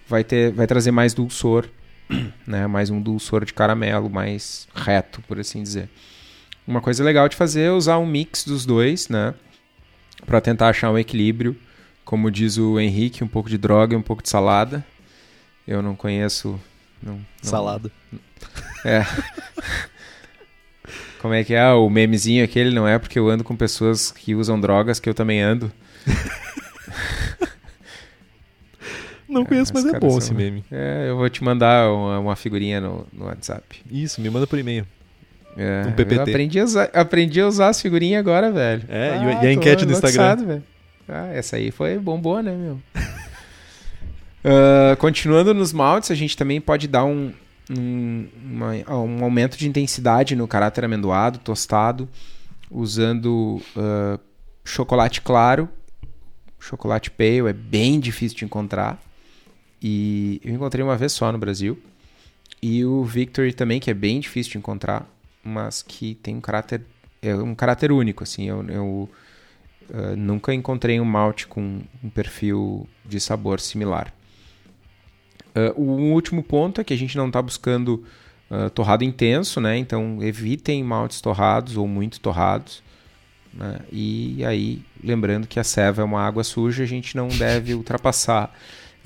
vai, 0.08 0.24
ter, 0.24 0.52
vai 0.52 0.66
trazer 0.66 0.92
mais 0.92 1.14
dulçor, 1.14 1.68
né? 2.48 2.66
mais 2.68 2.90
um 2.90 3.02
dulçor 3.02 3.46
de 3.46 3.54
caramelo, 3.54 4.10
mais 4.10 4.68
reto, 4.74 5.22
por 5.28 5.40
assim 5.40 5.62
dizer. 5.62 5.90
Uma 6.68 6.82
coisa 6.82 7.04
legal 7.04 7.30
de 7.30 7.36
fazer 7.36 7.62
é 7.62 7.72
usar 7.72 7.98
um 7.98 8.06
mix 8.06 8.44
dos 8.44 8.66
dois, 8.66 9.08
né? 9.08 9.34
Para 10.26 10.42
tentar 10.42 10.68
achar 10.68 10.92
um 10.92 10.98
equilíbrio. 10.98 11.56
Como 12.04 12.30
diz 12.30 12.58
o 12.58 12.78
Henrique, 12.78 13.24
um 13.24 13.28
pouco 13.28 13.50
de 13.50 13.58
droga 13.58 13.94
e 13.94 13.98
um 13.98 14.02
pouco 14.02 14.22
de 14.22 14.30
salada. 14.30 14.86
Eu 15.66 15.82
não 15.82 15.96
conheço. 15.96 16.60
Não, 17.02 17.14
não- 17.14 17.22
Salada. 17.42 17.92
É. 18.86 19.04
Como 21.20 21.34
é 21.34 21.44
que 21.44 21.54
é? 21.54 21.68
O 21.72 21.90
memezinho 21.90 22.44
aquele 22.44 22.74
não 22.74 22.88
é 22.88 23.00
porque 23.00 23.18
eu 23.18 23.28
ando 23.30 23.44
com 23.44 23.56
pessoas 23.56 24.12
que 24.12 24.36
usam 24.36 24.60
drogas 24.60 25.00
que 25.00 25.10
eu 25.10 25.14
também 25.14 25.42
ando. 25.42 25.72
Não 29.28 29.44
conheço, 29.44 29.74
mas 29.74 29.86
é 29.86 30.00
bom 30.00 30.10
são- 30.12 30.20
esse 30.20 30.34
meme. 30.34 30.64
É, 30.72 31.08
eu 31.10 31.18
vou 31.18 31.30
te 31.30 31.44
mandar 31.44 31.92
uma, 31.92 32.20
uma 32.20 32.36
figurinha 32.36 32.80
no, 32.80 33.06
no 33.12 33.26
WhatsApp. 33.26 33.82
Isso, 33.92 34.22
me 34.22 34.30
manda 34.30 34.48
por 34.48 34.58
e-mail. 34.58 34.88
É, 35.58 35.84
Um 35.88 35.92
PPT. 35.92 36.16
Eu 36.16 36.22
aprendi 36.22 36.60
a, 36.60 36.64
usar, 36.64 36.90
aprendi 36.94 37.42
a 37.42 37.48
usar 37.48 37.68
as 37.70 37.82
figurinhas 37.82 38.20
agora, 38.20 38.52
velho. 38.52 38.84
É, 38.88 39.18
e 39.18 39.36
Ah, 39.36 39.44
e 39.44 39.48
a 39.48 39.54
enquete 39.54 39.86
no 39.86 39.92
Instagram? 39.92 40.62
Ah, 41.10 41.28
essa 41.34 41.58
aí 41.58 41.72
foi 41.72 41.98
bombou, 42.00 42.42
né, 42.42 42.56
meu? 42.56 42.80
Ah, 44.44 44.96
continuando 44.98 45.54
nos 45.54 45.74
maltes, 45.74 46.12
a 46.12 46.16
gente 46.16 46.38
também 46.38 46.62
pode 46.62 46.88
dar 46.88 47.04
um, 47.06 47.34
um, 47.70 48.28
uma- 48.44 48.74
um 49.00 49.24
aumento 49.24 49.58
de 49.58 49.68
intensidade 49.68 50.36
no 50.36 50.48
caráter 50.48 50.86
amendoado, 50.86 51.40
tostado, 51.40 52.08
usando 52.70 53.62
ah, 53.76 54.20
chocolate 54.64 55.22
claro. 55.22 55.70
Chocolate 56.60 57.12
pale 57.12 57.48
é 57.50 57.54
bem 57.54 58.00
difícil 58.00 58.38
de 58.38 58.46
encontrar. 58.46 59.02
E 59.82 60.42
eu 60.44 60.54
encontrei 60.56 60.84
uma 60.84 60.98
vez 60.98 61.12
só 61.14 61.32
no 61.32 61.38
Brasil. 61.38 61.80
E 62.62 62.84
o 62.86 63.04
Victory 63.04 63.54
também, 63.54 63.80
que 63.80 63.92
é 63.92 63.94
bem 63.94 64.20
difícil 64.20 64.54
de 64.54 64.58
encontrar, 64.58 65.08
mas 65.44 65.82
que 65.84 66.16
tem 66.16 66.36
um 66.36 66.42
caráter 66.42 66.82
é 67.22 67.36
um 67.36 67.56
caráter 67.56 67.92
único, 67.92 68.24
assim. 68.24 68.48
Eu, 68.50 68.64
eu 68.70 69.10
ah, 69.94 70.16
nunca 70.16 70.54
encontrei 70.54 71.00
um 71.00 71.06
malte 71.06 71.48
com 71.48 71.82
um 72.04 72.10
perfil 72.10 72.88
de 73.06 73.20
sabor 73.20 73.60
similar. 73.60 74.14
Ah, 75.58 75.74
o 75.76 76.14
último 76.14 76.44
ponto 76.44 76.80
é 76.80 76.84
que 76.84 76.94
a 76.94 76.98
gente 76.98 77.18
não 77.18 77.28
está 77.28 77.42
buscando 77.42 78.04
ah, 78.50 78.70
torrado 78.70 79.04
intenso, 79.04 79.60
né? 79.60 79.78
Então 79.78 80.20
evitem 80.22 80.84
maltes 80.84 81.20
torrados 81.20 81.76
ou 81.76 81.88
muito 81.88 82.20
torrados. 82.20 82.84
né? 83.54 83.80
E 83.92 84.46
aí, 84.46 84.82
lembrando 85.04 85.48
que 85.48 85.60
a 85.60 85.64
ceva 85.64 86.02
é 86.02 86.06
uma 86.06 86.22
água 86.22 86.44
suja, 86.44 86.84
a 86.84 86.88
gente 86.88 87.16
não 87.16 87.28
deve 87.28 87.74
ultrapassar 87.74 88.56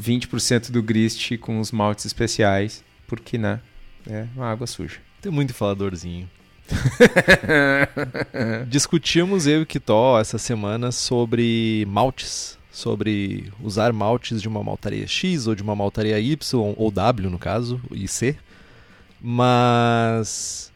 20% 0.01 0.71
do 0.71 0.83
grist 0.83 1.37
com 1.37 1.59
os 1.59 1.71
maltes 1.71 2.05
especiais, 2.05 2.83
porque, 3.07 3.37
né? 3.37 3.61
É 4.09 4.25
uma 4.35 4.51
água 4.51 4.67
suja. 4.67 4.99
Tem 5.21 5.31
muito 5.31 5.53
faladorzinho. 5.53 6.29
Discutimos 8.67 9.45
eu 9.45 9.61
e 9.61 9.65
Kitó 9.65 10.19
essa 10.19 10.37
semana 10.37 10.91
sobre 10.91 11.85
maltes. 11.87 12.57
Sobre 12.81 13.51
usar 13.61 13.93
maltes 13.93 14.41
de 14.41 14.47
uma 14.47 14.63
maltaria 14.63 15.05
X 15.05 15.45
ou 15.45 15.53
de 15.53 15.61
uma 15.61 15.75
maltaria 15.75 16.19
Y, 16.19 16.73
ou 16.75 16.89
W 16.89 17.29
no 17.29 17.37
caso, 17.37 17.79
e 17.91 18.07
C. 18.07 18.35
Mas 19.21 20.71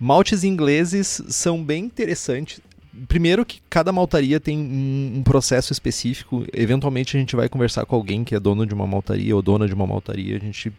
maltes 0.00 0.42
ingleses 0.42 1.22
são 1.28 1.62
bem 1.62 1.84
interessantes. 1.84 2.60
Primeiro 3.06 3.46
que 3.46 3.60
cada 3.70 3.92
maltaria 3.92 4.40
tem 4.40 4.58
um, 4.58 5.22
processo 5.22 5.72
específico. 5.72 6.44
Eventualmente 6.52 7.16
a 7.16 7.20
gente 7.20 7.36
vai 7.36 7.48
conversar 7.48 7.86
com 7.86 7.94
alguém 7.94 8.24
que 8.24 8.34
é 8.34 8.40
dono 8.40 8.66
de 8.66 8.74
uma 8.74 8.86
maltaria 8.86 9.36
ou 9.36 9.40
dona 9.40 9.68
de 9.68 9.74
uma 9.74 9.86
maltaria. 9.86 10.36
A 10.36 10.40
gente 10.40 10.72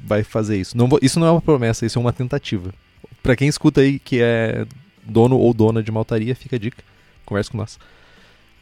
vai 0.00 0.24
fazer 0.24 0.58
isso. 0.58 0.76
Não 0.76 0.88
vou- 0.88 0.98
isso 1.00 1.20
não 1.20 1.28
é 1.28 1.30
uma 1.30 1.42
promessa, 1.42 1.86
isso 1.86 1.96
é 1.98 2.02
uma 2.02 2.12
tentativa. 2.12 2.74
Pra 3.22 3.36
quem 3.36 3.46
escuta 3.46 3.82
aí 3.82 4.00
que 4.00 4.18
é 4.20 4.66
dono 5.04 5.38
ou 5.38 5.54
dona 5.54 5.80
de 5.80 5.92
maltaria, 5.92 6.34
fica 6.34 6.56
a 6.56 6.58
dica. 6.58 6.82
Conversa 7.24 7.50
com 7.52 7.58
nós. 7.58 7.78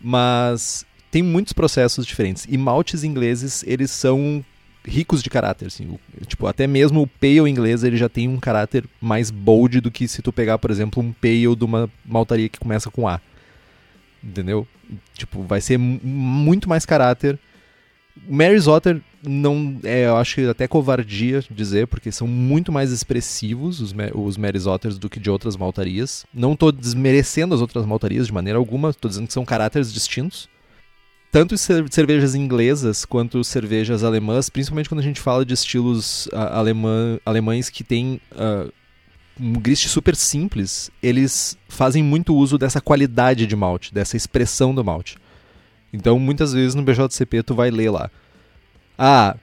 Mas 0.00 0.84
tem 1.10 1.22
muitos 1.22 1.52
processos 1.52 2.06
diferentes. 2.06 2.46
E 2.48 2.56
maltes 2.58 3.04
ingleses, 3.04 3.64
eles 3.66 3.90
são 3.90 4.44
ricos 4.84 5.22
de 5.22 5.28
caráter, 5.30 5.66
assim. 5.66 5.98
Tipo, 6.26 6.46
até 6.46 6.66
mesmo 6.66 7.02
o 7.02 7.06
pale 7.06 7.48
inglês, 7.50 7.82
ele 7.82 7.96
já 7.96 8.08
tem 8.08 8.28
um 8.28 8.38
caráter 8.38 8.84
mais 9.00 9.30
bold 9.30 9.80
do 9.80 9.90
que 9.90 10.06
se 10.06 10.22
tu 10.22 10.32
pegar, 10.32 10.58
por 10.58 10.70
exemplo, 10.70 11.02
um 11.02 11.12
pale 11.12 11.56
de 11.56 11.64
uma 11.64 11.90
maltaria 12.04 12.48
que 12.48 12.58
começa 12.58 12.90
com 12.90 13.08
A. 13.08 13.20
Entendeu? 14.22 14.66
Tipo, 15.14 15.42
vai 15.42 15.60
ser 15.60 15.78
mu- 15.78 16.00
muito 16.02 16.68
mais 16.68 16.86
caráter. 16.86 17.38
Mary's 18.28 18.66
Otter 18.66 19.00
não 19.22 19.78
é, 19.82 20.06
eu 20.06 20.16
acho 20.16 20.36
que 20.36 20.46
até 20.46 20.66
covardia 20.66 21.44
dizer, 21.50 21.86
porque 21.86 22.10
são 22.12 22.26
muito 22.26 22.72
mais 22.72 22.90
expressivos 22.92 23.80
os, 23.80 23.94
os 24.14 24.36
Mary's 24.36 24.66
Otters 24.66 24.98
do 24.98 25.10
que 25.10 25.20
de 25.20 25.28
outras 25.28 25.56
maltarias. 25.56 26.24
Não 26.32 26.56
tô 26.56 26.72
desmerecendo 26.72 27.54
as 27.54 27.60
outras 27.60 27.84
maltarias 27.84 28.26
de 28.28 28.32
maneira 28.32 28.58
alguma, 28.58 28.92
tô 28.94 29.08
dizendo 29.08 29.26
que 29.26 29.32
são 29.32 29.44
caráteres 29.44 29.92
distintos. 29.92 30.48
Tanto 31.36 31.58
cer- 31.58 31.84
cervejas 31.90 32.34
inglesas 32.34 33.04
quanto 33.04 33.44
cervejas 33.44 34.02
alemãs, 34.02 34.48
principalmente 34.48 34.88
quando 34.88 35.00
a 35.00 35.02
gente 35.02 35.20
fala 35.20 35.44
de 35.44 35.52
estilos 35.52 36.26
ah, 36.32 36.58
alemã, 36.58 37.20
alemães 37.26 37.68
que 37.68 37.84
têm 37.84 38.18
ah, 38.32 38.66
um 39.38 39.52
grist 39.52 39.86
super 39.88 40.16
simples, 40.16 40.90
eles 41.02 41.54
fazem 41.68 42.02
muito 42.02 42.34
uso 42.34 42.56
dessa 42.56 42.80
qualidade 42.80 43.46
de 43.46 43.54
malte, 43.54 43.92
dessa 43.92 44.16
expressão 44.16 44.74
do 44.74 44.82
malte. 44.82 45.18
Então, 45.92 46.18
muitas 46.18 46.54
vezes 46.54 46.74
no 46.74 46.82
BJCP 46.82 47.42
tu 47.42 47.54
vai 47.54 47.70
ler 47.70 47.90
lá. 47.90 48.10
Ah, 48.96 49.36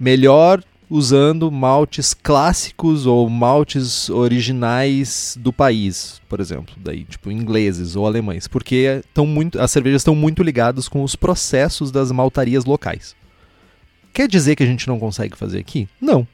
melhor 0.00 0.64
usando 0.88 1.50
maltes 1.50 2.14
clássicos 2.14 3.06
ou 3.06 3.28
maltes 3.28 4.08
originais 4.10 5.36
do 5.40 5.52
país, 5.52 6.20
por 6.28 6.40
exemplo, 6.40 6.74
daí 6.78 7.04
tipo 7.04 7.30
ingleses 7.30 7.96
ou 7.96 8.06
alemães, 8.06 8.46
porque 8.46 9.00
estão 9.06 9.26
muito, 9.26 9.60
as 9.60 9.70
cervejas 9.70 10.02
estão 10.02 10.14
muito 10.14 10.42
ligadas 10.42 10.88
com 10.88 11.02
os 11.02 11.16
processos 11.16 11.90
das 11.90 12.12
maltarias 12.12 12.64
locais. 12.64 13.16
Quer 14.12 14.28
dizer 14.28 14.54
que 14.54 14.62
a 14.62 14.66
gente 14.66 14.86
não 14.86 14.98
consegue 14.98 15.36
fazer 15.36 15.58
aqui? 15.58 15.88
Não. 16.00 16.26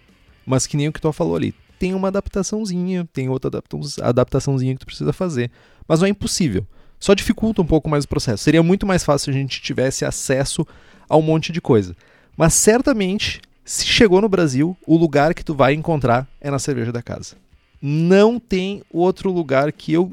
Mas 0.45 0.67
que 0.67 0.77
nem 0.77 0.89
o 0.89 0.93
que 0.93 1.01
tu 1.01 1.13
falou 1.13 1.37
ali, 1.37 1.55
tem 1.79 1.95
uma 1.95 2.09
adaptaçãozinha, 2.09 3.09
tem 3.13 3.29
outra 3.29 3.63
adaptaçãozinha 4.03 4.75
que 4.75 4.81
tu 4.81 4.87
precisa 4.87 5.13
fazer, 5.13 5.51
mas 5.89 6.01
não 6.01 6.07
é 6.07 6.11
impossível. 6.11 6.67
Só 6.99 7.15
dificulta 7.15 7.63
um 7.63 7.67
pouco 7.67 7.89
mais 7.89 8.05
o 8.05 8.09
processo. 8.09 8.45
Seria 8.45 8.63
muito 8.63 8.87
mais 8.87 9.03
fácil 9.03 9.25
se 9.25 9.31
a 9.31 9.41
gente 9.41 9.63
tivesse 9.63 10.05
acesso 10.05 10.67
a 11.09 11.17
um 11.17 11.23
monte 11.23 11.51
de 11.51 11.61
coisa. 11.61 11.97
Mas 12.37 12.53
certamente 12.53 13.41
se 13.71 13.87
chegou 13.87 14.21
no 14.21 14.29
Brasil, 14.29 14.77
o 14.85 14.97
lugar 14.97 15.33
que 15.33 15.45
tu 15.45 15.55
vai 15.55 15.75
encontrar 15.75 16.27
é 16.41 16.51
na 16.51 16.59
cerveja 16.59 16.91
da 16.91 17.01
casa. 17.01 17.37
Não 17.81 18.41
tem 18.41 18.83
outro 18.91 19.31
lugar 19.31 19.71
que 19.71 19.93
eu 19.93 20.13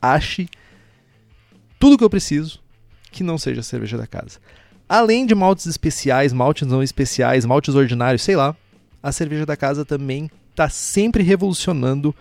ache 0.00 0.46
tudo 1.80 1.96
que 1.96 2.04
eu 2.04 2.10
preciso 2.10 2.60
que 3.10 3.24
não 3.24 3.38
seja 3.38 3.60
a 3.60 3.64
cerveja 3.64 3.96
da 3.96 4.06
casa. 4.06 4.38
Além 4.86 5.24
de 5.24 5.34
maltes 5.34 5.64
especiais, 5.64 6.34
maltes 6.34 6.68
não 6.68 6.82
especiais, 6.82 7.46
maltes 7.46 7.74
ordinários, 7.74 8.20
sei 8.20 8.36
lá, 8.36 8.54
a 9.02 9.10
cerveja 9.10 9.46
da 9.46 9.56
casa 9.56 9.86
também 9.86 10.30
está 10.50 10.68
sempre 10.68 11.22
revolucionando 11.22 12.14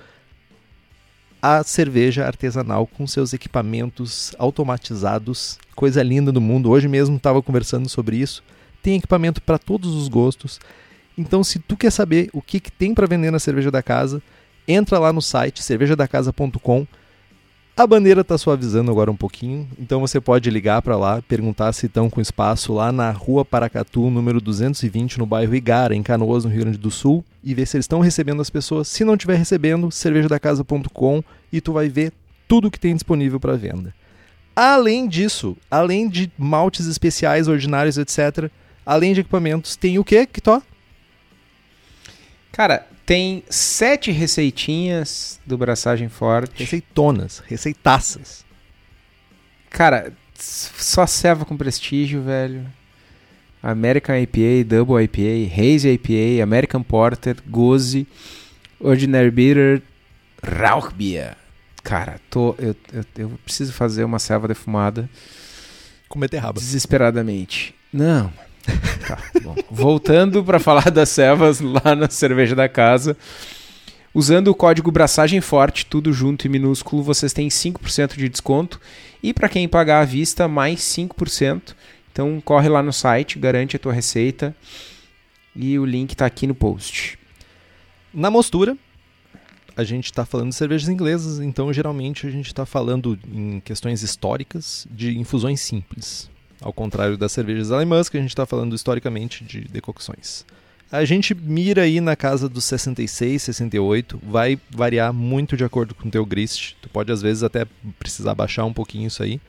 a 1.41 1.65
cerveja 1.65 2.25
artesanal 2.25 2.87
com 2.87 3.05
seus 3.05 3.33
equipamentos 3.33 4.33
automatizados, 4.39 5.59
coisa 5.75 6.01
linda 6.01 6.31
do 6.31 6.39
mundo. 6.39 6.69
Hoje 6.69 6.87
mesmo 6.87 7.17
estava 7.17 7.41
conversando 7.41 7.89
sobre 7.89 8.15
isso 8.15 8.41
tem 8.87 8.95
equipamento 8.95 9.41
para 9.41 9.57
todos 9.57 9.93
os 9.93 10.07
gostos. 10.07 10.61
Então, 11.17 11.43
se 11.43 11.59
tu 11.59 11.75
quer 11.75 11.91
saber 11.91 12.29
o 12.31 12.41
que, 12.41 12.57
que 12.57 12.71
tem 12.71 12.93
para 12.93 13.05
vender 13.05 13.29
na 13.31 13.37
cerveja 13.37 13.69
da 13.69 13.83
casa, 13.83 14.23
entra 14.65 14.97
lá 14.97 15.11
no 15.11 15.21
site 15.21 15.61
cervejadacasa.com. 15.61 16.87
A 17.75 17.85
bandeira 17.85 18.21
está 18.21 18.37
suavizando 18.37 18.89
agora 18.89 19.11
um 19.11 19.15
pouquinho, 19.15 19.67
então 19.77 19.99
você 19.99 20.21
pode 20.21 20.49
ligar 20.49 20.81
para 20.81 20.95
lá, 20.95 21.21
perguntar 21.21 21.73
se 21.73 21.87
estão 21.87 22.09
com 22.09 22.21
espaço 22.21 22.73
lá 22.73 22.89
na 22.89 23.11
Rua 23.11 23.43
Paracatu, 23.43 24.09
número 24.09 24.39
220, 24.39 25.19
no 25.19 25.25
bairro 25.25 25.53
Igara, 25.53 25.93
em 25.93 26.01
Canoas, 26.01 26.45
no 26.45 26.49
Rio 26.49 26.61
Grande 26.61 26.77
do 26.77 26.89
Sul, 26.89 27.25
e 27.43 27.53
ver 27.53 27.67
se 27.67 27.75
eles 27.75 27.83
estão 27.83 27.99
recebendo 27.99 28.41
as 28.41 28.49
pessoas. 28.49 28.87
Se 28.87 29.03
não 29.03 29.15
estiver 29.15 29.35
recebendo, 29.35 29.91
cervejadacasa.com 29.91 31.21
e 31.51 31.59
tu 31.59 31.73
vai 31.73 31.89
ver 31.89 32.13
tudo 32.47 32.71
que 32.71 32.79
tem 32.79 32.93
disponível 32.93 33.37
para 33.37 33.57
venda. 33.57 33.93
Além 34.55 35.09
disso, 35.09 35.57
além 35.69 36.07
de 36.07 36.31
maltes 36.37 36.87
especiais, 36.87 37.49
ordinários, 37.49 37.97
etc., 37.97 38.49
Além 38.87 39.13
de 39.13 39.19
equipamentos, 39.19 39.75
tem 39.75 39.99
o 39.99 40.03
que, 40.03 40.25
Kitó? 40.25 40.61
Cara, 42.53 42.87
tem 43.05 43.43
sete 43.49 44.11
receitinhas 44.11 45.41
do 45.45 45.57
Braçagem 45.57 46.07
Forte. 46.07 46.63
Receitonas, 46.63 47.43
receitaças. 47.45 48.45
Cara, 49.69 50.13
só 50.33 51.05
serva 51.05 51.43
com 51.43 51.57
prestígio, 51.57 52.21
velho. 52.21 52.65
American 53.61 54.15
IPA, 54.15 54.63
Double 54.65 55.03
IPA, 55.03 55.53
Hazy 55.53 55.89
IPA, 55.89 56.41
American 56.41 56.81
Porter, 56.81 57.35
Goze, 57.45 58.07
Ordinary 58.79 59.31
Bitter, 59.31 59.81
Rauchbier. 60.41 61.35
Cara, 61.83 62.21
tô, 62.29 62.55
eu, 62.57 62.73
eu, 62.93 63.03
eu 63.17 63.29
preciso 63.43 63.73
fazer 63.73 64.05
uma 64.05 64.17
serva 64.17 64.47
defumada. 64.47 65.09
Com 66.07 66.21
beterraba. 66.21 66.57
Desesperadamente. 66.57 67.75
Não, 67.91 68.31
Tá. 69.07 69.17
Voltando 69.71 70.43
para 70.43 70.59
falar 70.59 70.91
das 70.91 71.09
servas 71.09 71.59
lá 71.61 71.95
na 71.95 72.09
cerveja 72.09 72.55
da 72.55 72.67
casa. 72.67 73.15
Usando 74.13 74.47
o 74.47 74.55
código 74.55 74.91
Braçagem 74.91 75.39
Forte, 75.41 75.85
tudo 75.85 76.11
junto 76.11 76.45
e 76.45 76.49
minúsculo, 76.49 77.03
vocês 77.03 77.33
têm 77.33 77.49
5% 77.49 78.17
de 78.17 78.27
desconto. 78.27 78.81
E 79.21 79.33
para 79.33 79.47
quem 79.47 79.67
pagar 79.67 80.01
à 80.01 80.05
vista, 80.05 80.47
mais 80.47 80.79
5%. 80.79 81.75
Então 82.11 82.41
corre 82.43 82.67
lá 82.67 82.81
no 82.81 82.91
site, 82.91 83.37
garante 83.37 83.75
a 83.75 83.79
tua 83.79 83.93
receita. 83.93 84.55
E 85.55 85.77
o 85.77 85.85
link 85.85 86.11
está 86.11 86.25
aqui 86.25 86.47
no 86.47 86.55
post. 86.55 87.17
Na 88.13 88.31
mostura, 88.31 88.75
a 89.75 89.83
gente 89.83 90.05
está 90.05 90.25
falando 90.25 90.49
de 90.49 90.55
cervejas 90.55 90.89
inglesas, 90.89 91.39
então 91.39 91.71
geralmente 91.71 92.25
a 92.25 92.31
gente 92.31 92.47
está 92.47 92.65
falando 92.65 93.19
em 93.31 93.59
questões 93.59 94.01
históricas 94.01 94.87
de 94.89 95.15
infusões 95.15 95.61
simples. 95.61 96.27
Ao 96.61 96.73
contrário 96.73 97.17
das 97.17 97.31
cervejas 97.31 97.71
alemãs, 97.71 98.09
que 98.09 98.17
a 98.17 98.21
gente 98.21 98.29
está 98.29 98.45
falando 98.45 98.75
historicamente 98.75 99.43
de 99.43 99.61
decocções. 99.61 100.45
A 100.91 101.03
gente 101.03 101.35
mira 101.35 101.81
aí 101.81 101.99
na 101.99 102.15
casa 102.15 102.47
dos 102.47 102.63
66, 102.63 103.43
68, 103.43 104.19
vai 104.23 104.57
variar 104.69 105.11
muito 105.11 105.57
de 105.57 105.65
acordo 105.65 105.93
com 105.93 106.07
o 106.07 106.11
teu 106.11 106.25
grist. 106.25 106.75
Tu 106.81 106.87
pode 106.87 107.11
às 107.11 107.21
vezes 107.21 107.43
até 107.43 107.65
precisar 107.99 108.33
baixar 108.33 108.63
um 108.63 108.71
pouquinho 108.71 109.07
isso 109.07 109.21
aí. 109.21 109.41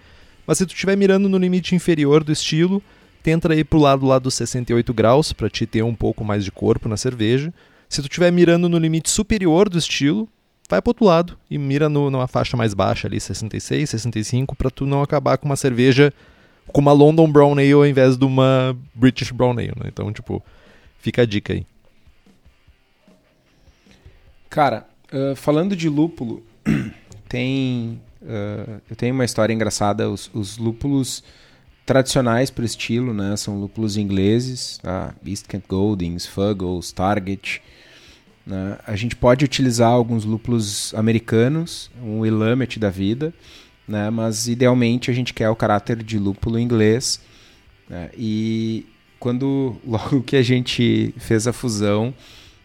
Mas 0.44 0.58
se 0.58 0.66
tu 0.66 0.74
estiver 0.74 0.96
mirando 0.96 1.28
no 1.28 1.38
limite 1.38 1.76
inferior 1.76 2.24
do 2.24 2.32
estilo, 2.32 2.82
tenta 3.22 3.54
ir 3.54 3.64
pro 3.64 3.78
lado 3.78 4.04
lá 4.04 4.18
dos 4.18 4.34
68 4.34 4.92
graus 4.92 5.32
para 5.32 5.48
te 5.48 5.64
ter 5.64 5.82
um 5.82 5.94
pouco 5.94 6.24
mais 6.24 6.44
de 6.44 6.50
corpo 6.50 6.88
na 6.88 6.96
cerveja. 6.96 7.54
Se 7.88 8.02
tu 8.02 8.06
estiver 8.06 8.32
mirando 8.32 8.68
no 8.68 8.78
limite 8.78 9.08
superior 9.08 9.68
do 9.68 9.78
estilo, 9.78 10.28
vai 10.68 10.82
pro 10.82 10.90
outro 10.90 11.04
lado 11.04 11.38
e 11.48 11.56
mira 11.56 11.88
no, 11.88 12.10
numa 12.10 12.26
faixa 12.26 12.56
mais 12.56 12.74
baixa 12.74 13.06
ali, 13.06 13.20
66, 13.20 13.90
65, 13.90 14.56
para 14.56 14.70
tu 14.70 14.86
não 14.86 15.02
acabar 15.02 15.38
com 15.38 15.46
uma 15.46 15.56
cerveja 15.56 16.12
com 16.72 16.80
uma 16.80 16.92
London 16.92 17.30
Brown 17.30 17.52
Ale 17.52 17.72
ao 17.72 17.86
invés 17.86 18.16
de 18.16 18.24
uma 18.24 18.76
British 18.94 19.30
Brown 19.30 19.52
Ale, 19.52 19.72
né? 19.76 19.86
Então, 19.86 20.12
tipo, 20.12 20.42
fica 20.98 21.22
a 21.22 21.26
dica 21.26 21.52
aí. 21.52 21.66
Cara, 24.48 24.86
uh, 25.12 25.36
falando 25.36 25.76
de 25.76 25.88
lúpulo, 25.88 26.42
tem. 27.28 28.00
Uh, 28.22 28.80
eu 28.90 28.96
tenho 28.96 29.14
uma 29.14 29.24
história 29.24 29.52
engraçada. 29.52 30.08
Os, 30.10 30.30
os 30.32 30.58
lúpulos 30.58 31.22
tradicionais 31.84 32.50
para 32.50 32.62
o 32.62 32.66
estilo, 32.66 33.14
né? 33.14 33.36
São 33.36 33.58
lúpulos 33.58 33.96
ingleses, 33.96 34.78
tá? 34.78 35.14
East 35.24 35.46
Kent 35.46 35.64
Goldings, 35.68 36.26
Fuggles, 36.26 36.92
Target. 36.92 37.62
Né? 38.44 38.78
A 38.86 38.96
gente 38.96 39.14
pode 39.14 39.44
utilizar 39.44 39.90
alguns 39.90 40.24
lúpulos 40.24 40.94
americanos, 40.94 41.90
um 42.02 42.20
Willamette 42.20 42.78
da 42.78 42.88
vida 42.88 43.32
né? 43.88 44.10
Mas 44.10 44.46
idealmente 44.46 45.10
a 45.10 45.14
gente 45.14 45.32
quer 45.32 45.48
o 45.48 45.56
caráter 45.56 46.02
de 46.02 46.18
lúpulo 46.18 46.58
inglês. 46.58 47.20
Né? 47.88 48.10
E 48.16 48.86
quando 49.18 49.76
logo 49.86 50.22
que 50.22 50.36
a 50.36 50.42
gente 50.42 51.14
fez 51.18 51.46
a 51.46 51.52
fusão, 51.52 52.14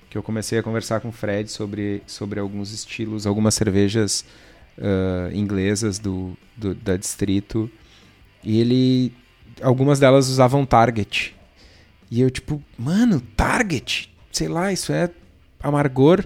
que 0.09 0.17
eu 0.17 0.21
comecei 0.21 0.59
a 0.59 0.63
conversar 0.63 0.99
com 0.99 1.09
o 1.09 1.11
Fred 1.11 1.49
sobre, 1.49 2.03
sobre 2.05 2.39
alguns 2.39 2.71
estilos, 2.71 3.25
algumas 3.25 3.55
cervejas 3.55 4.25
uh, 4.77 5.33
inglesas 5.33 5.97
do, 5.97 6.37
do, 6.55 6.75
da 6.75 6.97
Distrito, 6.97 7.71
e 8.43 8.59
ele 8.59 9.13
algumas 9.61 9.99
delas 9.99 10.27
usavam 10.27 10.65
Target. 10.65 11.35
E 12.11 12.21
eu 12.21 12.29
tipo, 12.29 12.61
mano, 12.77 13.21
Target, 13.35 14.13
sei 14.31 14.47
lá, 14.47 14.71
isso 14.71 14.91
é 14.91 15.09
amargor. 15.61 16.23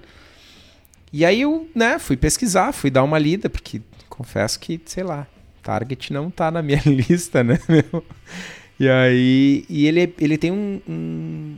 E 1.13 1.23
aí 1.23 1.41
eu, 1.41 1.69
né, 1.73 1.97
fui 1.99 2.17
pesquisar, 2.17 2.73
fui 2.73 2.89
dar 2.89 3.03
uma 3.03 3.17
lida, 3.17 3.49
porque 3.49 3.81
confesso 4.17 4.59
que, 4.59 4.81
sei 4.85 5.03
lá, 5.03 5.27
Target 5.61 6.11
não 6.11 6.31
tá 6.31 6.49
na 6.49 6.61
minha 6.61 6.81
lista, 6.85 7.43
né? 7.43 7.59
e 8.79 8.89
aí, 8.89 9.65
e 9.69 9.85
ele, 9.85 10.13
ele 10.19 10.37
tem 10.37 10.51
um, 10.51 10.81
um, 10.87 11.57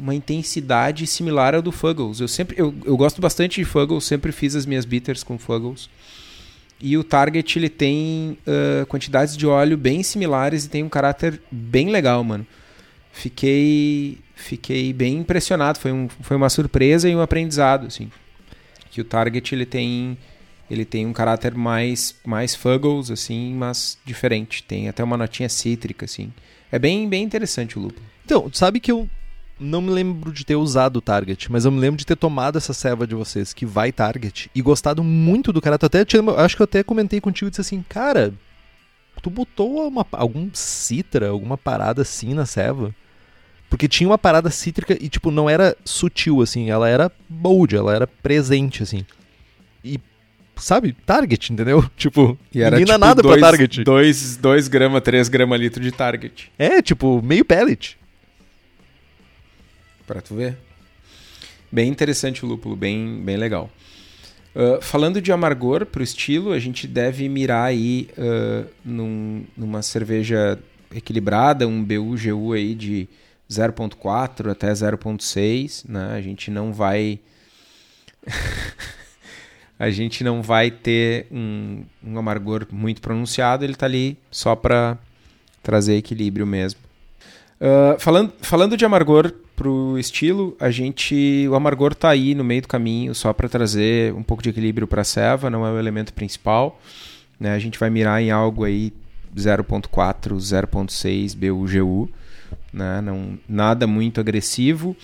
uma 0.00 0.14
intensidade 0.14 1.06
similar 1.06 1.54
ao 1.54 1.60
do 1.60 1.70
Fuggles. 1.70 2.20
Eu 2.20 2.28
sempre, 2.28 2.58
eu, 2.58 2.74
eu 2.84 2.96
gosto 2.96 3.20
bastante 3.20 3.60
de 3.60 3.64
Fuggles, 3.64 4.04
sempre 4.04 4.32
fiz 4.32 4.56
as 4.56 4.64
minhas 4.64 4.84
bitters 4.84 5.22
com 5.22 5.38
Fuggles. 5.38 5.90
E 6.80 6.96
o 6.96 7.04
Target 7.04 7.58
ele 7.58 7.68
tem 7.68 8.38
uh, 8.46 8.86
quantidades 8.86 9.36
de 9.36 9.46
óleo 9.46 9.76
bem 9.76 10.02
similares 10.02 10.64
e 10.64 10.70
tem 10.70 10.82
um 10.82 10.88
caráter 10.88 11.40
bem 11.50 11.90
legal, 11.90 12.24
mano. 12.24 12.46
Fiquei, 13.12 14.18
fiquei 14.34 14.92
bem 14.92 15.18
impressionado. 15.18 15.78
Foi, 15.78 15.92
um, 15.92 16.08
foi 16.08 16.36
uma 16.38 16.48
surpresa 16.48 17.06
e 17.06 17.14
um 17.14 17.20
aprendizado, 17.20 17.86
assim. 17.86 18.10
Que 18.90 19.00
o 19.00 19.04
Target 19.04 19.54
ele 19.54 19.66
tem 19.66 20.16
ele 20.70 20.84
tem 20.84 21.06
um 21.06 21.12
caráter 21.12 21.54
mais 21.54 22.14
mais 22.24 22.54
Fuggles, 22.54 23.10
assim, 23.10 23.54
mas 23.54 23.98
diferente. 24.04 24.62
Tem 24.62 24.88
até 24.88 25.02
uma 25.02 25.16
notinha 25.16 25.48
cítrica, 25.48 26.04
assim. 26.04 26.32
É 26.70 26.78
bem, 26.78 27.08
bem 27.08 27.24
interessante 27.24 27.78
o 27.78 27.82
lúpulo. 27.82 28.06
Então, 28.24 28.48
sabe 28.52 28.78
que 28.78 28.92
eu 28.92 29.08
não 29.58 29.82
me 29.82 29.90
lembro 29.90 30.32
de 30.32 30.44
ter 30.44 30.56
usado 30.56 30.96
o 30.96 31.00
Target, 31.02 31.52
mas 31.52 31.64
eu 31.64 31.70
me 31.70 31.78
lembro 31.78 31.98
de 31.98 32.06
ter 32.06 32.16
tomado 32.16 32.56
essa 32.56 32.72
serva 32.72 33.06
de 33.06 33.14
vocês, 33.14 33.52
que 33.52 33.66
vai 33.66 33.92
Target, 33.92 34.50
e 34.54 34.62
gostado 34.62 35.04
muito 35.04 35.52
do 35.52 35.60
caráter. 35.60 35.86
Até, 35.86 36.00
acho 36.38 36.56
que 36.56 36.62
eu 36.62 36.64
até 36.64 36.82
comentei 36.82 37.20
contigo 37.20 37.48
e 37.48 37.50
disse 37.50 37.60
assim, 37.60 37.84
cara, 37.86 38.32
tu 39.20 39.28
botou 39.28 39.86
uma, 39.86 40.06
algum 40.12 40.48
citra, 40.54 41.28
alguma 41.28 41.58
parada 41.58 42.02
assim 42.02 42.32
na 42.32 42.46
serva? 42.46 42.94
Porque 43.68 43.86
tinha 43.86 44.08
uma 44.08 44.18
parada 44.18 44.50
cítrica 44.50 44.96
e, 45.00 45.08
tipo, 45.08 45.30
não 45.30 45.48
era 45.48 45.76
sutil, 45.84 46.40
assim, 46.40 46.70
ela 46.70 46.88
era 46.88 47.12
bold, 47.28 47.76
ela 47.76 47.94
era 47.94 48.06
presente, 48.06 48.82
assim. 48.82 49.04
E 49.84 50.00
sabe, 50.60 50.92
Target, 50.92 51.52
entendeu? 51.52 51.84
Tipo, 51.96 52.38
e 52.54 52.62
era 52.62 52.78
tipo, 52.78 52.98
nada 52.98 53.22
dois, 53.22 53.40
pra 53.40 53.50
Target. 53.50 53.84
2 53.84 54.68
gramas, 54.68 55.02
3 55.02 55.28
gramas 55.28 55.60
litro 55.60 55.82
de 55.82 55.92
Target. 55.92 56.52
É, 56.58 56.80
tipo, 56.80 57.20
meio 57.22 57.44
pellet. 57.44 57.98
Pra 60.06 60.20
tu 60.20 60.34
ver. 60.34 60.56
Bem 61.70 61.88
interessante 61.88 62.44
o 62.44 62.48
lúpulo, 62.48 62.74
bem, 62.74 63.22
bem 63.24 63.36
legal. 63.36 63.70
Uh, 64.54 64.82
falando 64.82 65.22
de 65.22 65.30
amargor 65.30 65.86
para 65.86 66.00
o 66.00 66.02
estilo, 66.02 66.52
a 66.52 66.58
gente 66.58 66.88
deve 66.88 67.28
mirar 67.28 67.66
aí 67.66 68.08
uh, 68.18 68.68
num, 68.84 69.44
numa 69.56 69.80
cerveja 69.80 70.58
equilibrada, 70.92 71.68
um 71.68 71.84
BU-GU 71.84 72.52
aí 72.52 72.74
de 72.74 73.08
0.4 73.48 74.50
até 74.50 74.72
0.6, 74.72 75.88
né? 75.88 76.14
A 76.14 76.20
gente 76.20 76.50
não 76.50 76.72
vai 76.72 77.20
a 79.80 79.88
gente 79.88 80.22
não 80.22 80.42
vai 80.42 80.70
ter 80.70 81.26
um, 81.32 81.82
um 82.04 82.18
amargor 82.18 82.66
muito 82.70 83.00
pronunciado, 83.00 83.64
ele 83.64 83.72
está 83.72 83.86
ali 83.86 84.18
só 84.30 84.54
para 84.54 84.98
trazer 85.62 85.96
equilíbrio 85.96 86.46
mesmo. 86.46 86.78
Uh, 87.58 87.98
falando, 87.98 88.30
falando 88.42 88.76
de 88.76 88.84
amargor 88.84 89.32
pro 89.56 89.98
estilo, 89.98 90.54
a 90.60 90.70
gente 90.70 91.46
o 91.48 91.54
amargor 91.54 91.94
tá 91.94 92.10
aí 92.10 92.34
no 92.34 92.44
meio 92.44 92.60
do 92.60 92.68
caminho 92.68 93.14
só 93.14 93.32
para 93.32 93.48
trazer 93.48 94.12
um 94.12 94.22
pouco 94.22 94.42
de 94.42 94.50
equilíbrio 94.50 94.86
para 94.86 95.00
a 95.00 95.04
ceva, 95.04 95.48
não 95.48 95.66
é 95.66 95.72
o 95.72 95.78
elemento 95.78 96.12
principal. 96.12 96.78
Né? 97.38 97.54
A 97.54 97.58
gente 97.58 97.78
vai 97.78 97.88
mirar 97.88 98.22
em 98.22 98.30
algo 98.30 98.64
aí 98.64 98.92
0.4, 99.34 99.88
0.6 100.36 101.34
BUGU, 101.34 102.10
né? 102.70 103.00
não, 103.00 103.38
nada 103.48 103.86
muito 103.86 104.20
agressivo. 104.20 104.94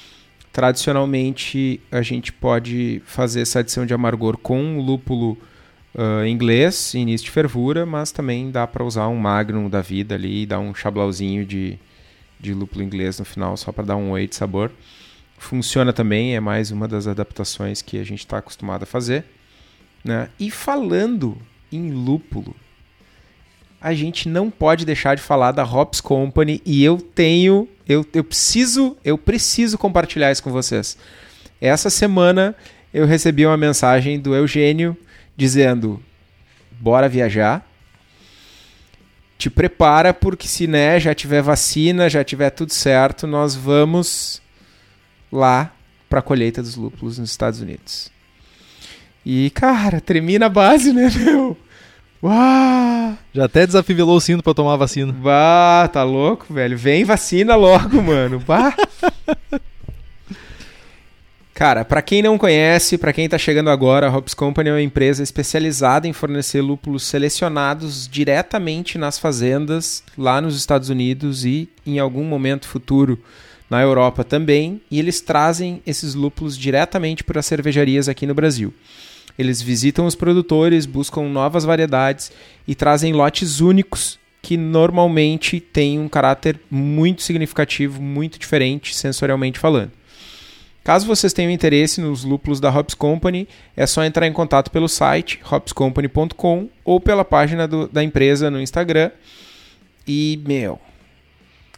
Tradicionalmente, 0.57 1.83
a 1.93 2.01
gente 2.01 2.33
pode 2.33 3.03
fazer 3.05 3.43
essa 3.43 3.59
adição 3.59 3.85
de 3.85 3.93
amargor 3.93 4.39
com 4.39 4.81
lúpulo 4.81 5.37
uh, 5.95 6.25
inglês, 6.27 6.95
início 6.95 7.27
de 7.27 7.31
fervura, 7.31 7.85
mas 7.85 8.11
também 8.11 8.51
dá 8.51 8.67
para 8.67 8.83
usar 8.83 9.07
um 9.09 9.19
magnum 9.19 9.69
da 9.69 9.83
vida 9.83 10.15
ali 10.15 10.45
e 10.45 10.47
dar 10.47 10.59
um 10.59 10.75
chablauzinho 10.75 11.45
de, 11.45 11.79
de 12.41 12.55
lúpulo 12.55 12.83
inglês 12.83 13.19
no 13.19 13.25
final, 13.27 13.55
só 13.59 13.71
para 13.71 13.85
dar 13.85 13.97
um 13.97 14.13
oi 14.13 14.27
de 14.27 14.35
sabor. 14.35 14.73
Funciona 15.37 15.93
também, 15.93 16.35
é 16.35 16.41
mais 16.41 16.71
uma 16.71 16.89
das 16.89 17.07
adaptações 17.07 17.83
que 17.83 17.99
a 17.99 18.03
gente 18.03 18.21
está 18.21 18.39
acostumado 18.39 18.85
a 18.85 18.87
fazer. 18.87 19.27
Né? 20.03 20.31
E 20.41 20.51
falando 20.51 21.37
em 21.71 21.91
lúpulo, 21.91 22.57
a 23.79 23.93
gente 23.93 24.27
não 24.27 24.51
pode 24.51 24.87
deixar 24.87 25.17
de 25.17 25.23
falar 25.23 25.53
da 25.53 25.65
Hops 25.65 26.01
Company 26.01 26.63
e 26.65 26.83
eu 26.83 26.97
tenho, 26.97 27.69
eu, 27.89 28.05
eu 28.13 28.25
preciso, 28.25 28.97
eu 29.05 29.17
preciso 29.17 29.79
compartilhar 29.79 30.33
isso 30.33 30.43
com 30.43 30.51
vocês. 30.51 30.97
Essa 31.61 31.91
semana 31.91 32.55
eu 32.93 33.07
recebi 33.07 33.47
uma 33.47 33.57
mensagem 33.57 34.19
do 34.19 34.35
Eugênio 34.35 34.97
dizendo: 35.37 36.03
"Bora 36.81 37.09
viajar" 37.09 37.67
te 39.39 39.51
prepara 39.51 40.15
porque 40.15 40.49
se 40.49 40.67
né, 40.67 40.99
já 40.99 41.15
tiver 41.15 41.43
vacina, 41.43 42.09
já 42.09 42.25
tiver 42.25 42.51
tudo 42.51 42.73
certo, 42.73 43.27
nós 43.27 43.55
vamos 43.55 44.41
lá 45.31 45.73
para 46.09 46.21
a 46.21 46.23
colheita 46.23 46.63
dos 46.63 46.77
lúpulos 46.77 47.19
nos 47.19 47.31
Estados 47.31 47.61
Unidos. 47.61 48.11
E, 49.25 49.51
cara, 49.51 50.01
tremi 50.01 50.39
na 50.39 50.49
base, 50.49 50.93
né, 50.93 51.11
meu? 51.19 51.57
Uau! 52.27 53.17
Já 53.33 53.45
até 53.45 53.65
desafivelou 53.65 54.17
o 54.17 54.21
cinto 54.21 54.43
para 54.43 54.53
tomar 54.53 54.73
a 54.73 54.79
vacina. 54.79 55.13
Bah, 55.13 55.89
tá 55.93 56.03
louco, 56.03 56.53
velho? 56.53 56.77
Vem 56.77 57.05
vacina 57.05 57.55
logo, 57.55 58.03
mano. 58.03 58.41
Bah! 58.41 58.75
Cara, 61.55 61.85
para 61.85 62.03
quem 62.03 62.23
não 62.23 62.37
conhece, 62.37 62.99
para 62.99 63.13
quem 63.13 63.27
está 63.27 63.39
chegando 63.39 63.71
agora, 63.71 64.09
a 64.09 64.15
Hops 64.15 64.35
Company 64.35 64.71
é 64.71 64.73
uma 64.73 64.83
empresa 64.83 65.23
especializada 65.23 66.09
em 66.09 66.13
fornecer 66.13 66.61
lúpulos 66.61 67.05
selecionados 67.05 68.09
diretamente 68.09 68.99
nas 68.99 69.21
fazendas 69.21 70.03
lá 70.19 70.41
nos 70.41 70.57
Estados 70.57 70.91
Unidos 70.91 71.45
e 71.45 71.69
em 71.87 72.01
algum 72.01 72.25
momento 72.25 72.67
futuro 72.67 73.19
na 73.71 73.81
Europa 73.81 74.25
também, 74.25 74.81
e 74.91 74.99
eles 74.99 75.21
trazem 75.21 75.81
esses 75.87 76.15
lúpulos 76.15 76.59
diretamente 76.59 77.25
para 77.25 77.41
as 77.41 77.47
cervejarias 77.47 78.09
aqui 78.09 78.27
no 78.27 78.35
Brasil. 78.35 78.75
Eles 79.39 79.61
visitam 79.61 80.07
os 80.07 80.15
produtores, 80.15 80.87
buscam 80.87 81.29
novas 81.29 81.65
variedades 81.65 82.33
e 82.67 82.75
trazem 82.75 83.13
lotes 83.13 83.61
únicos 83.61 84.19
que 84.41 84.57
normalmente 84.57 85.59
têm 85.61 85.99
um 85.99 86.09
caráter 86.09 86.61
muito 86.71 87.23
significativo, 87.23 88.01
muito 88.01 88.39
diferente 88.39 88.95
sensorialmente 88.95 89.59
falando. 89.59 89.91
Caso 90.85 91.05
vocês 91.05 91.33
tenham 91.33 91.51
interesse 91.51 92.01
nos 92.01 92.23
lúpulos 92.23 92.61
da 92.61 92.71
Hops 92.71 92.95
Company, 92.95 93.49
é 93.77 93.85
só 93.87 94.05
entrar 94.05 94.25
em 94.25 94.33
contato 94.33 94.71
pelo 94.71 94.89
site 94.89 95.41
hopscompany.com 95.51 96.69
ou 96.85 97.01
pela 97.01 97.25
página 97.25 97.67
do, 97.67 97.89
da 97.89 98.05
empresa 98.05 98.53
no 98.53 98.61
Instagram. 98.61 99.11
E, 100.07 100.41
meu, 100.47 100.79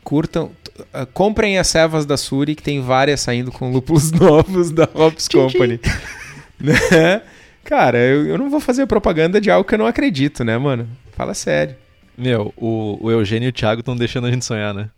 curtam, 0.05 0.51
uh, 0.79 1.07
comprem 1.15 1.57
as 1.57 1.69
cevas 1.69 2.05
da 2.05 2.19
Suri, 2.19 2.55
que 2.55 2.63
tem 2.63 2.83
várias 2.83 3.23
saindo 3.23 3.51
com 3.51 3.73
lúpulos 3.73 4.13
novos 4.13 4.71
da 4.71 4.87
Hops 4.93 5.27
Company. 5.27 5.81
né? 6.61 7.23
Cara, 7.69 7.99
eu, 7.99 8.27
eu 8.27 8.39
não 8.39 8.49
vou 8.49 8.61
fazer 8.61 8.87
propaganda 8.87 9.39
de 9.39 9.51
algo 9.51 9.69
que 9.69 9.75
eu 9.75 9.79
não 9.79 9.87
acredito, 9.87 10.43
né, 10.43 10.57
mano? 10.57 10.89
Fala 11.13 11.35
sério. 11.35 11.77
Meu, 12.17 12.51
o, 12.57 12.99
o 12.99 13.11
Eugênio 13.11 13.47
e 13.47 13.51
o 13.51 13.53
Thiago 13.53 13.81
estão 13.81 13.95
deixando 13.95 14.27
a 14.27 14.31
gente 14.31 14.43
sonhar, 14.43 14.73
né? 14.73 14.89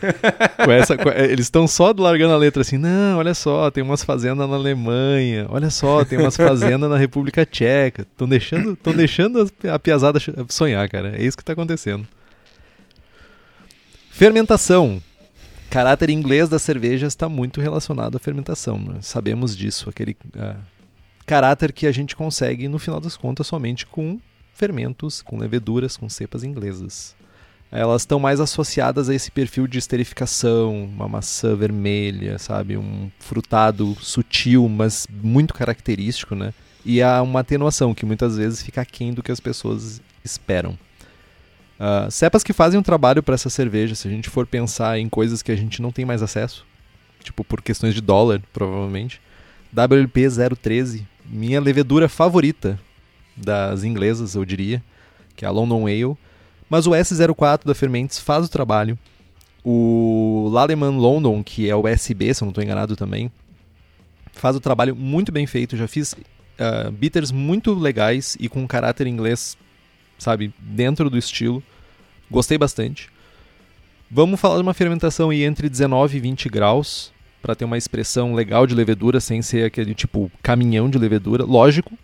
com 0.64 0.72
essa, 0.72 0.96
com, 0.96 1.10
é, 1.10 1.26
eles 1.26 1.44
estão 1.44 1.68
só 1.68 1.92
largando 1.94 2.32
a 2.32 2.38
letra 2.38 2.62
assim, 2.62 2.78
não, 2.78 3.18
olha 3.18 3.34
só, 3.34 3.70
tem 3.70 3.84
umas 3.84 4.02
fazendas 4.02 4.48
na 4.48 4.56
Alemanha, 4.56 5.44
olha 5.50 5.68
só, 5.68 6.02
tem 6.02 6.18
umas 6.18 6.34
fazendas 6.34 6.88
na 6.88 6.96
República 6.96 7.44
Tcheca. 7.44 8.00
Estão 8.00 8.26
deixando, 8.26 8.74
tão 8.76 8.94
deixando 8.94 9.52
a 9.70 9.78
piazada 9.78 10.18
sonhar, 10.48 10.88
cara. 10.88 11.14
É 11.18 11.22
isso 11.22 11.36
que 11.36 11.42
está 11.42 11.52
acontecendo. 11.52 12.08
Fermentação. 14.10 15.02
Caráter 15.68 16.08
inglês 16.08 16.48
das 16.48 16.62
cervejas 16.62 17.12
está 17.12 17.28
muito 17.28 17.60
relacionado 17.60 18.16
à 18.16 18.18
fermentação. 18.18 18.78
Né? 18.78 19.00
Sabemos 19.02 19.54
disso. 19.54 19.90
Aquele 19.90 20.16
uh, 20.34 20.56
caráter 21.30 21.72
que 21.72 21.86
a 21.86 21.92
gente 21.92 22.16
consegue, 22.16 22.66
no 22.66 22.78
final 22.78 23.00
das 23.00 23.16
contas, 23.16 23.46
somente 23.46 23.86
com 23.86 24.20
fermentos, 24.52 25.22
com 25.22 25.38
leveduras, 25.38 25.96
com 25.96 26.08
cepas 26.08 26.42
inglesas 26.42 27.14
elas 27.72 28.02
estão 28.02 28.18
mais 28.18 28.40
associadas 28.40 29.08
a 29.08 29.14
esse 29.14 29.30
perfil 29.30 29.66
de 29.68 29.78
esterificação, 29.78 30.84
uma 30.84 31.08
maçã 31.08 31.54
vermelha, 31.54 32.36
sabe, 32.38 32.76
um 32.76 33.10
frutado 33.20 33.96
sutil, 34.00 34.68
mas 34.68 35.06
muito 35.22 35.54
característico, 35.54 36.34
né? 36.34 36.52
E 36.84 37.00
há 37.00 37.22
uma 37.22 37.40
atenuação 37.40 37.94
que 37.94 38.04
muitas 38.04 38.36
vezes 38.36 38.62
fica 38.62 38.80
aquém 38.80 39.12
do 39.12 39.22
que 39.22 39.30
as 39.30 39.38
pessoas 39.38 40.02
esperam. 40.24 40.76
Uh, 41.78 42.10
cepas 42.10 42.42
que 42.42 42.52
fazem 42.52 42.78
um 42.78 42.82
trabalho 42.82 43.22
para 43.22 43.36
essa 43.36 43.48
cerveja, 43.48 43.94
se 43.94 44.08
a 44.08 44.10
gente 44.10 44.28
for 44.28 44.46
pensar 44.46 44.98
em 44.98 45.08
coisas 45.08 45.40
que 45.40 45.52
a 45.52 45.56
gente 45.56 45.80
não 45.80 45.92
tem 45.92 46.04
mais 46.04 46.22
acesso, 46.22 46.66
tipo 47.22 47.44
por 47.44 47.62
questões 47.62 47.94
de 47.94 48.00
dólar, 48.00 48.42
provavelmente. 48.52 49.20
WLP 49.72 50.26
013, 50.60 51.06
minha 51.30 51.60
levedura 51.60 52.08
favorita 52.08 52.78
das 53.36 53.84
inglesas, 53.84 54.34
eu 54.34 54.44
diria, 54.44 54.82
que 55.36 55.44
é 55.44 55.48
a 55.48 55.50
London 55.50 55.86
Ale 55.86 56.16
mas 56.70 56.86
o 56.86 56.92
S04 56.92 57.66
da 57.66 57.74
Fermentes 57.74 58.20
faz 58.20 58.46
o 58.46 58.48
trabalho. 58.48 58.96
O 59.64 60.48
Laleman 60.52 60.96
London, 60.96 61.42
que 61.42 61.68
é 61.68 61.74
o 61.74 61.86
SB, 61.86 62.32
se 62.32 62.42
eu 62.42 62.46
não 62.46 62.50
estou 62.50 62.62
enganado 62.62 62.94
também, 62.94 63.30
faz 64.32 64.54
o 64.54 64.60
trabalho 64.60 64.94
muito 64.94 65.32
bem 65.32 65.48
feito. 65.48 65.76
Já 65.76 65.88
fiz 65.88 66.12
uh, 66.12 66.92
bitters 66.92 67.32
muito 67.32 67.74
legais 67.74 68.36
e 68.38 68.48
com 68.48 68.66
caráter 68.68 69.08
inglês, 69.08 69.58
sabe, 70.16 70.54
dentro 70.60 71.10
do 71.10 71.18
estilo. 71.18 71.60
Gostei 72.30 72.56
bastante. 72.56 73.10
Vamos 74.08 74.40
falar 74.40 74.54
de 74.54 74.62
uma 74.62 74.74
fermentação 74.74 75.30
aí 75.30 75.42
entre 75.42 75.68
19 75.68 76.16
e 76.16 76.20
20 76.20 76.48
graus, 76.48 77.12
para 77.40 77.54
ter 77.54 77.64
uma 77.64 77.78
expressão 77.78 78.34
legal 78.34 78.66
de 78.66 78.74
levedura, 78.74 79.20
sem 79.20 79.42
ser 79.42 79.64
aquele 79.64 79.94
tipo 79.94 80.30
caminhão 80.42 80.88
de 80.88 80.98
levedura. 80.98 81.44
Lógico, 81.44 81.96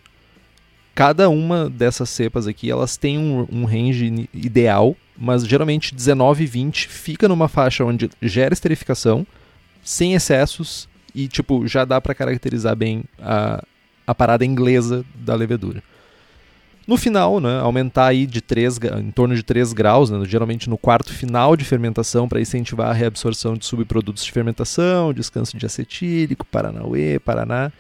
cada 0.95 1.29
uma 1.29 1.69
dessas 1.69 2.09
cepas 2.09 2.47
aqui, 2.47 2.71
elas 2.71 2.97
têm 2.97 3.19
um, 3.19 3.47
um 3.51 3.65
range 3.65 4.29
ideal, 4.33 4.97
mas 5.17 5.47
geralmente 5.47 5.95
19 5.95 6.45
e 6.45 6.47
20 6.47 6.89
fica 6.89 7.29
numa 7.29 7.49
faixa 7.49 7.85
onde 7.85 8.11
gera 8.23 8.55
esterificação, 8.55 9.27
sem 9.83 10.15
excessos 10.15 10.89
e 11.15 11.29
tipo 11.29 11.67
já 11.67 11.85
dá 11.85 12.01
para 12.01 12.15
caracterizar 12.15 12.75
bem 12.75 13.05
a, 13.19 13.63
a 14.07 14.15
parada 14.15 14.45
inglesa 14.45 15.05
da 15.15 15.35
levedura. 15.35 15.83
No 16.87 16.97
final, 16.97 17.41
né, 17.41 17.59
aumentar 17.59 18.07
aí 18.07 18.27
de 18.27 18.41
3, 18.41 18.79
em 19.01 19.11
torno 19.11 19.35
de 19.35 19.43
3 19.43 19.73
graus, 19.73 20.09
né, 20.09 20.25
geralmente 20.25 20.71
no 20.71 20.79
quarto 20.79 21.13
final 21.13 21.57
de 21.57 21.65
fermentação, 21.65 22.29
para 22.29 22.41
incentivar 22.41 22.91
a 22.91 22.93
reabsorção 22.93 23.55
de 23.55 23.67
subprodutos 23.67 24.25
de 24.25 24.31
fermentação, 24.31 25.13
descanso 25.13 25.57
de 25.57 25.67
acetílico, 25.67 26.47
Paranauê, 26.47 27.19
Paraná. 27.19 27.73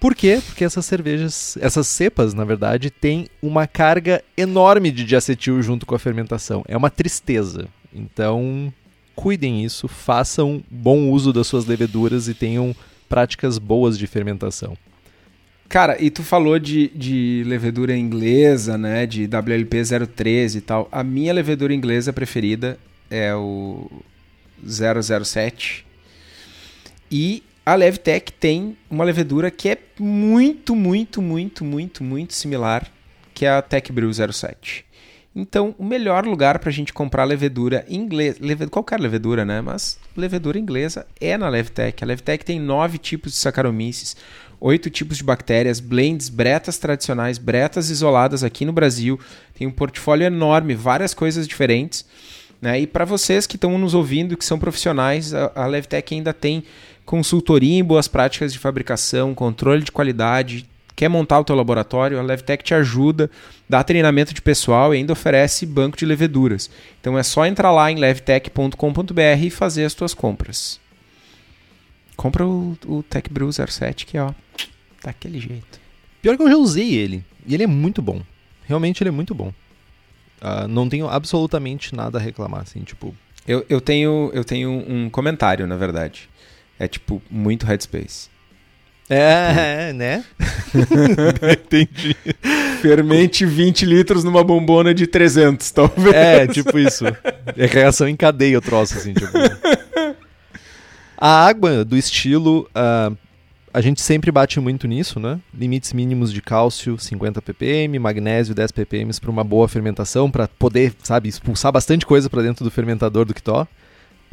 Por 0.00 0.14
quê? 0.14 0.40
Porque 0.46 0.64
essas 0.64 0.86
cervejas, 0.86 1.58
essas 1.60 1.86
cepas, 1.88 2.32
na 2.32 2.44
verdade, 2.44 2.90
têm 2.90 3.28
uma 3.42 3.66
carga 3.66 4.22
enorme 4.36 4.90
de 4.90 5.04
diacetil 5.04 5.60
junto 5.62 5.84
com 5.84 5.94
a 5.94 5.98
fermentação. 5.98 6.64
É 6.66 6.76
uma 6.76 6.90
tristeza. 6.90 7.68
Então, 7.92 8.72
cuidem 9.14 9.64
isso, 9.64 9.88
façam 9.88 10.62
bom 10.70 11.10
uso 11.10 11.32
das 11.32 11.46
suas 11.46 11.66
leveduras 11.66 12.28
e 12.28 12.34
tenham 12.34 12.74
práticas 13.08 13.58
boas 13.58 13.98
de 13.98 14.06
fermentação. 14.06 14.76
Cara, 15.68 16.00
e 16.00 16.10
tu 16.10 16.22
falou 16.22 16.58
de, 16.58 16.88
de 16.88 17.42
levedura 17.46 17.96
inglesa, 17.96 18.78
né? 18.78 19.06
De 19.06 19.26
WLP 19.26 19.82
013 20.14 20.58
e 20.58 20.60
tal. 20.60 20.88
A 20.92 21.02
minha 21.02 21.32
levedura 21.32 21.74
inglesa 21.74 22.12
preferida 22.12 22.78
é 23.10 23.34
o 23.34 23.90
007 24.64 25.84
E 27.10 27.42
a 27.64 27.74
Levtech 27.74 28.32
tem 28.32 28.76
uma 28.88 29.04
levedura 29.04 29.50
que 29.50 29.68
é 29.68 29.78
muito, 29.98 30.76
muito, 30.76 31.20
muito, 31.20 31.64
muito, 31.64 32.04
muito 32.04 32.32
similar, 32.32 32.86
que 33.34 33.44
é 33.44 33.50
a 33.50 33.60
Tech 33.60 33.90
Brew 33.90 34.10
07. 34.12 34.86
Então, 35.38 35.74
o 35.76 35.84
melhor 35.84 36.24
lugar 36.24 36.58
para 36.58 36.70
a 36.70 36.72
gente 36.72 36.94
comprar 36.94 37.24
levedura 37.24 37.84
inglesa, 37.88 38.38
leve, 38.40 38.68
qualquer 38.68 38.98
levedura, 38.98 39.44
né? 39.44 39.60
Mas 39.60 39.98
levedura 40.16 40.58
inglesa 40.58 41.06
é 41.20 41.36
na 41.36 41.46
Levtech. 41.48 42.02
A 42.02 42.06
Levtech 42.06 42.42
tem 42.42 42.58
nove 42.58 42.96
tipos 42.96 43.32
de 43.32 43.38
Saccharomyces, 43.38 44.16
oito 44.60 44.90
tipos 44.90 45.16
de 45.16 45.24
bactérias, 45.24 45.80
blends, 45.80 46.28
bretas 46.28 46.78
tradicionais, 46.78 47.38
bretas 47.38 47.90
isoladas 47.90 48.42
aqui 48.42 48.64
no 48.64 48.72
Brasil. 48.72 49.18
Tem 49.54 49.66
um 49.66 49.70
portfólio 49.70 50.26
enorme, 50.26 50.74
várias 50.74 51.14
coisas 51.14 51.46
diferentes. 51.46 52.04
Né? 52.60 52.80
E 52.80 52.86
para 52.86 53.04
vocês 53.04 53.46
que 53.46 53.56
estão 53.56 53.76
nos 53.78 53.94
ouvindo, 53.94 54.36
que 54.36 54.44
são 54.44 54.58
profissionais, 54.58 55.34
a, 55.34 55.66
Levtech 55.66 56.14
ainda 56.14 56.32
tem 56.32 56.64
consultoria 57.04 57.78
em 57.78 57.84
boas 57.84 58.08
práticas 58.08 58.52
de 58.52 58.58
fabricação, 58.58 59.34
controle 59.34 59.82
de 59.82 59.92
qualidade. 59.92 60.66
Quer 60.94 61.08
montar 61.08 61.38
o 61.38 61.44
teu 61.44 61.54
laboratório? 61.54 62.18
A 62.18 62.22
Levtech 62.22 62.64
te 62.64 62.74
ajuda, 62.74 63.30
dá 63.68 63.84
treinamento 63.84 64.32
de 64.32 64.40
pessoal 64.40 64.94
e 64.94 64.98
ainda 64.98 65.12
oferece 65.12 65.66
banco 65.66 65.96
de 65.96 66.06
leveduras. 66.06 66.70
Então 67.00 67.18
é 67.18 67.22
só 67.22 67.44
entrar 67.44 67.70
lá 67.70 67.90
em 67.92 67.96
levtech.com.br 67.96 69.42
e 69.42 69.50
fazer 69.50 69.84
as 69.84 69.94
tuas 69.94 70.14
compras. 70.14 70.80
Compra 72.16 72.46
o, 72.46 72.76
o 72.86 73.02
Tech 73.02 73.30
Brew 73.30 73.50
07 73.52 74.06
que 74.06 74.18
ó, 74.18 74.32
daquele 75.06 75.38
jeito. 75.40 75.80
Pior 76.20 76.36
que 76.36 76.42
eu 76.42 76.50
já 76.50 76.56
usei 76.56 76.94
ele. 76.94 77.24
E 77.46 77.54
ele 77.54 77.62
é 77.62 77.66
muito 77.66 78.02
bom. 78.02 78.20
Realmente 78.66 79.02
ele 79.02 79.08
é 79.08 79.12
muito 79.12 79.34
bom. 79.34 79.52
Uh, 80.42 80.68
não 80.68 80.88
tenho 80.88 81.08
absolutamente 81.08 81.94
nada 81.94 82.18
a 82.18 82.20
reclamar, 82.20 82.62
assim, 82.62 82.80
tipo. 82.80 83.14
Eu, 83.46 83.64
eu, 83.68 83.80
tenho, 83.80 84.30
eu 84.34 84.44
tenho 84.44 84.70
um 84.70 85.08
comentário, 85.08 85.66
na 85.66 85.76
verdade. 85.76 86.28
É 86.78 86.88
tipo, 86.88 87.22
muito 87.30 87.64
Headspace. 87.64 88.28
É, 89.08 89.92
né? 89.92 90.24
Entendi. 91.52 92.16
Fermente 92.82 93.46
20 93.46 93.86
litros 93.86 94.24
numa 94.24 94.42
bombona 94.42 94.92
de 94.92 95.06
300, 95.06 95.70
talvez. 95.70 96.12
É, 96.12 96.46
tipo 96.48 96.76
isso. 96.76 97.04
É 97.56 97.66
reação 97.66 98.08
em 98.08 98.16
cadeia 98.16 98.58
o 98.58 98.60
troço, 98.60 98.98
assim, 98.98 99.14
tipo. 99.14 99.30
A 101.18 101.46
água 101.46 101.82
do 101.82 101.96
estilo, 101.96 102.68
uh, 102.76 103.16
a 103.76 103.82
gente 103.82 104.00
sempre 104.00 104.32
bate 104.32 104.58
muito 104.58 104.88
nisso, 104.88 105.20
né? 105.20 105.38
Limites 105.52 105.92
mínimos 105.92 106.32
de 106.32 106.40
cálcio, 106.40 106.98
50 106.98 107.42
ppm, 107.42 107.98
magnésio, 107.98 108.54
10 108.54 108.72
ppm 108.72 109.10
para 109.20 109.30
uma 109.30 109.44
boa 109.44 109.68
fermentação, 109.68 110.30
para 110.30 110.48
poder, 110.48 110.94
sabe, 111.02 111.28
expulsar 111.28 111.70
bastante 111.70 112.06
coisa 112.06 112.30
para 112.30 112.40
dentro 112.40 112.64
do 112.64 112.70
fermentador 112.70 113.26
do 113.26 113.34
Kitó. 113.34 113.68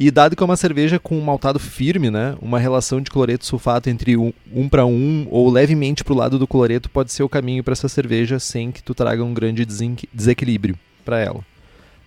E 0.00 0.10
dado 0.10 0.34
que 0.34 0.42
é 0.42 0.46
uma 0.46 0.56
cerveja 0.56 0.98
com 0.98 1.18
um 1.18 1.20
maltado 1.20 1.58
firme, 1.58 2.10
né, 2.10 2.34
uma 2.40 2.58
relação 2.58 3.02
de 3.02 3.10
cloreto 3.10 3.44
sulfato 3.44 3.90
entre 3.90 4.16
um, 4.16 4.32
um 4.50 4.66
para 4.66 4.86
um 4.86 5.26
ou 5.30 5.50
levemente 5.50 6.02
para 6.02 6.14
o 6.14 6.16
lado 6.16 6.38
do 6.38 6.46
cloreto 6.46 6.88
pode 6.88 7.12
ser 7.12 7.22
o 7.22 7.28
caminho 7.28 7.62
para 7.62 7.72
essa 7.72 7.86
cerveja 7.86 8.38
sem 8.38 8.72
que 8.72 8.82
tu 8.82 8.94
traga 8.94 9.22
um 9.22 9.34
grande 9.34 9.66
desequilíbrio 10.10 10.78
para 11.04 11.20
ela. 11.20 11.44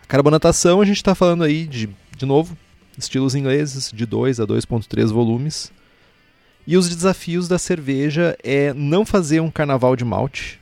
A 0.02 0.08
carbonatação 0.08 0.82
a 0.82 0.86
gente 0.86 0.98
está 0.98 1.14
falando 1.14 1.44
aí 1.44 1.68
de, 1.68 1.88
de 2.18 2.26
novo, 2.26 2.58
estilos 2.98 3.36
ingleses 3.36 3.92
de 3.94 4.08
2 4.08 4.40
a 4.40 4.48
2.3 4.48 5.14
volumes. 5.14 5.72
E 6.68 6.76
os 6.76 6.90
desafios 6.90 7.48
da 7.48 7.58
cerveja 7.58 8.38
é 8.44 8.74
não 8.74 9.06
fazer 9.06 9.40
um 9.40 9.50
carnaval 9.50 9.96
de 9.96 10.04
malte, 10.04 10.60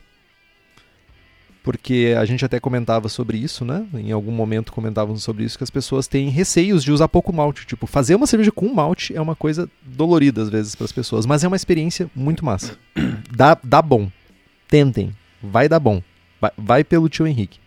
porque 1.64 2.14
a 2.16 2.24
gente 2.24 2.44
até 2.44 2.60
comentava 2.60 3.08
sobre 3.08 3.38
isso, 3.38 3.64
né? 3.64 3.84
Em 3.92 4.12
algum 4.12 4.30
momento 4.30 4.72
comentávamos 4.72 5.24
sobre 5.24 5.42
isso, 5.42 5.58
que 5.58 5.64
as 5.64 5.70
pessoas 5.70 6.06
têm 6.06 6.28
receios 6.28 6.84
de 6.84 6.92
usar 6.92 7.08
pouco 7.08 7.32
malte. 7.32 7.66
Tipo, 7.66 7.88
fazer 7.88 8.14
uma 8.14 8.28
cerveja 8.28 8.52
com 8.52 8.72
malte 8.72 9.16
é 9.16 9.20
uma 9.20 9.34
coisa 9.34 9.68
dolorida 9.82 10.42
às 10.42 10.48
vezes 10.48 10.76
para 10.76 10.84
as 10.84 10.92
pessoas, 10.92 11.26
mas 11.26 11.42
é 11.42 11.48
uma 11.48 11.56
experiência 11.56 12.08
muito 12.14 12.44
massa. 12.44 12.78
Dá, 13.34 13.58
dá 13.64 13.82
bom. 13.82 14.08
Tentem. 14.68 15.12
Vai 15.42 15.68
dar 15.68 15.80
bom. 15.80 16.00
Vai, 16.40 16.52
vai 16.56 16.84
pelo 16.84 17.08
tio 17.08 17.26
Henrique. 17.26 17.58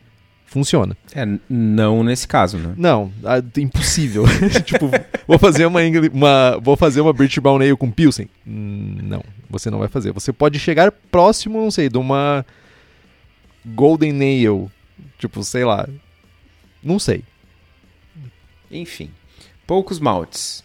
Funciona. 0.49 0.97
É, 1.13 1.27
não 1.47 2.03
nesse 2.03 2.27
caso, 2.27 2.57
né? 2.57 2.73
Não, 2.75 3.13
impossível. 3.55 4.25
tipo, 4.65 4.89
vou 5.27 5.37
fazer 5.37 5.67
uma, 5.67 5.79
uma 6.11 6.59
vou 6.59 6.75
fazer 6.75 7.01
uma 7.01 7.13
British 7.13 7.37
Brown 7.37 7.57
Ale 7.57 7.77
com 7.77 7.91
Pilsen. 7.91 8.27
Hum, 8.47 8.97
não, 9.03 9.23
você 9.47 9.69
não 9.69 9.77
vai 9.77 9.87
fazer. 9.87 10.11
Você 10.11 10.33
pode 10.33 10.57
chegar 10.57 10.91
próximo, 10.91 11.61
não 11.61 11.69
sei, 11.69 11.87
de 11.87 11.99
uma 11.99 12.43
Golden 13.63 14.11
Nail. 14.11 14.71
Tipo, 15.19 15.43
sei 15.43 15.63
lá. 15.63 15.87
Não 16.81 16.97
sei. 16.97 17.23
Enfim. 18.71 19.11
Poucos 19.67 19.99
maltes. 19.99 20.63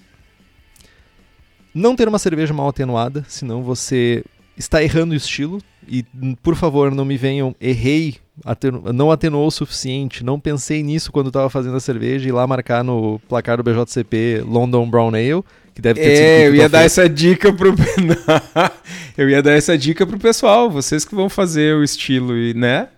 Não 1.75 1.95
ter 1.95 2.09
uma 2.09 2.19
cerveja 2.19 2.55
mal 2.55 2.69
atenuada, 2.69 3.23
senão 3.29 3.63
você 3.63 4.25
está 4.57 4.83
errando 4.83 5.13
o 5.13 5.17
estilo. 5.17 5.61
E, 5.89 6.05
por 6.43 6.55
favor, 6.55 6.91
não 6.91 7.05
me 7.05 7.17
venham, 7.17 7.55
errei, 7.61 8.17
atenu 8.45 8.93
não 8.93 9.11
atenuou 9.11 9.47
o 9.47 9.51
suficiente, 9.51 10.25
não 10.25 10.41
pensei 10.41 10.83
nisso 10.83 11.13
quando 11.13 11.29
estava 11.29 11.49
fazendo 11.51 11.77
a 11.77 11.81
cerveja 11.81 12.29
e 12.29 12.33
lá 12.33 12.47
marcar 12.47 12.83
no 12.83 13.21
placar 13.29 13.57
do 13.57 13.63
BJCP 13.63 14.45
London 14.47 14.89
Brown 14.89 15.09
Ale, 15.09 15.45
que 15.75 15.83
deve 15.83 16.01
ter 16.01 16.07
é, 16.07 16.49
eu 16.49 16.55
ia 16.55 16.69
dar 16.69 16.83
essa 16.83 17.09
dica 17.09 17.53
pro 17.53 17.75
eu 19.19 19.29
ia 19.29 19.43
dar 19.43 19.53
essa 19.53 19.77
dica 19.77 20.07
pro 20.07 20.19
pessoal, 20.19 20.71
vocês 20.71 21.05
que 21.05 21.15
vão 21.15 21.29
fazer 21.29 21.75
o 21.75 21.85
estilo 21.85 22.37
e, 22.37 22.55
né? 22.55 22.89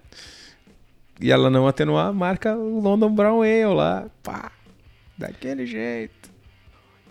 E 1.20 1.30
ela 1.30 1.48
não 1.48 1.66
atenuar, 1.66 2.12
marca 2.12 2.54
o 2.54 2.80
London 2.80 3.10
Brown 3.10 3.40
Ale 3.42 3.74
lá, 3.74 4.06
pá, 4.22 4.52
daquele 5.16 5.66
jeito. 5.66 6.25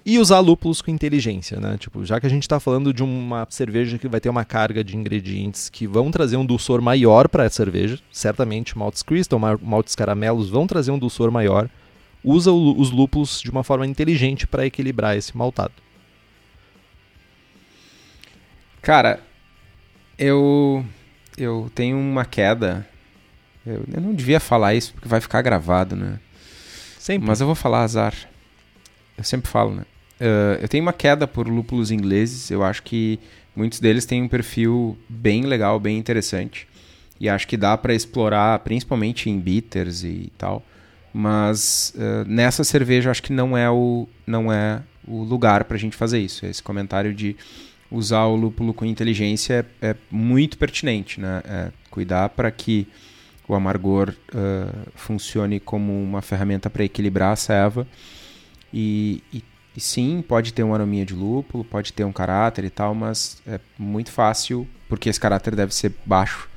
E 0.06 0.20
usar 0.20 0.40
lúpulos 0.40 0.84
com 0.84 0.92
inteligência, 0.92 1.60
né? 1.60 1.78
Tipo, 1.80 2.06
já 2.06 2.20
que 2.20 2.28
a 2.28 2.30
gente 2.30 2.44
está 2.44 2.60
falando 2.60 2.94
de 2.94 3.02
uma 3.02 3.48
cerveja 3.50 3.98
que 3.98 4.08
vai 4.08 4.22
ter 4.22 4.30
uma 4.30 4.46
carga 4.46 4.84
de 4.84 4.96
ingredientes 4.96 5.68
que 5.68 5.88
vão 5.88 6.12
trazer 6.12 6.38
um 6.38 6.46
dulçor 6.46 6.80
maior 6.80 7.28
para 7.28 7.44
a 7.44 7.50
cerveja, 7.50 7.98
certamente 8.12 8.78
maltes 8.78 9.02
crystal, 9.02 9.40
maltes 9.60 9.96
caramelos 9.96 10.48
vão 10.48 10.68
trazer 10.68 10.92
um 10.92 11.00
dulçor 11.00 11.32
maior. 11.32 11.68
Usa 12.24 12.52
o, 12.52 12.80
os 12.80 12.92
lúpulos 12.92 13.42
de 13.42 13.50
uma 13.50 13.64
forma 13.64 13.88
inteligente 13.88 14.46
para 14.46 14.64
equilibrar 14.64 15.18
esse 15.18 15.36
maltado. 15.36 15.74
Cara, 18.84 19.20
eu 20.20 20.86
eu 21.36 21.72
tenho 21.74 21.98
uma 21.98 22.26
queda. 22.26 22.88
Eu, 23.66 23.84
eu 23.92 24.02
não 24.02 24.14
devia 24.14 24.40
falar 24.40 24.76
isso 24.76 24.94
porque 24.94 25.08
vai 25.08 25.20
ficar 25.20 25.42
gravado, 25.42 25.96
né? 25.96 26.20
Sempre. 27.00 27.28
Mas 27.28 27.42
eu 27.42 27.48
vou 27.48 27.56
falar 27.56 27.82
azar. 27.82 28.14
Eu 29.18 29.24
sempre 29.24 29.50
falo, 29.50 29.74
né? 29.74 29.86
Uh, 30.20 30.62
eu 30.62 30.68
tenho 30.68 30.84
uma 30.84 30.94
queda 30.94 31.28
por 31.28 31.48
lúpulos 31.48 31.92
ingleses. 31.92 32.50
Eu 32.50 32.64
acho 32.64 32.84
que 32.84 33.20
muitos 33.56 33.80
deles 33.80 34.06
têm 34.06 34.22
um 34.22 34.28
perfil 34.28 34.98
bem 35.10 35.44
legal, 35.46 35.80
bem 35.80 35.98
interessante. 35.98 36.68
E 37.20 37.30
acho 37.30 37.48
que 37.48 37.58
dá 37.58 37.78
para 37.78 37.94
explorar, 37.94 38.60
principalmente 38.60 39.30
em 39.30 39.40
bitters 39.40 40.04
e 40.04 40.32
tal. 40.38 40.64
Mas 41.14 41.94
uh, 41.96 42.28
nessa 42.28 42.64
cerveja 42.64 43.12
acho 43.12 43.24
que 43.24 43.32
não 43.32 43.58
é 43.58 43.70
o, 43.70 44.08
não 44.28 44.52
é 44.52 44.82
o 45.08 45.24
lugar 45.24 45.64
para 45.64 45.78
a 45.78 45.80
gente 45.80 45.96
fazer 45.96 46.20
isso. 46.20 46.46
Esse 46.46 46.62
comentário 46.62 47.14
de 47.14 47.36
usar 47.90 48.26
o 48.26 48.36
lúpulo 48.36 48.74
com 48.74 48.86
inteligência 48.86 49.66
é, 49.82 49.90
é 49.90 49.96
muito 50.12 50.58
pertinente. 50.58 51.20
Né? 51.20 51.42
É 51.46 51.72
cuidar 51.90 52.30
para 52.30 52.52
que 52.52 52.88
o 53.48 53.54
amargor 53.54 54.14
uh, 54.34 54.92
funcione 54.96 55.60
como 55.60 55.94
uma 56.04 56.22
ferramenta 56.22 56.70
para 56.70 56.84
equilibrar 56.84 57.32
a 57.32 57.36
ceva. 57.36 57.88
E, 58.74 59.24
e 59.32 59.42
e 59.76 59.82
sim, 59.82 60.24
pode 60.26 60.54
ter 60.54 60.64
uma 60.64 60.76
arominha 60.76 61.06
de 61.06 61.14
lúpulo, 61.14 61.66
pode 61.66 61.92
ter 61.92 62.06
um 62.06 62.12
caráter 62.12 62.64
e 62.64 62.70
tal, 62.70 62.96
mas 62.96 63.42
é 63.46 63.60
muito 63.78 64.10
fácil, 64.10 64.66
porque 64.88 65.10
esse 65.10 65.20
caráter 65.20 65.54
deve 65.54 65.76
ser 65.76 65.94
baixo, 66.06 66.48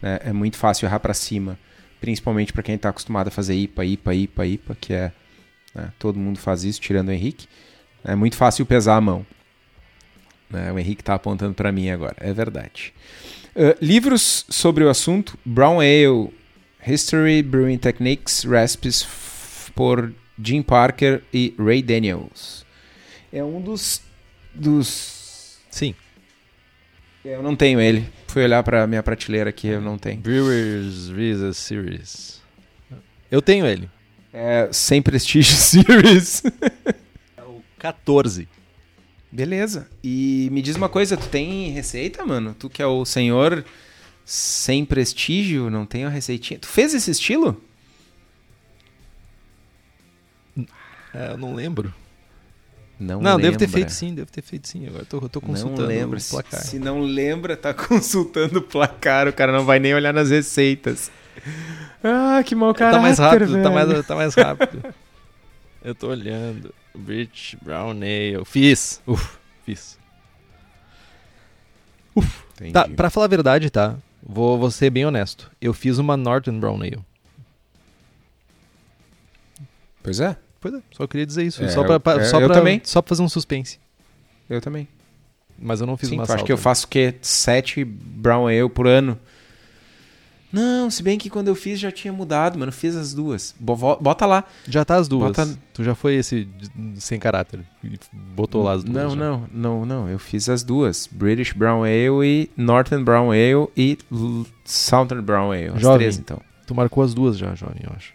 né? 0.00 0.20
é 0.22 0.32
muito 0.32 0.56
fácil 0.56 0.86
errar 0.86 1.00
para 1.00 1.12
cima, 1.12 1.58
principalmente 2.00 2.52
para 2.52 2.62
quem 2.62 2.76
está 2.76 2.90
acostumado 2.90 3.28
a 3.28 3.30
fazer 3.32 3.56
IPA, 3.56 3.84
IPA, 3.84 4.14
IPA, 4.14 4.46
IPA, 4.46 4.76
que 4.80 4.92
é. 4.92 5.12
Né? 5.74 5.92
todo 5.98 6.18
mundo 6.20 6.38
faz 6.38 6.62
isso, 6.62 6.80
tirando 6.80 7.08
o 7.08 7.12
Henrique. 7.12 7.48
É 8.04 8.14
muito 8.14 8.36
fácil 8.36 8.64
pesar 8.64 8.96
a 8.96 9.00
mão. 9.00 9.26
Né? 10.48 10.70
O 10.70 10.78
Henrique 10.78 11.02
está 11.02 11.14
apontando 11.14 11.54
para 11.54 11.72
mim 11.72 11.90
agora, 11.90 12.14
é 12.18 12.32
verdade. 12.32 12.94
Uh, 13.56 13.76
livros 13.82 14.46
sobre 14.48 14.84
o 14.84 14.88
assunto: 14.88 15.36
Brown 15.44 15.80
Ale, 15.80 16.32
History, 16.86 17.42
Brewing 17.42 17.78
Techniques, 17.78 18.44
Recipes 18.44 19.04
por 19.74 20.14
Jim 20.40 20.62
Parker 20.62 21.22
e 21.34 21.52
Ray 21.58 21.82
Daniels 21.82 22.67
é 23.32 23.42
um 23.42 23.60
dos. 23.60 24.02
dos... 24.54 25.58
Sim. 25.70 25.94
Eu 27.24 27.42
não 27.42 27.54
tenho 27.54 27.80
ele. 27.80 28.08
Fui 28.26 28.42
olhar 28.42 28.62
pra 28.62 28.86
minha 28.86 29.02
prateleira 29.02 29.50
aqui, 29.50 29.68
eu 29.68 29.80
não 29.80 29.98
tenho. 29.98 30.20
Brewers 30.20 31.08
Visa 31.08 31.52
Series. 31.52 32.40
Eu 33.30 33.42
tenho 33.42 33.66
ele. 33.66 33.90
É, 34.32 34.68
sem 34.72 35.02
Prestige 35.02 35.52
Series. 35.56 36.42
é 37.36 37.42
o 37.42 37.62
14. 37.78 38.48
Beleza. 39.30 39.88
E 40.02 40.48
me 40.52 40.62
diz 40.62 40.76
uma 40.76 40.88
coisa, 40.88 41.16
tu 41.16 41.28
tem 41.28 41.70
receita, 41.70 42.24
mano? 42.24 42.54
Tu 42.58 42.70
que 42.70 42.80
é 42.82 42.86
o 42.86 43.04
senhor 43.04 43.64
sem 44.24 44.84
prestígio, 44.84 45.70
não 45.70 45.84
tem 45.86 46.04
a 46.04 46.08
receitinha. 46.08 46.58
Tu 46.58 46.68
fez 46.68 46.94
esse 46.94 47.10
estilo? 47.10 47.62
É, 51.14 51.32
eu 51.32 51.38
não 51.38 51.54
lembro. 51.54 51.92
Não, 52.98 53.20
Não, 53.20 53.36
devo 53.38 53.56
ter 53.56 53.66
lembra. 53.66 53.78
feito 53.80 53.92
sim, 53.92 54.14
devo 54.14 54.30
ter 54.30 54.42
feito 54.42 54.66
sim. 54.66 54.86
Agora 54.86 55.02
eu 55.02 55.06
tô, 55.06 55.28
tô 55.28 55.40
consultando 55.40 55.82
Não 55.82 55.88
lembra. 55.88 56.18
o 56.18 56.22
placar. 56.22 56.60
Se 56.60 56.78
não 56.78 57.00
lembra, 57.00 57.56
tá 57.56 57.72
consultando 57.74 58.58
o 58.58 58.62
placar. 58.62 59.28
O 59.28 59.32
cara 59.32 59.52
não 59.52 59.64
vai 59.64 59.78
nem 59.78 59.94
olhar 59.94 60.12
nas 60.12 60.30
receitas. 60.30 61.10
Ah, 62.02 62.42
que 62.44 62.54
mau 62.54 62.74
caráter, 62.74 62.96
tá 62.96 63.02
mais 63.02 63.18
rápido, 63.18 63.46
tá 63.62 63.70
velho. 63.70 63.72
mais, 63.88 64.06
tá 64.06 64.14
mais 64.16 64.34
rápido. 64.34 64.82
eu 65.84 65.94
tô 65.94 66.08
olhando. 66.08 66.74
Rich 67.06 67.56
Brown 67.62 67.90
Ale. 67.90 68.44
Fiz. 68.44 69.00
Uf, 69.06 69.38
fiz. 69.64 69.96
Entendi. 72.16 72.72
Tá, 72.72 72.88
pra 72.88 73.08
falar 73.10 73.26
a 73.26 73.28
verdade, 73.28 73.70
tá? 73.70 73.96
Vou, 74.20 74.58
vou 74.58 74.70
ser 74.72 74.90
bem 74.90 75.06
honesto. 75.06 75.48
Eu 75.60 75.72
fiz 75.72 75.98
uma 75.98 76.16
Northern 76.16 76.58
Brown 76.58 76.74
Ale. 76.82 76.98
Pois 80.02 80.18
é, 80.20 80.36
Pois 80.60 80.74
é, 80.74 80.80
só 80.92 81.06
queria 81.06 81.24
dizer 81.26 81.44
isso. 81.44 81.62
É, 81.62 81.68
só, 81.68 81.84
pra, 81.84 82.00
pra- 82.00 82.20
é, 82.20 82.24
só, 82.24 82.38
pra, 82.38 82.54
também. 82.54 82.80
só 82.84 83.00
pra 83.00 83.08
fazer 83.10 83.22
um 83.22 83.28
suspense. 83.28 83.78
eu 84.50 84.60
também. 84.60 84.88
Mas 85.60 85.80
eu 85.80 85.86
não 85.86 85.96
fiz 85.96 86.08
Sim, 86.08 86.16
uma 86.16 86.26
tu 86.26 86.32
acha 86.32 86.44
que 86.44 86.52
eu 86.52 86.56
faço 86.58 86.86
o 86.86 86.88
quê? 86.88 87.14
Sete 87.20 87.84
Brown 87.84 88.46
Ale 88.46 88.68
por 88.68 88.86
ano? 88.86 89.18
Não, 90.50 90.88
se 90.90 91.02
bem 91.02 91.18
que 91.18 91.28
quando 91.28 91.48
eu 91.48 91.54
fiz 91.54 91.78
já 91.78 91.92
tinha 91.92 92.10
mudado, 92.12 92.58
mano. 92.58 92.72
Fiz 92.72 92.96
as 92.96 93.12
duas. 93.12 93.54
Bota 93.60 94.24
lá. 94.24 94.44
Já 94.66 94.82
tá 94.84 94.96
as 94.96 95.06
duas. 95.06 95.36
Bota- 95.36 95.58
Tu 95.74 95.84
já 95.84 95.94
foi 95.94 96.14
esse 96.14 96.48
sem 96.96 97.18
caráter. 97.18 97.60
Botou 98.12 98.62
lá 98.62 98.72
as 98.72 98.82
duas. 98.82 98.96
Não, 98.96 99.10
já. 99.10 99.16
não, 99.16 99.48
não, 99.52 99.84
não. 99.86 100.08
Eu 100.08 100.18
fiz 100.18 100.48
as 100.48 100.62
duas. 100.62 101.06
British 101.12 101.52
Brown 101.52 101.82
Ale 101.82 102.24
e 102.24 102.50
Northern 102.56 103.04
Brown 103.04 103.30
Ale 103.30 103.68
e 103.76 103.98
Southern 104.64 105.20
Brown 105.22 105.52
Ale. 105.52 105.66
As 105.74 105.80
Jovem. 105.82 105.98
três, 105.98 106.18
então. 106.18 106.40
Tu 106.66 106.74
marcou 106.74 107.02
as 107.02 107.12
duas 107.12 107.36
já, 107.36 107.54
jovem, 107.54 107.82
eu 107.82 107.92
acho. 107.94 108.14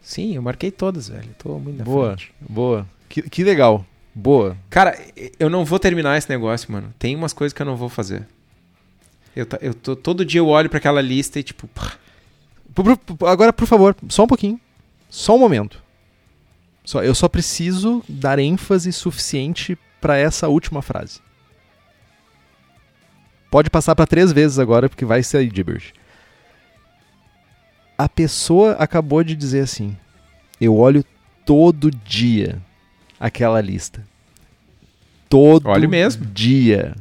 Sim, 0.00 0.34
eu 0.34 0.42
marquei 0.42 0.70
todas, 0.70 1.08
velho. 1.08 1.28
Tô 1.38 1.58
muito 1.58 1.78
na 1.78 1.84
Boa, 1.84 2.16
frente. 2.16 2.32
boa. 2.40 2.86
Que, 3.08 3.22
que 3.22 3.44
legal. 3.44 3.84
Boa. 4.14 4.56
Cara, 4.68 4.98
eu 5.38 5.48
não 5.50 5.64
vou 5.64 5.78
terminar 5.78 6.16
esse 6.16 6.28
negócio, 6.28 6.70
mano. 6.72 6.92
Tem 6.98 7.14
umas 7.14 7.32
coisas 7.32 7.52
que 7.52 7.62
eu 7.62 7.66
não 7.66 7.76
vou 7.76 7.88
fazer. 7.88 8.26
Eu, 9.36 9.46
eu 9.60 9.74
tô, 9.74 9.94
todo 9.94 10.24
dia 10.24 10.40
eu 10.40 10.48
olho 10.48 10.68
pra 10.68 10.78
aquela 10.78 11.00
lista 11.00 11.38
e 11.38 11.42
tipo, 11.42 11.68
pá, 11.68 11.92
Agora, 13.28 13.52
por 13.52 13.66
favor, 13.66 13.96
só 14.08 14.24
um 14.24 14.26
pouquinho. 14.26 14.60
Só 15.08 15.34
um 15.34 15.38
momento. 15.38 15.82
Só, 16.84 17.02
eu 17.02 17.14
só 17.14 17.28
preciso 17.28 18.02
dar 18.08 18.38
ênfase 18.38 18.92
suficiente 18.92 19.78
pra 20.00 20.16
essa 20.16 20.48
última 20.48 20.80
frase. 20.82 21.20
Pode 23.50 23.68
passar 23.68 23.94
pra 23.96 24.06
três 24.06 24.32
vezes 24.32 24.58
agora, 24.58 24.88
porque 24.88 25.04
vai 25.04 25.22
ser 25.22 25.44
gibberish. 25.54 25.92
A 28.00 28.08
pessoa 28.08 28.72
acabou 28.78 29.22
de 29.22 29.36
dizer 29.36 29.60
assim: 29.60 29.94
Eu 30.58 30.74
olho 30.74 31.04
todo 31.44 31.90
dia 31.90 32.58
aquela 33.20 33.60
lista. 33.60 34.02
Todo 35.28 35.68
Olho 35.68 35.86
mesmo. 35.86 36.24
dia. 36.24 36.94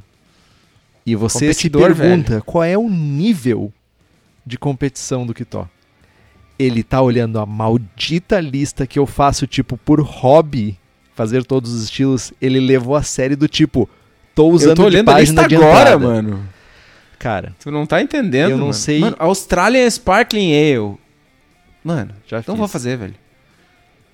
E 1.05 1.15
você 1.15 1.53
se 1.53 1.69
pergunta 1.69 2.41
qual 2.41 2.65
é 2.65 2.77
o 2.77 2.89
nível 2.89 3.71
de 4.45 4.57
competição 4.57 5.25
do 5.25 5.33
Kitó. 5.33 5.69
Ele 6.59 6.83
tá 6.83 7.01
olhando 7.01 7.39
a 7.39 7.45
maldita 7.45 8.41
lista 8.41 8.85
que 8.85 8.99
eu 8.99 9.05
faço, 9.05 9.47
tipo, 9.47 9.77
por 9.77 10.01
hobby, 10.01 10.77
fazer 11.15 11.45
todos 11.45 11.71
os 11.71 11.85
estilos. 11.85 12.33
Ele 12.41 12.59
levou 12.59 12.97
a 12.97 13.03
série 13.03 13.37
do 13.37 13.47
tipo, 13.47 13.89
tô 14.35 14.49
usando 14.49 14.71
eu 14.71 14.75
tô 14.75 14.81
de 14.89 14.95
olhando 14.97 15.11
a 15.11 15.19
lista 15.21 15.45
agora, 15.45 15.91
entrada. 15.91 15.97
mano. 15.97 16.58
Cara, 17.19 17.53
Tu 17.59 17.69
não 17.69 17.85
tá 17.85 18.01
entendendo, 18.01 18.51
Eu 18.51 18.57
não 18.57 18.67
mano. 18.67 18.73
sei- 18.73 18.99
Mano, 19.01 19.15
Australian 19.19 19.87
Sparkling 19.89 20.51
Ale. 20.53 20.97
Mano, 21.83 22.13
já 22.25 22.37
não 22.37 22.43
fiz. 22.43 22.55
vou 22.57 22.67
fazer, 22.67 22.97
velho. 22.97 23.15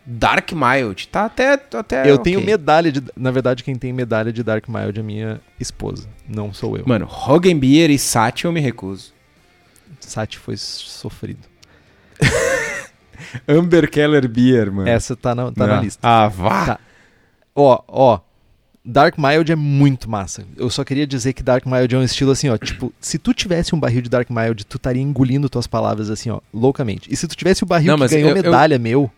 Dark 0.08 0.52
Mild. 0.52 1.08
Tá 1.08 1.26
até. 1.26 1.54
até 1.54 2.10
Eu 2.10 2.16
ok. 2.16 2.24
tenho 2.34 2.46
medalha 2.46 2.92
de. 2.92 3.04
Na 3.16 3.32
verdade, 3.32 3.64
quem 3.64 3.76
tem 3.76 3.92
medalha 3.94 4.32
de 4.34 4.44
Dark 4.44 4.68
Mild 4.68 5.00
é 5.00 5.04
minha 5.04 5.42
esposa. 5.60 6.08
Não 6.28 6.54
sou 6.54 6.78
eu. 6.78 6.84
Mano, 6.86 7.08
Hoggenbier 7.08 7.90
e 7.90 7.98
Sati 7.98 8.46
eu 8.46 8.52
me 8.52 8.60
recuso. 8.60 9.14
Sati 10.00 10.38
foi 10.38 10.58
sofrido. 10.58 11.40
Amber 13.48 13.90
Keller 13.90 14.28
Beer, 14.28 14.72
mano. 14.72 14.88
Essa 14.90 15.16
tá 15.16 15.34
na, 15.34 15.52
tá 15.52 15.68
na 15.68 15.78
Ah. 15.80 15.82
lista. 15.82 16.00
Ah, 16.08 16.28
vá. 16.28 16.66
Tá. 16.66 16.80
Ó, 17.56 17.82
ó. 17.88 18.20
Dark 18.86 19.18
Mild 19.18 19.52
é 19.52 19.56
muito 19.56 20.08
massa. 20.10 20.46
Eu 20.56 20.70
só 20.70 20.84
queria 20.84 21.08
dizer 21.08 21.34
que 21.34 21.42
Dark 21.42 21.66
Mild 21.66 21.96
é 21.96 21.98
um 21.98 22.04
estilo 22.04 22.32
assim, 22.32 22.50
ó. 22.50 22.58
Tipo, 22.58 22.94
se 23.02 23.18
tu 23.18 23.34
tivesse 23.34 23.74
um 23.74 23.80
barril 23.80 24.02
de 24.02 24.10
Dark 24.10 24.30
Mild, 24.30 24.64
tu 24.66 24.78
estaria 24.78 25.02
engolindo 25.02 25.50
tuas 25.50 25.66
palavras 25.66 26.10
assim, 26.12 26.30
ó, 26.30 26.40
loucamente. 26.54 27.12
E 27.12 27.16
se 27.16 27.28
tu 27.28 27.36
tivesse 27.36 27.64
o 27.64 27.66
barril 27.66 27.98
Não, 27.98 28.08
que 28.08 28.14
ganhou 28.14 28.30
eu- 28.30 28.36
eu- 28.38 28.44
medalha 28.44 28.78
meu, 28.78 29.10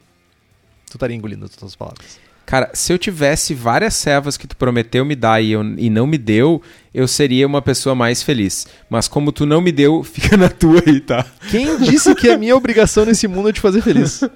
tu 0.90 0.96
estaria 0.96 1.16
engolindo 1.18 1.50
tuas 1.50 1.76
palavras. 1.76 2.18
Cara, 2.46 2.70
se 2.74 2.94
eu 2.94 2.98
tivesse 2.98 3.54
várias 3.54 3.94
servas 3.94 4.38
que 4.38 4.48
tu 4.48 4.56
prometeu 4.56 5.04
me 5.04 5.18
dar 5.18 5.42
e, 5.44 5.52
eu, 5.52 5.62
e 5.78 5.90
não 5.90 6.08
me 6.08 6.18
deu, 6.18 6.62
eu 6.94 7.06
seria 7.06 7.46
uma 7.46 7.62
pessoa 7.62 7.94
mais 7.94 8.24
feliz. 8.24 8.66
Mas 8.90 9.06
como 9.10 9.34
tu 9.34 9.46
não 9.46 9.60
me 9.60 9.70
deu, 9.74 10.02
fica 10.06 10.38
na 10.38 10.48
tua 10.48 10.82
aí, 10.88 11.02
tá? 11.02 11.26
Quem 11.52 11.78
disse 11.80 12.16
que 12.16 12.30
a 12.30 12.38
minha 12.38 12.56
obrigação 12.56 13.04
nesse 13.04 13.28
mundo 13.28 13.50
é 13.50 13.52
te 13.52 13.60
fazer 13.60 13.82
feliz? 13.82 14.24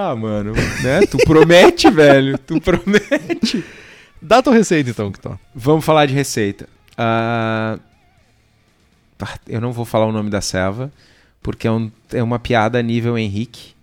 Ah, 0.00 0.14
mano, 0.14 0.52
né? 0.82 1.00
Tu 1.10 1.16
promete, 1.24 1.90
velho. 1.90 2.36
Tu 2.36 2.60
promete. 2.60 3.64
Dá 4.20 4.42
tua 4.42 4.52
receita 4.54 4.90
então, 4.90 5.12
que 5.12 5.20
tá. 5.20 5.38
Vamos 5.54 5.84
falar 5.84 6.06
de 6.06 6.14
receita. 6.14 6.68
Ah, 6.96 7.78
eu 9.48 9.60
não 9.60 9.72
vou 9.72 9.84
falar 9.84 10.06
o 10.06 10.12
nome 10.12 10.30
da 10.30 10.40
serva, 10.40 10.90
porque 11.42 11.66
é, 11.66 11.70
um- 11.72 11.90
é 12.12 12.22
uma 12.22 12.38
piada 12.38 12.82
nível 12.82 13.16
Henrique. 13.18 13.74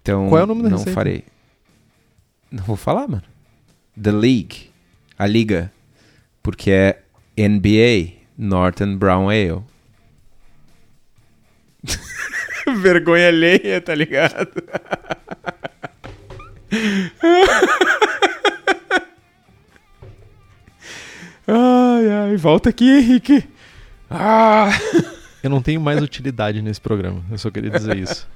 Então, 0.00 0.28
Qual 0.28 0.40
é 0.40 0.44
o 0.44 0.46
nome 0.46 0.62
da 0.62 0.68
não 0.70 0.78
receita? 0.78 0.94
farei. 0.94 1.24
Não 2.50 2.62
vou 2.64 2.76
falar, 2.76 3.08
mano. 3.08 3.22
The 4.00 4.12
League. 4.12 4.70
A 5.18 5.26
Liga. 5.26 5.72
Porque 6.42 6.70
é 6.70 7.00
NBA. 7.36 8.12
Northern 8.36 8.96
Brown 8.96 9.28
Ale. 9.28 9.62
Vergonha 12.80 13.28
alheia, 13.28 13.80
tá 13.80 13.94
ligado? 13.94 14.50
Ai, 21.46 22.10
ai, 22.10 22.36
volta 22.36 22.70
aqui, 22.70 22.88
Henrique. 22.88 23.44
Ah! 24.10 24.68
Eu 25.42 25.50
não 25.50 25.60
tenho 25.60 25.80
mais 25.80 26.00
utilidade 26.02 26.62
nesse 26.62 26.80
programa. 26.80 27.22
Eu 27.30 27.36
só 27.36 27.50
queria 27.50 27.70
dizer 27.70 27.96
isso. 27.98 28.26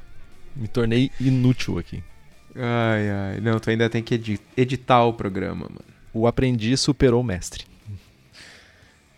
Me 0.55 0.69
tornei 0.69 1.11
inútil 1.19 1.79
aqui. 1.79 2.03
Ai, 2.55 3.09
ai. 3.11 3.41
Não, 3.41 3.59
tu 3.59 3.71
ainda 3.71 3.89
tem 3.89 4.03
que 4.03 4.15
edi- 4.15 4.41
editar 4.57 5.05
o 5.05 5.15
programa, 5.15 5.63
mano. 5.71 5.81
O 6.13 6.27
aprendiz 6.27 6.81
superou 6.81 7.23
o 7.23 7.25
mestre. 7.25 7.65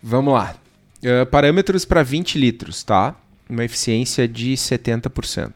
Vamos 0.01 0.33
lá. 0.33 0.55
Ah, 1.03 1.25
parâmetros 1.25 1.83
para 1.83 2.01
20 2.03 2.37
litros, 2.39 2.81
tá? 2.83 3.15
Uma 3.49 3.65
eficiência 3.65 4.25
de 4.27 4.53
70%. 4.53 5.51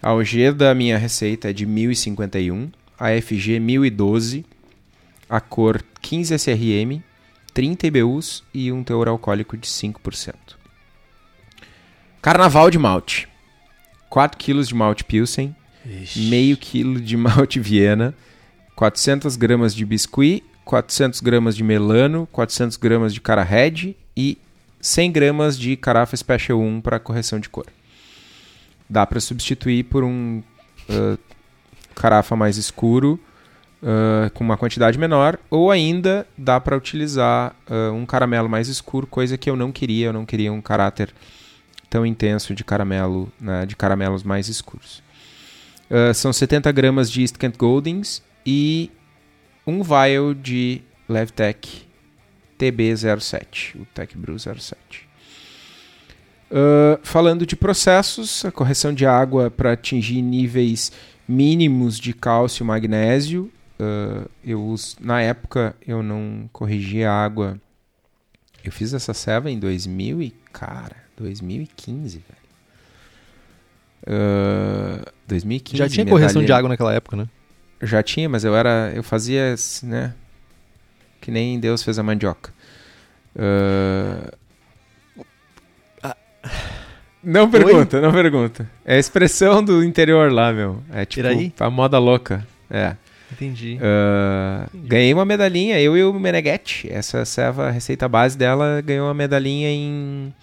A 0.00 0.14
OG 0.14 0.52
da 0.52 0.74
minha 0.74 0.96
receita 0.96 1.50
é 1.50 1.52
de 1.52 1.66
1051, 1.66 2.70
a 2.98 3.08
FG 3.20 3.58
1012, 3.58 4.44
a 5.28 5.40
cor 5.40 5.82
15 6.00 6.34
SRM, 6.38 7.02
30 7.54 7.86
IBUs 7.86 8.42
e 8.52 8.72
um 8.72 8.82
teor 8.82 9.06
alcoólico 9.08 9.56
de 9.56 9.68
5%. 9.68 10.34
Carnaval 12.20 12.68
de 12.68 12.78
malte. 12.78 13.28
4 14.10 14.36
kg 14.36 14.62
de 14.62 14.74
malte 14.74 15.04
Pilsen, 15.04 15.54
meio 16.16 16.56
quilo 16.56 17.00
de 17.00 17.16
malte 17.16 17.60
Viena, 17.60 18.14
400 18.74 19.36
gramas 19.36 19.74
de 19.74 19.84
biscuit, 19.84 20.42
400 20.64 21.20
gramas 21.20 21.56
de 21.56 21.62
melano, 21.62 22.28
400 22.32 22.76
gramas 22.76 23.14
de 23.14 23.20
cara 23.20 23.42
red 23.42 23.94
e 24.16 24.38
100 24.80 25.12
gramas 25.12 25.58
de 25.58 25.76
carafa 25.76 26.16
Special 26.16 26.60
1 26.60 26.80
para 26.80 26.98
correção 26.98 27.38
de 27.38 27.48
cor. 27.48 27.66
Dá 28.88 29.06
para 29.06 29.20
substituir 29.20 29.84
por 29.84 30.02
um 30.04 30.42
ah, 30.88 31.16
carafa 31.94 32.34
mais 32.34 32.56
escuro 32.56 33.18
ah, 33.84 34.30
com 34.30 34.42
uma 34.42 34.56
quantidade 34.56 34.98
menor, 34.98 35.38
ou 35.50 35.70
ainda 35.70 36.26
dá 36.38 36.58
para 36.58 36.76
utilizar 36.76 37.54
ah, 37.68 37.92
um 37.92 38.06
caramelo 38.06 38.48
mais 38.48 38.68
escuro, 38.68 39.06
coisa 39.06 39.36
que 39.36 39.50
eu 39.50 39.56
não 39.56 39.70
queria, 39.70 40.06
eu 40.06 40.12
não 40.12 40.24
queria 40.24 40.52
um 40.52 40.62
caráter 40.62 41.14
tão 41.90 42.06
intenso 42.06 42.54
de 42.54 42.64
caramelo, 42.64 43.30
né, 43.38 43.66
de 43.66 43.76
caramelos 43.76 44.22
mais 44.22 44.48
escuros. 44.48 45.02
Ah, 45.90 46.14
são 46.14 46.32
70 46.32 46.72
gramas 46.72 47.10
de 47.10 47.20
East 47.20 47.36
Kent 47.36 47.56
Goldings 47.58 48.22
e 48.46 48.90
um 49.66 49.82
vial 49.82 50.32
de 50.34 50.80
Levtech 51.08 51.86
TB07, 52.58 53.80
o 53.80 53.84
Tech 53.86 54.16
Brew 54.16 54.38
07. 54.38 55.08
Ah, 56.50 56.98
falando 57.02 57.44
de 57.44 57.54
processos, 57.54 58.44
a 58.44 58.50
correção 58.52 58.94
de 58.94 59.04
água 59.04 59.50
para 59.50 59.72
atingir 59.72 60.22
níveis 60.22 60.90
mínimos 61.28 61.98
de 61.98 62.12
cálcio 62.12 62.62
e 62.62 62.66
magnésio. 62.66 63.50
Ah, 63.78 64.26
eu 64.44 64.62
uso, 64.62 64.96
na 65.00 65.20
época 65.20 65.74
eu 65.86 66.02
não 66.02 66.48
corrigi 66.52 67.04
a 67.04 67.12
água. 67.12 67.60
Eu 68.62 68.72
fiz 68.72 68.94
essa 68.94 69.12
serva 69.12 69.50
em 69.50 69.58
2000 69.58 70.22
e 70.22 70.30
cara, 70.52 70.96
2015, 71.16 72.18
velho. 72.18 72.44
Ah, 74.06 75.12
2015. 75.26 75.76
Já 75.76 75.88
tinha 75.88 76.06
correção 76.06 76.44
de 76.44 76.52
água 76.52 76.68
naquela 76.68 76.92
época, 76.92 77.16
né? 77.16 77.28
já 77.86 78.02
tinha, 78.02 78.28
mas 78.28 78.44
eu 78.44 78.56
era. 78.56 78.92
Eu 78.94 79.02
fazia, 79.02 79.54
né? 79.82 80.14
Que 81.20 81.30
nem 81.30 81.58
Deus 81.58 81.82
fez 81.82 81.98
a 81.98 82.02
mandioca. 82.02 82.52
Uh... 83.36 84.32
Não 87.22 87.50
pergunta, 87.50 87.96
Oi? 87.96 88.02
não 88.02 88.12
pergunta. 88.12 88.70
É 88.84 88.96
a 88.96 88.98
expressão 88.98 89.64
do 89.64 89.82
interior 89.82 90.30
lá, 90.30 90.52
meu. 90.52 90.82
É 90.92 91.06
tipo 91.06 91.26
a 91.58 91.70
moda 91.70 91.98
louca. 91.98 92.46
É. 92.68 92.96
Entendi. 93.34 93.78
Uh, 93.80 94.64
Entendi. 94.64 94.88
Ganhei 94.88 95.14
uma 95.14 95.24
medalhinha, 95.24 95.80
eu 95.80 95.96
e 95.96 96.04
o 96.04 96.12
Meneghetti. 96.12 96.90
Essa 96.90 97.24
serva, 97.24 97.68
a 97.68 97.70
receita 97.70 98.08
base 98.08 98.38
dela, 98.38 98.80
ganhou 98.80 99.06
uma 99.06 99.14
medalhinha 99.14 99.68
em. 99.68 100.34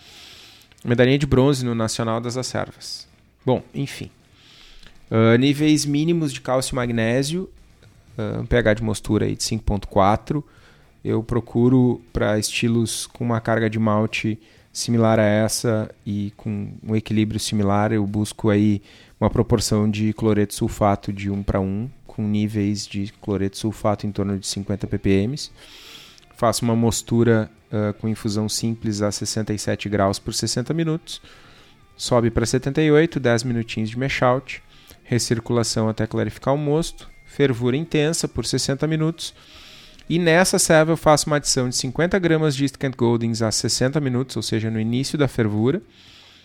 Medalhinha 0.83 1.17
de 1.17 1.25
bronze 1.25 1.63
no 1.63 1.73
Nacional 1.75 2.19
das 2.19 2.37
Acervas. 2.37 3.07
Bom, 3.45 3.63
enfim. 3.73 4.09
Uh, 5.09 5.37
níveis 5.37 5.85
mínimos 5.85 6.33
de 6.33 6.41
cálcio 6.41 6.73
e 6.73 6.75
magnésio. 6.75 7.49
Uh, 8.17 8.41
um 8.41 8.45
pH 8.45 8.75
de 8.75 8.83
mostura 8.83 9.25
aí 9.25 9.35
de 9.35 9.43
5.4. 9.43 10.43
Eu 11.03 11.23
procuro 11.23 12.01
para 12.11 12.37
estilos 12.37 13.07
com 13.07 13.23
uma 13.23 13.39
carga 13.39 13.69
de 13.69 13.79
malte 13.79 14.39
similar 14.71 15.19
a 15.19 15.23
essa 15.23 15.89
e 16.05 16.31
com 16.37 16.69
um 16.83 16.95
equilíbrio 16.95 17.39
similar, 17.39 17.91
eu 17.91 18.05
busco 18.05 18.49
aí 18.49 18.81
uma 19.19 19.29
proporção 19.29 19.89
de 19.89 20.13
cloreto 20.13 20.53
sulfato 20.53 21.11
de 21.11 21.29
1 21.29 21.43
para 21.43 21.59
1, 21.59 21.89
com 22.12 22.28
níveis 22.28 22.86
de 22.86 23.12
cloreto 23.22 23.57
sulfato 23.57 24.05
em 24.05 24.12
torno 24.12 24.38
de 24.38 24.45
50 24.47 24.86
ppm. 24.88 25.36
Faço 26.36 26.66
uma 26.66 26.76
mostura 26.76 27.49
uh, 27.72 27.93
com 27.99 28.07
infusão 28.07 28.49
simples 28.49 29.01
a 29.01 29.12
67 29.12 29.88
graus 29.88 30.20
por 30.20 30.34
60 30.34 30.74
minutos. 30.74 31.22
Sobe 31.95 32.30
para 32.30 32.45
78, 32.45 33.20
10 33.20 33.43
minutinhos 33.43 33.89
de 33.89 33.97
mash 33.97 34.22
out. 34.22 34.62
Recirculação 35.03 35.88
até 35.88 36.05
clarificar 36.05 36.53
o 36.53 36.57
mosto. 36.57 37.09
Fervura 37.26 37.78
intensa 37.78 38.28
por 38.28 38.45
60 38.45 38.86
minutos 38.88 39.34
e 40.12 40.20
nessa 40.20 40.59
serva 40.59 40.91
eu 40.91 40.97
faço 40.97 41.28
uma 41.28 41.38
adição 41.38 41.70
de 41.70 41.76
50 41.78 42.20
gramas 42.20 42.53
de 42.53 42.66
Instant 42.66 42.97
Goldings 42.97 43.41
a 43.41 43.49
60 43.49 43.97
minutos, 44.01 44.36
ou 44.36 44.43
seja, 44.43 44.70
no 44.70 44.78
início 44.78 45.18
da 45.18 45.26
fervura, 45.26 45.82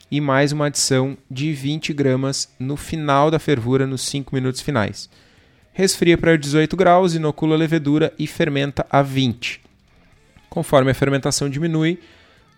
e 0.08 0.20
mais 0.20 0.52
uma 0.52 0.66
adição 0.66 1.18
de 1.28 1.52
20 1.52 1.92
gramas 1.92 2.48
no 2.60 2.76
final 2.76 3.28
da 3.28 3.40
fervura, 3.40 3.84
nos 3.84 4.02
5 4.02 4.32
minutos 4.32 4.60
finais. 4.60 5.10
Resfria 5.76 6.16
para 6.16 6.38
18 6.38 6.74
graus, 6.74 7.14
inocula 7.14 7.54
a 7.54 7.58
levedura 7.58 8.10
e 8.18 8.26
fermenta 8.26 8.86
a 8.88 9.02
20. 9.02 9.60
Conforme 10.48 10.90
a 10.90 10.94
fermentação 10.94 11.50
diminui, 11.50 12.00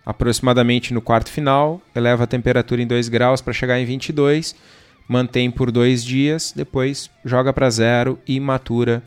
aproximadamente 0.05 0.93
no 0.93 1.01
quarto 1.01 1.29
final, 1.29 1.81
eleva 1.93 2.23
a 2.23 2.27
temperatura 2.27 2.81
em 2.81 2.87
2 2.87 3.09
graus 3.09 3.41
para 3.41 3.51
chegar 3.51 3.77
em 3.77 3.83
22, 3.83 4.55
mantém 5.05 5.51
por 5.51 5.69
dois 5.69 6.01
dias, 6.01 6.53
depois 6.55 7.11
joga 7.25 7.51
para 7.51 7.69
zero 7.69 8.17
e 8.25 8.39
matura 8.39 9.03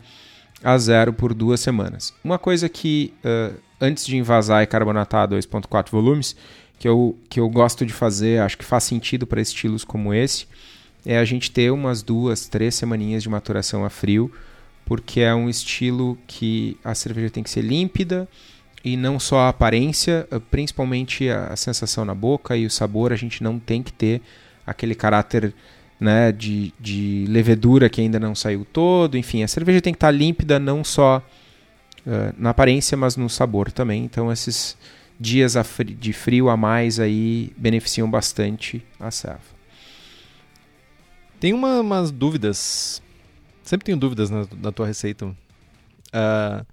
a 0.63 0.77
zero 0.77 1.11
por 1.11 1.33
duas 1.33 1.59
semanas. 1.59 2.13
Uma 2.23 2.37
coisa 2.37 2.69
que, 2.69 3.15
uh, 3.25 3.59
antes 3.81 4.05
de 4.05 4.15
envasar 4.15 4.61
e 4.61 4.67
carbonatar 4.67 5.27
2.4 5.27 5.89
volumes, 5.89 6.35
que 6.77 6.87
eu, 6.87 7.17
que 7.27 7.39
eu 7.39 7.49
gosto 7.49 7.83
de 7.83 7.91
fazer, 7.91 8.41
acho 8.41 8.59
que 8.59 8.63
faz 8.63 8.83
sentido 8.83 9.25
para 9.25 9.41
estilos 9.41 9.83
como 9.83 10.13
esse, 10.13 10.45
é 11.05 11.17
a 11.17 11.25
gente 11.25 11.51
ter 11.51 11.71
umas 11.71 12.01
duas, 12.01 12.47
três 12.47 12.75
semaninhas 12.75 13.23
de 13.23 13.29
maturação 13.29 13.83
a 13.83 13.89
frio, 13.89 14.31
porque 14.85 15.21
é 15.21 15.33
um 15.33 15.49
estilo 15.49 16.17
que 16.27 16.77
a 16.83 16.93
cerveja 16.95 17.29
tem 17.29 17.43
que 17.43 17.49
ser 17.49 17.61
límpida 17.61 18.27
e 18.83 18.97
não 18.97 19.19
só 19.19 19.39
a 19.39 19.49
aparência, 19.49 20.27
principalmente 20.51 21.29
a, 21.29 21.55
sensação 21.55 22.03
na 22.03 22.13
boca 22.13 22.57
e 22.57 22.65
o 22.65 22.69
sabor, 22.69 23.13
a 23.13 23.15
gente 23.15 23.41
não 23.41 23.57
tem 23.57 23.81
que 23.81 23.93
ter 23.93 24.21
aquele 24.67 24.93
caráter 24.93 25.53
né, 25.99 26.33
de, 26.33 26.73
de 26.79 27.25
levedura 27.29 27.89
que 27.89 28.01
ainda 28.01 28.19
não 28.19 28.35
saiu 28.35 28.65
todo. 28.65 29.17
Enfim, 29.17 29.41
a 29.41 29.47
cerveja 29.47 29.79
tem 29.79 29.93
que 29.93 29.97
estar 29.97 30.11
límpida 30.11 30.59
não 30.59 30.83
só 30.83 31.25
uh, 32.05 32.33
na 32.37 32.49
aparência, 32.49 32.97
mas 32.97 33.15
no 33.15 33.29
sabor 33.29 33.71
também. 33.71 34.03
Então, 34.03 34.29
esses 34.29 34.77
dias 35.17 35.55
de 35.97 36.11
frio 36.11 36.49
a 36.49 36.57
mais 36.57 36.99
aí 36.99 37.53
beneficiam 37.55 38.09
bastante 38.09 38.83
a 38.99 39.09
serva. 39.11 39.52
Tem 41.43 41.51
uma, 41.51 41.81
umas 41.81 42.09
dúvidas. 42.09 43.01
Sempre 43.65 43.83
tenho 43.83 43.97
dúvidas 43.97 44.29
na, 44.29 44.47
na 44.61 44.71
tua 44.71 44.87
receita. 44.87 45.25
Uh, 45.25 46.65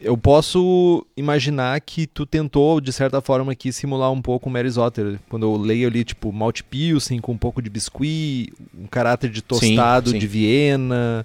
eu 0.00 0.18
posso 0.18 1.06
imaginar 1.16 1.80
que 1.80 2.04
tu 2.04 2.26
tentou, 2.26 2.80
de 2.80 2.92
certa 2.92 3.20
forma, 3.20 3.52
aqui 3.52 3.72
simular 3.72 4.10
um 4.10 4.20
pouco 4.20 4.48
o 4.48 4.52
Mary 4.52 4.68
Zotter. 4.68 5.20
Quando 5.28 5.46
eu 5.46 5.56
leio 5.56 5.86
ali, 5.86 6.02
tipo, 6.02 6.32
malte 6.32 6.64
pilsen 6.64 7.20
com 7.20 7.30
um 7.30 7.38
pouco 7.38 7.62
de 7.62 7.70
biscuit, 7.70 8.52
um 8.76 8.88
caráter 8.88 9.30
de 9.30 9.42
tostado 9.42 10.08
sim, 10.08 10.14
sim. 10.14 10.18
de 10.18 10.26
Viena... 10.26 11.24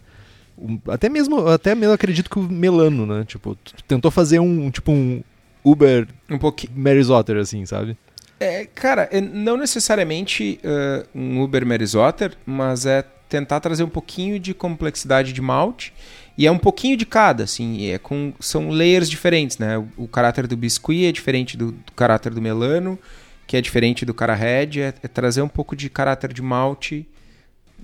Um, 0.56 0.78
até 0.90 1.10
mesmo, 1.10 1.48
até 1.48 1.74
mesmo 1.74 1.96
acredito 1.96 2.30
que 2.30 2.38
o 2.38 2.44
Melano, 2.44 3.08
né? 3.08 3.26
Tipo, 3.26 3.56
tu 3.56 3.84
tentou 3.86 4.12
fazer 4.12 4.38
um, 4.38 4.70
tipo, 4.70 4.92
um 4.92 5.24
Uber 5.66 6.08
um 6.30 6.38
pouquinho 6.38 6.72
Mary 6.76 7.02
Zotter, 7.02 7.38
assim, 7.38 7.66
sabe? 7.66 7.98
É, 8.44 8.66
cara, 8.66 9.08
é, 9.12 9.22
não 9.22 9.56
necessariamente 9.56 10.60
uh, 10.64 11.08
um 11.18 11.42
Uber 11.42 11.66
Mary 11.66 11.86
Zotter, 11.86 12.36
mas 12.46 12.86
é 12.86 13.04
tentar 13.30 13.60
trazer 13.60 13.84
um 13.84 13.90
pouquinho 13.90 14.40
de 14.40 14.54
complexidade 14.54 15.32
de 15.32 15.42
malte 15.42 15.94
e 16.38 16.46
é 16.46 16.52
um 16.52 16.58
pouquinho 16.58 16.98
de 16.98 17.06
cada, 17.06 17.44
assim, 17.44 17.90
é 17.90 17.98
com, 17.98 18.34
são 18.40 18.70
layers 18.70 19.10
diferentes, 19.10 19.58
né? 19.58 19.78
O, 19.78 19.88
o 19.98 20.08
caráter 20.08 20.46
do 20.46 20.58
biscuit 20.58 21.06
é 21.06 21.12
diferente 21.12 21.56
do, 21.56 21.72
do, 21.72 21.92
caráter 21.94 22.34
do 22.34 22.42
melano, 22.42 23.00
que 23.48 23.56
é 23.56 23.62
diferente 23.62 24.06
do 24.06 24.14
cara 24.14 24.34
red, 24.34 24.82
é, 24.82 24.94
é 25.02 25.08
trazer 25.08 25.42
um 25.42 25.48
pouco 25.48 25.76
de 25.76 25.90
caráter 25.90 26.34
de 26.34 26.42
malte 26.42 27.08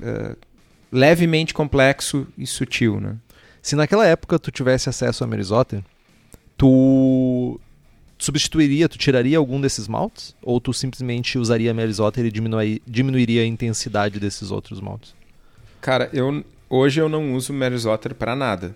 uh, 0.01 0.35
levemente 0.91 1.53
complexo 1.53 2.27
e 2.37 2.45
sutil, 2.45 2.99
né? 2.99 3.15
Se 3.61 3.75
naquela 3.75 4.05
época 4.05 4.39
tu 4.39 4.51
tivesse 4.51 4.89
acesso 4.89 5.23
a 5.23 5.27
Merisotter, 5.27 5.83
tu 6.57 7.59
substituiria, 8.19 8.87
tu 8.87 8.97
tiraria 8.97 9.37
algum 9.37 9.59
desses 9.59 9.87
maltes? 9.87 10.35
Ou 10.43 10.61
tu 10.61 10.73
simplesmente 10.73 11.39
usaria 11.39 11.73
Merisotter 11.73 12.25
e 12.25 12.31
diminuiria 12.85 13.41
a 13.41 13.45
intensidade 13.45 14.19
desses 14.19 14.51
outros 14.51 14.79
maltes? 14.79 15.15
Cara, 15.81 16.09
eu, 16.13 16.43
Hoje 16.69 17.01
eu 17.01 17.09
não 17.09 17.33
uso 17.33 17.51
Merisotter 17.51 18.13
para 18.13 18.35
nada. 18.35 18.75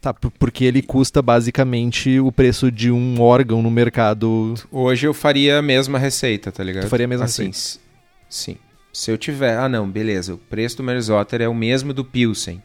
Tá, 0.00 0.14
porque 0.14 0.64
ele 0.64 0.82
custa 0.82 1.20
basicamente 1.20 2.20
o 2.20 2.30
preço 2.30 2.70
de 2.70 2.92
um 2.92 3.20
órgão 3.20 3.60
no 3.60 3.70
mercado. 3.70 4.54
Hoje 4.70 5.06
eu 5.06 5.14
faria 5.14 5.58
a 5.58 5.62
mesma 5.62 5.98
receita, 5.98 6.52
tá 6.52 6.62
ligado? 6.62 6.84
Tu 6.84 6.88
faria 6.88 7.06
a 7.06 7.08
mesma 7.08 7.24
assim, 7.24 7.46
receita. 7.46 7.84
Sim. 8.28 8.56
Se 8.92 9.10
eu 9.10 9.18
tiver. 9.18 9.58
Ah, 9.58 9.68
não, 9.68 9.90
beleza. 9.90 10.34
O 10.34 10.38
preço 10.38 10.76
do 10.76 10.82
Merisotter 10.84 11.40
é 11.40 11.48
o 11.48 11.54
mesmo 11.54 11.92
do 11.92 12.04
Pilsen. 12.04 12.62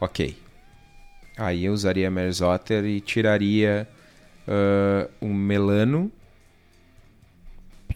Ok. 0.00 0.34
Aí 1.36 1.66
eu 1.66 1.72
usaria 1.74 2.10
Merisotter 2.10 2.84
e 2.84 3.00
tiraria 3.00 3.86
uh, 4.48 5.10
um 5.20 5.32
melano 5.32 6.10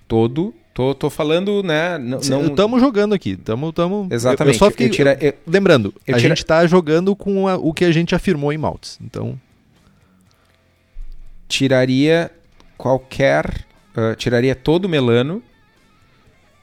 todo 0.06 0.54
Tô, 0.78 0.94
tô 0.94 1.10
falando, 1.10 1.60
né? 1.60 1.98
Não, 1.98 2.20
Estamos 2.20 2.80
jogando 2.80 3.12
aqui. 3.12 3.36
Tamo, 3.36 3.72
tamo... 3.72 4.06
Exatamente. 4.12 4.54
Eu, 4.54 4.58
só 4.60 4.70
fiquei, 4.70 4.86
eu 4.86 4.90
tira, 4.92 5.18
eu, 5.20 5.34
lembrando, 5.44 5.92
a 6.02 6.04
tira... 6.04 6.18
gente 6.20 6.38
está 6.38 6.64
jogando 6.68 7.16
com 7.16 7.48
a, 7.48 7.56
o 7.56 7.74
que 7.74 7.84
a 7.84 7.90
gente 7.90 8.14
afirmou 8.14 8.52
em 8.52 8.58
Maltes. 8.58 8.96
Então. 9.02 9.36
Tiraria 11.48 12.30
qualquer. 12.76 13.66
Uh, 13.90 14.14
tiraria 14.14 14.54
todo 14.54 14.84
o 14.84 14.88
Melano. 14.88 15.42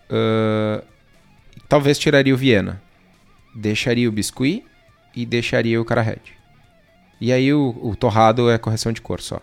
Uh, 0.10 0.82
talvez 1.68 2.00
tiraria 2.00 2.34
o 2.34 2.38
Viena. 2.38 2.82
Deixaria 3.54 4.08
o 4.08 4.14
Biscuit 4.14 4.64
e 5.14 5.26
deixaria 5.26 5.82
o 5.82 5.84
Cara 5.84 6.18
E 7.20 7.34
aí 7.34 7.54
o, 7.54 7.78
o 7.82 7.98
torrado 7.98 8.50
é 8.50 8.58
correção 8.58 8.94
de 8.94 9.02
cor 9.02 9.20
só. 9.20 9.42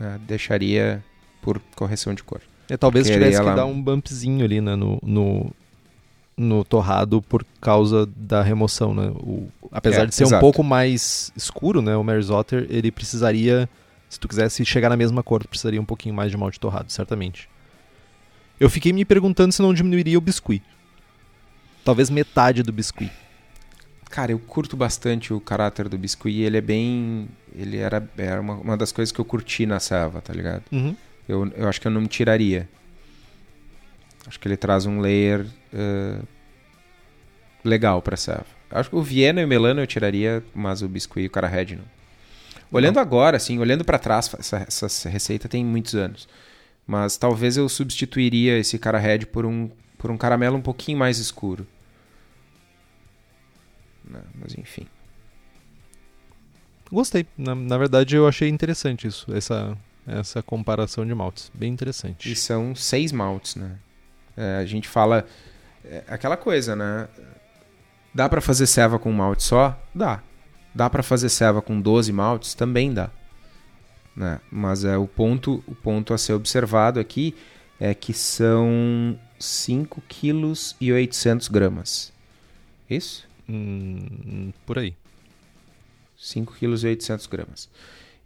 Uh, 0.00 0.18
deixaria 0.20 1.02
por 1.40 1.60
correção 1.76 2.14
de 2.14 2.22
cor. 2.22 2.40
É, 2.68 2.76
talvez 2.76 3.06
tivesse 3.06 3.36
ela... 3.36 3.50
que 3.50 3.56
dar 3.56 3.66
um 3.66 3.80
bumpzinho 3.80 4.44
ali 4.44 4.60
né, 4.60 4.74
no, 4.74 4.98
no, 5.02 5.52
no, 6.36 6.64
torrado 6.64 7.20
por 7.20 7.44
causa 7.60 8.08
da 8.16 8.42
remoção. 8.42 8.94
Né? 8.94 9.08
O, 9.16 9.48
apesar 9.70 10.02
é, 10.02 10.06
de 10.06 10.14
ser 10.14 10.24
exato. 10.24 10.38
um 10.38 10.40
pouco 10.40 10.62
mais 10.62 11.30
escuro, 11.36 11.82
né, 11.82 11.96
o 11.96 12.02
Merzotter, 12.02 12.66
ele 12.70 12.90
precisaria, 12.90 13.68
se 14.08 14.18
tu 14.18 14.26
quisesse 14.26 14.64
chegar 14.64 14.88
na 14.88 14.96
mesma 14.96 15.22
cor, 15.22 15.46
precisaria 15.46 15.80
um 15.80 15.84
pouquinho 15.84 16.14
mais 16.14 16.30
de 16.30 16.36
malte 16.36 16.58
torrado, 16.58 16.90
certamente. 16.90 17.48
Eu 18.58 18.70
fiquei 18.70 18.92
me 18.92 19.04
perguntando 19.04 19.52
se 19.52 19.60
não 19.60 19.74
diminuiria 19.74 20.16
o 20.16 20.20
biscuit. 20.20 20.62
Talvez 21.84 22.08
metade 22.08 22.62
do 22.62 22.72
biscuit. 22.72 23.12
Cara, 24.14 24.30
eu 24.30 24.38
curto 24.38 24.76
bastante 24.76 25.34
o 25.34 25.40
caráter 25.40 25.88
do 25.88 25.98
biscuit. 25.98 26.40
Ele 26.40 26.56
é 26.56 26.60
bem. 26.60 27.28
Ele 27.52 27.78
era, 27.78 28.08
era 28.16 28.40
uma, 28.40 28.54
uma 28.54 28.76
das 28.76 28.92
coisas 28.92 29.10
que 29.10 29.20
eu 29.20 29.24
curti 29.24 29.66
na 29.66 29.80
selva, 29.80 30.20
tá 30.20 30.32
ligado? 30.32 30.62
Uhum 30.70 30.94
eu, 31.28 31.50
eu 31.56 31.68
acho 31.68 31.80
que 31.80 31.86
eu 31.86 31.92
não 31.92 32.00
me 32.00 32.08
tiraria. 32.08 32.68
Acho 34.26 34.38
que 34.38 34.48
ele 34.48 34.56
traz 34.56 34.86
um 34.86 35.00
layer 35.00 35.46
uh, 35.72 36.26
legal 37.64 38.00
para 38.00 38.16
serva. 38.16 38.46
Acho 38.70 38.90
que 38.90 38.96
o 38.96 39.02
Viena 39.02 39.40
e 39.40 39.44
o 39.44 39.48
Melano 39.48 39.80
eu 39.80 39.86
tiraria, 39.86 40.42
mas 40.54 40.82
o 40.82 40.88
biscuit 40.88 41.24
e 41.24 41.26
o 41.26 41.30
cara 41.30 41.46
red 41.46 41.76
não. 41.76 41.84
Olhando 42.72 42.96
não. 42.96 43.02
agora, 43.02 43.36
assim, 43.36 43.58
olhando 43.58 43.84
para 43.84 43.98
trás, 43.98 44.30
essa, 44.38 44.66
essa, 44.66 45.08
receita 45.08 45.48
tem 45.48 45.64
muitos 45.64 45.94
anos. 45.94 46.28
Mas 46.86 47.16
talvez 47.16 47.56
eu 47.56 47.68
substituiria 47.68 48.58
esse 48.58 48.78
cara 48.78 48.98
red 48.98 49.26
por 49.26 49.46
um, 49.46 49.70
por 49.96 50.10
um 50.10 50.16
caramelo 50.16 50.56
um 50.56 50.62
pouquinho 50.62 50.98
mais 50.98 51.18
escuro. 51.18 51.66
Não, 54.08 54.22
mas 54.34 54.56
enfim. 54.56 54.86
Gostei. 56.90 57.26
Na, 57.36 57.54
na 57.54 57.78
verdade, 57.78 58.14
eu 58.16 58.28
achei 58.28 58.48
interessante 58.48 59.06
isso, 59.06 59.34
essa, 59.34 59.76
essa 60.06 60.42
comparação 60.42 61.06
de 61.06 61.14
maltes. 61.14 61.50
Bem 61.54 61.72
interessante. 61.72 62.30
E 62.30 62.36
são 62.36 62.74
seis 62.74 63.10
maltes, 63.12 63.56
né? 63.56 63.78
É, 64.36 64.56
a 64.56 64.64
gente 64.64 64.88
fala 64.88 65.26
é, 65.84 66.04
aquela 66.08 66.36
coisa, 66.36 66.74
né? 66.76 67.08
Dá 68.14 68.28
para 68.28 68.40
fazer 68.40 68.66
ceva 68.66 68.98
com 68.98 69.10
malte 69.12 69.42
só? 69.42 69.78
Dá. 69.94 70.22
Dá 70.74 70.88
para 70.88 71.02
fazer 71.02 71.28
ceva 71.28 71.60
com 71.62 71.80
12 71.80 72.12
maltes? 72.12 72.54
Também 72.54 72.92
dá. 72.92 73.10
Né? 74.14 74.40
Mas 74.50 74.84
é 74.84 74.96
o 74.96 75.06
ponto, 75.06 75.62
o 75.66 75.74
ponto 75.74 76.14
a 76.14 76.18
ser 76.18 76.32
observado 76.32 77.00
aqui 77.00 77.34
é 77.80 77.92
que 77.94 78.12
são 78.12 79.18
5 79.38 80.00
quilos 80.08 80.76
e 80.80 80.92
800 80.92 81.48
gramas. 81.48 82.12
Isso? 82.88 83.28
Hum, 83.48 84.52
por 84.66 84.78
aí. 84.78 84.94
5 86.16 86.54
quilos 86.54 86.84
e 86.84 86.86
800 86.88 87.26
gramas. 87.26 87.68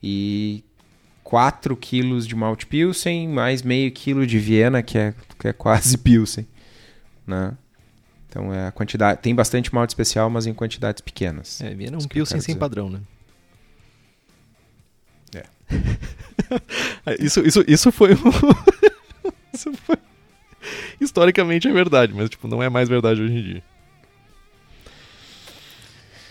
E 0.03 0.63
4 1.25 1.77
quilos 1.77 2.27
de 2.27 2.37
malte 2.37 2.67
Pilsen, 2.67 3.29
mais 3.29 3.63
meio 3.63 3.91
quilo 3.91 4.27
de 4.27 4.39
Viena, 4.39 4.83
que 4.83 4.99
é, 4.99 5.15
que 5.39 5.49
é 5.49 5.53
quase 5.53 5.97
Pilsen. 5.99 6.47
Né? 7.27 7.57
Então 8.29 8.53
é 8.53 8.69
a 8.69 8.73
quantidade. 8.73 9.21
Tem 9.21 9.35
bastante 9.35 9.75
malte 9.75 9.91
especial, 9.91 10.31
mas 10.31 10.47
em 10.47 10.55
quantidades 10.55 11.01
pequenas. 11.01 11.61
É, 11.61 11.75
Viena 11.75 11.97
é 11.97 11.99
um 11.99 12.07
Pilsen 12.07 12.41
sem 12.41 12.57
padrão, 12.57 12.89
né? 12.89 13.01
É. 17.05 17.23
isso, 17.23 17.41
isso, 17.41 17.65
isso 17.67 17.93
foi 17.93 18.13
isso 19.53 19.73
foi. 19.85 19.97
Historicamente 21.01 21.69
é 21.69 21.73
verdade, 21.73 22.13
mas 22.15 22.31
tipo, 22.31 22.49
não 22.49 22.63
é 22.63 22.69
mais 22.69 22.89
verdade 22.89 23.21
hoje 23.21 23.35
em 23.35 23.43
dia. 23.43 23.63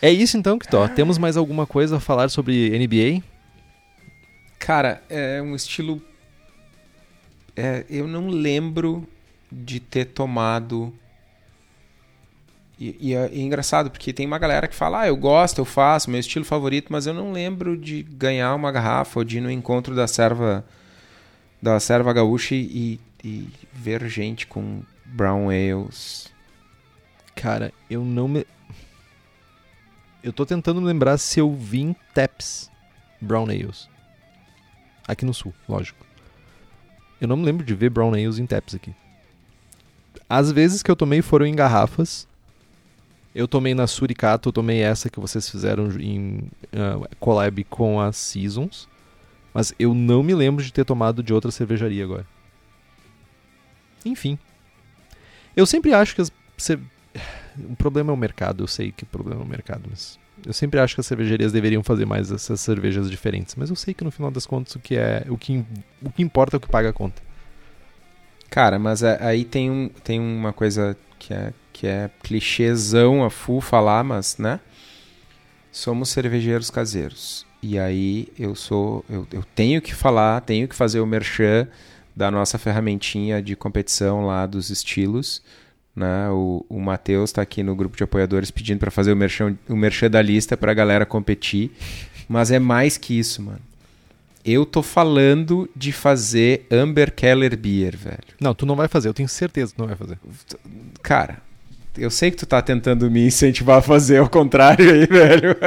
É 0.01 0.11
isso 0.11 0.37
então, 0.37 0.59
Kitó. 0.59 0.87
Temos 0.87 1.17
mais 1.17 1.37
alguma 1.37 1.65
coisa 1.65 1.97
a 1.97 1.99
falar 1.99 2.29
sobre 2.29 2.69
NBA? 2.77 3.23
Cara, 4.59 5.01
é 5.09 5.41
um 5.41 5.55
estilo. 5.55 6.01
É, 7.55 7.85
eu 7.89 8.07
não 8.07 8.27
lembro 8.27 9.07
de 9.51 9.79
ter 9.79 10.05
tomado. 10.05 10.93
E, 12.79 12.95
e, 12.99 13.13
é, 13.15 13.29
e, 13.31 13.39
é, 13.39 13.41
engraçado, 13.41 13.89
porque 13.89 14.13
tem 14.13 14.27
uma 14.27 14.37
galera 14.37 14.67
que 14.67 14.75
fala, 14.75 15.01
ah, 15.01 15.07
eu 15.07 15.17
gosto, 15.17 15.59
eu 15.59 15.65
faço, 15.65 16.11
meu 16.11 16.19
estilo 16.19 16.45
favorito, 16.45 16.87
mas 16.91 17.07
eu 17.07 17.13
não 17.13 17.31
lembro 17.31 17.75
de 17.75 18.03
ganhar 18.03 18.53
uma 18.53 18.71
garrafa 18.71 19.19
ou 19.19 19.23
de 19.23 19.37
ir 19.37 19.41
no 19.41 19.49
encontro 19.49 19.95
da 19.95 20.07
serva 20.07 20.63
da 21.59 21.79
serva 21.79 22.13
gaúcha 22.13 22.53
e, 22.53 22.99
e 23.23 23.49
ver 23.73 24.07
gente 24.07 24.45
com 24.45 24.81
brown 25.05 25.49
ales. 25.49 26.31
Cara, 27.35 27.71
eu 27.89 28.03
não 28.03 28.27
me. 28.27 28.45
Eu 30.23 30.33
tô 30.33 30.45
tentando 30.45 30.81
lembrar 30.81 31.17
se 31.17 31.39
eu 31.39 31.53
vi 31.53 31.81
em 31.81 31.95
Taps 32.13 32.69
Brown 33.21 33.45
Ales. 33.45 33.89
Aqui 35.07 35.25
no 35.25 35.33
sul, 35.33 35.53
lógico. 35.67 36.05
Eu 37.19 37.27
não 37.27 37.37
me 37.37 37.45
lembro 37.45 37.65
de 37.65 37.73
ver 37.73 37.89
Brown 37.89 38.13
Ales 38.13 38.39
em 38.39 38.45
Taps 38.45 38.75
aqui. 38.75 38.93
As 40.29 40.51
vezes 40.51 40.83
que 40.83 40.91
eu 40.91 40.95
tomei 40.95 41.21
foram 41.21 41.45
em 41.45 41.55
garrafas. 41.55 42.27
Eu 43.33 43.47
tomei 43.47 43.73
na 43.73 43.87
Suricato, 43.87 44.49
eu 44.49 44.53
tomei 44.53 44.81
essa 44.81 45.09
que 45.09 45.19
vocês 45.19 45.49
fizeram 45.49 45.89
em 45.99 46.49
uh, 46.73 47.07
collab 47.19 47.63
com 47.65 48.01
a 48.01 48.11
Seasons. 48.11 48.87
Mas 49.53 49.73
eu 49.79 49.93
não 49.93 50.21
me 50.21 50.35
lembro 50.35 50.63
de 50.63 50.73
ter 50.73 50.83
tomado 50.83 51.23
de 51.23 51.33
outra 51.33 51.51
cervejaria 51.51 52.03
agora. 52.03 52.25
Enfim. 54.03 54.37
Eu 55.55 55.65
sempre 55.65 55.93
acho 55.93 56.15
que 56.15 56.21
as, 56.21 56.31
o 57.69 57.75
problema 57.75 58.11
é 58.11 58.13
o 58.13 58.17
mercado, 58.17 58.63
eu 58.63 58.67
sei 58.67 58.91
que 58.91 59.03
o 59.03 59.07
problema 59.07 59.41
é 59.41 59.43
o 59.43 59.47
mercado, 59.47 59.83
mas 59.89 60.19
eu 60.45 60.53
sempre 60.53 60.79
acho 60.79 60.95
que 60.95 61.01
as 61.01 61.07
cervejarias 61.07 61.51
deveriam 61.51 61.83
fazer 61.83 62.05
mais 62.05 62.31
essas 62.31 62.59
cervejas 62.59 63.09
diferentes, 63.09 63.55
mas 63.55 63.69
eu 63.69 63.75
sei 63.75 63.93
que 63.93 64.03
no 64.03 64.11
final 64.11 64.31
das 64.31 64.45
contas 64.45 64.75
o 64.75 64.79
que 64.79 64.95
é 64.95 65.25
o 65.29 65.37
que, 65.37 65.65
o 66.01 66.11
que 66.11 66.21
importa 66.21 66.55
é 66.55 66.57
o 66.57 66.59
que 66.59 66.69
paga 66.69 66.89
a 66.89 66.93
conta. 66.93 67.21
Cara, 68.49 68.79
mas 68.79 69.03
é, 69.03 69.17
aí 69.21 69.43
tem, 69.43 69.69
um, 69.69 69.89
tem 70.03 70.19
uma 70.19 70.53
coisa 70.53 70.97
que 71.19 71.33
é, 71.33 71.53
que 71.73 71.85
é 71.85 72.09
clichêzão 72.23 73.23
a 73.23 73.29
full 73.29 73.61
falar, 73.61 74.03
mas, 74.03 74.37
né? 74.37 74.59
Somos 75.71 76.09
cervejeiros 76.09 76.69
caseiros. 76.69 77.45
E 77.61 77.77
aí 77.77 78.29
eu 78.37 78.55
sou. 78.55 79.03
Eu, 79.09 79.27
eu 79.31 79.43
tenho 79.55 79.81
que 79.81 79.93
falar, 79.93 80.41
tenho 80.41 80.67
que 80.67 80.75
fazer 80.75 80.99
o 80.99 81.05
merchan 81.05 81.67
da 82.15 82.31
nossa 82.31 82.57
ferramentinha 82.57 83.41
de 83.41 83.55
competição 83.55 84.25
lá 84.25 84.45
dos 84.45 84.69
estilos. 84.69 85.41
Né? 85.97 86.29
O, 86.29 86.63
o 86.69 86.79
Matheus 86.79 87.31
está 87.31 87.41
aqui 87.41 87.63
no 87.63 87.75
grupo 87.75 87.97
de 87.97 88.03
apoiadores 88.03 88.51
pedindo 88.51 88.77
para 88.77 88.91
fazer 88.91 89.11
o 89.11 89.15
merchan, 89.15 89.57
o 89.67 89.75
merchan 89.75 90.11
da 90.11 90.21
lista 90.21 90.55
para 90.55 90.71
a 90.71 90.75
galera 90.75 91.07
competir. 91.07 91.71
Mas 92.29 92.51
é 92.51 92.59
mais 92.59 92.99
que 92.99 93.17
isso, 93.17 93.41
mano. 93.41 93.61
Eu 94.45 94.63
tô 94.63 94.83
falando 94.83 95.67
de 95.75 95.91
fazer 95.91 96.67
Amber 96.69 97.11
Keller 97.11 97.57
Beer, 97.57 97.97
velho. 97.97 98.19
Não, 98.39 98.53
tu 98.53 98.63
não 98.63 98.75
vai 98.75 98.87
fazer, 98.87 99.09
eu 99.09 99.13
tenho 99.13 99.27
certeza 99.27 99.71
que 99.71 99.77
tu 99.77 99.79
não 99.79 99.87
vai 99.87 99.95
fazer. 99.95 100.19
Cara, 101.01 101.41
eu 101.97 102.11
sei 102.11 102.29
que 102.29 102.37
tu 102.37 102.45
tá 102.45 102.61
tentando 102.61 103.09
me 103.09 103.25
incentivar 103.25 103.79
a 103.79 103.81
fazer 103.81 104.17
ao 104.17 104.29
contrário 104.29 104.93
aí, 104.93 105.05
velho. 105.09 105.57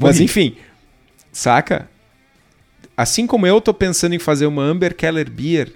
Mas 0.00 0.18
rir. 0.18 0.24
enfim, 0.24 0.56
saca? 1.30 1.90
Assim 2.96 3.26
como 3.26 3.46
eu 3.46 3.60
tô 3.60 3.74
pensando 3.74 4.14
em 4.14 4.18
fazer 4.18 4.46
uma 4.46 4.62
Amber 4.62 4.96
Keller 4.96 5.30
Beer, 5.30 5.74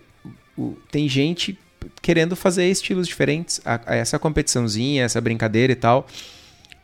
tem 0.91 1.07
gente 1.11 1.59
querendo 2.03 2.37
fazer 2.37 2.69
estilos 2.71 3.07
diferentes. 3.07 3.61
A, 3.65 3.81
a 3.87 3.95
essa 3.95 4.19
competiçãozinha, 4.19 5.05
essa 5.05 5.21
brincadeira 5.21 5.73
e 5.73 5.77
tal, 5.77 6.07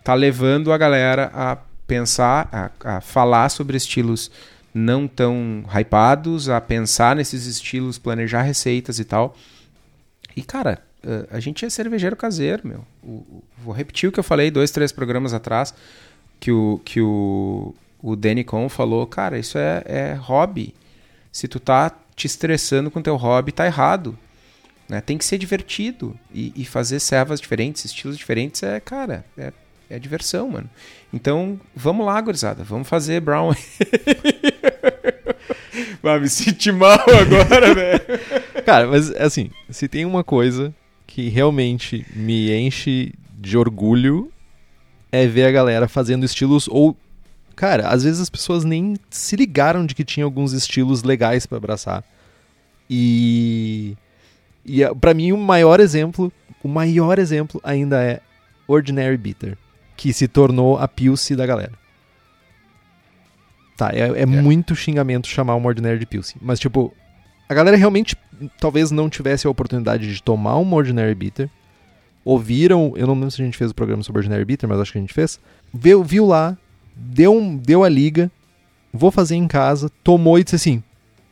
tá 0.02 0.14
levando 0.14 0.72
a 0.72 0.78
galera 0.78 1.30
a 1.34 1.56
pensar, 1.86 2.48
a, 2.52 2.96
a 2.96 3.00
falar 3.00 3.48
sobre 3.48 3.76
estilos 3.76 4.30
não 4.74 5.06
tão 5.06 5.64
hypados, 5.68 6.48
a 6.48 6.60
pensar 6.60 7.14
nesses 7.14 7.46
estilos, 7.46 7.98
planejar 7.98 8.42
receitas 8.42 8.98
e 8.98 9.04
tal. 9.04 9.36
E, 10.34 10.42
cara, 10.42 10.82
a 11.30 11.40
gente 11.40 11.64
é 11.64 11.70
cervejeiro 11.70 12.16
caseiro, 12.16 12.66
meu. 12.66 12.84
vou 13.58 13.74
repetir 13.74 14.08
o 14.08 14.12
que 14.12 14.20
eu 14.20 14.24
falei 14.24 14.50
dois, 14.50 14.70
três 14.70 14.92
programas 14.92 15.34
atrás, 15.34 15.74
que 16.40 16.50
o, 16.50 16.80
que 16.84 17.00
o, 17.00 17.74
o 18.00 18.16
Danny 18.16 18.44
Con 18.44 18.68
falou, 18.68 19.06
cara, 19.06 19.38
isso 19.38 19.58
é, 19.58 19.82
é 19.84 20.14
hobby. 20.14 20.74
Se 21.30 21.48
tu 21.48 21.58
tá 21.60 21.90
te 22.14 22.26
estressando 22.26 22.90
com 22.90 23.02
teu 23.02 23.16
hobby, 23.16 23.52
tá 23.52 23.66
errado. 23.66 24.16
Né? 24.88 25.00
Tem 25.00 25.16
que 25.18 25.24
ser 25.24 25.38
divertido. 25.38 26.18
E, 26.32 26.52
e 26.56 26.64
fazer 26.64 27.00
servas 27.00 27.40
diferentes, 27.40 27.84
estilos 27.84 28.16
diferentes, 28.18 28.62
é, 28.62 28.80
cara, 28.80 29.24
é, 29.36 29.52
é 29.88 29.98
diversão, 29.98 30.48
mano. 30.50 30.70
Então, 31.12 31.60
vamos 31.74 32.06
lá, 32.06 32.20
gurizada. 32.20 32.64
Vamos 32.64 32.88
fazer 32.88 33.20
Brown. 33.20 33.52
Vai 36.02 36.18
me 36.20 36.28
sentir 36.28 36.72
mal 36.72 36.98
agora, 37.00 37.72
velho. 37.74 38.00
Cara, 38.64 38.86
mas 38.86 39.10
assim, 39.16 39.50
se 39.70 39.88
tem 39.88 40.04
uma 40.04 40.24
coisa 40.24 40.74
que 41.06 41.28
realmente 41.28 42.06
me 42.14 42.52
enche 42.52 43.12
de 43.38 43.56
orgulho 43.56 44.32
é 45.10 45.26
ver 45.26 45.44
a 45.44 45.52
galera 45.52 45.88
fazendo 45.88 46.24
estilos 46.24 46.68
ou 46.68 46.96
cara, 47.54 47.88
às 47.88 48.02
vezes 48.02 48.20
as 48.20 48.30
pessoas 48.30 48.64
nem 48.64 48.96
se 49.10 49.36
ligaram 49.36 49.84
de 49.84 49.94
que 49.94 50.04
tinha 50.04 50.24
alguns 50.24 50.52
estilos 50.52 51.02
legais 51.02 51.46
para 51.46 51.58
abraçar. 51.58 52.02
E 52.88 53.96
e 54.64 54.82
para 55.00 55.14
mim 55.14 55.32
o 55.32 55.36
maior 55.36 55.80
exemplo, 55.80 56.32
o 56.62 56.68
maior 56.68 57.18
exemplo 57.18 57.60
ainda 57.64 58.02
é 58.02 58.20
Ordinary 58.66 59.16
Bitter, 59.16 59.58
que 59.96 60.12
se 60.12 60.28
tornou 60.28 60.78
a 60.78 60.86
Pilce 60.86 61.34
da 61.34 61.46
galera. 61.46 61.72
Tá, 63.76 63.90
é, 63.92 64.00
é, 64.00 64.22
é, 64.22 64.26
muito 64.26 64.76
xingamento 64.76 65.26
chamar 65.26 65.54
uma 65.54 65.68
Ordinary 65.68 65.98
de 65.98 66.06
Pilsen. 66.06 66.36
Mas, 66.40 66.60
tipo, 66.60 66.92
a 67.48 67.54
galera 67.54 67.76
realmente 67.76 68.16
talvez 68.60 68.90
não 68.90 69.08
tivesse 69.08 69.46
a 69.46 69.50
oportunidade 69.50 70.12
de 70.12 70.22
tomar 70.22 70.56
uma 70.56 70.76
Ordinary 70.76 71.14
Bitter. 71.14 71.50
Ouviram, 72.24 72.92
eu 72.96 73.06
não 73.06 73.14
lembro 73.14 73.30
se 73.30 73.42
a 73.42 73.44
gente 73.44 73.58
fez 73.58 73.70
o 73.70 73.74
programa 73.74 74.02
sobre 74.02 74.20
Ordinary 74.20 74.44
Bitter, 74.44 74.68
mas 74.68 74.78
acho 74.78 74.92
que 74.92 74.98
a 74.98 75.00
gente 75.00 75.14
fez. 75.14 75.40
Viu, 75.74 76.04
viu 76.04 76.26
lá, 76.26 76.56
deu, 76.94 77.58
deu 77.60 77.82
a 77.82 77.88
liga, 77.88 78.30
vou 78.92 79.10
fazer 79.10 79.34
em 79.34 79.48
casa, 79.48 79.90
tomou 80.04 80.38
e 80.38 80.44
disse 80.44 80.56
assim: 80.56 80.82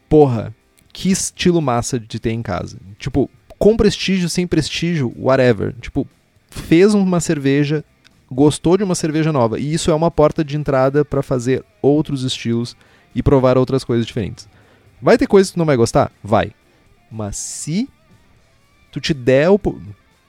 Porra, 0.08 0.52
que 0.92 1.10
estilo 1.10 1.60
massa 1.60 1.98
de 1.98 2.18
ter 2.18 2.30
em 2.30 2.42
casa. 2.42 2.78
Tipo, 2.98 3.30
com 3.58 3.76
prestígio, 3.76 4.28
sem 4.28 4.46
prestígio, 4.46 5.12
whatever. 5.16 5.74
Tipo, 5.80 6.06
fez 6.50 6.94
uma 6.94 7.20
cerveja, 7.20 7.84
gostou 8.30 8.76
de 8.76 8.84
uma 8.84 8.94
cerveja 8.94 9.32
nova. 9.32 9.58
E 9.58 9.72
isso 9.72 9.90
é 9.90 9.94
uma 9.94 10.10
porta 10.10 10.44
de 10.44 10.56
entrada 10.56 11.04
para 11.04 11.22
fazer 11.22 11.64
outros 11.82 12.22
estilos 12.22 12.76
e 13.14 13.22
provar 13.22 13.58
outras 13.58 13.84
coisas 13.84 14.06
diferentes. 14.06 14.48
Vai 15.00 15.16
ter 15.16 15.26
coisas 15.26 15.50
que 15.50 15.54
tu 15.54 15.58
não 15.58 15.66
vai 15.66 15.76
gostar? 15.76 16.12
Vai. 16.22 16.52
Mas 17.10 17.36
se 17.36 17.88
tu 18.90 19.00
te 19.00 19.14
der. 19.14 19.48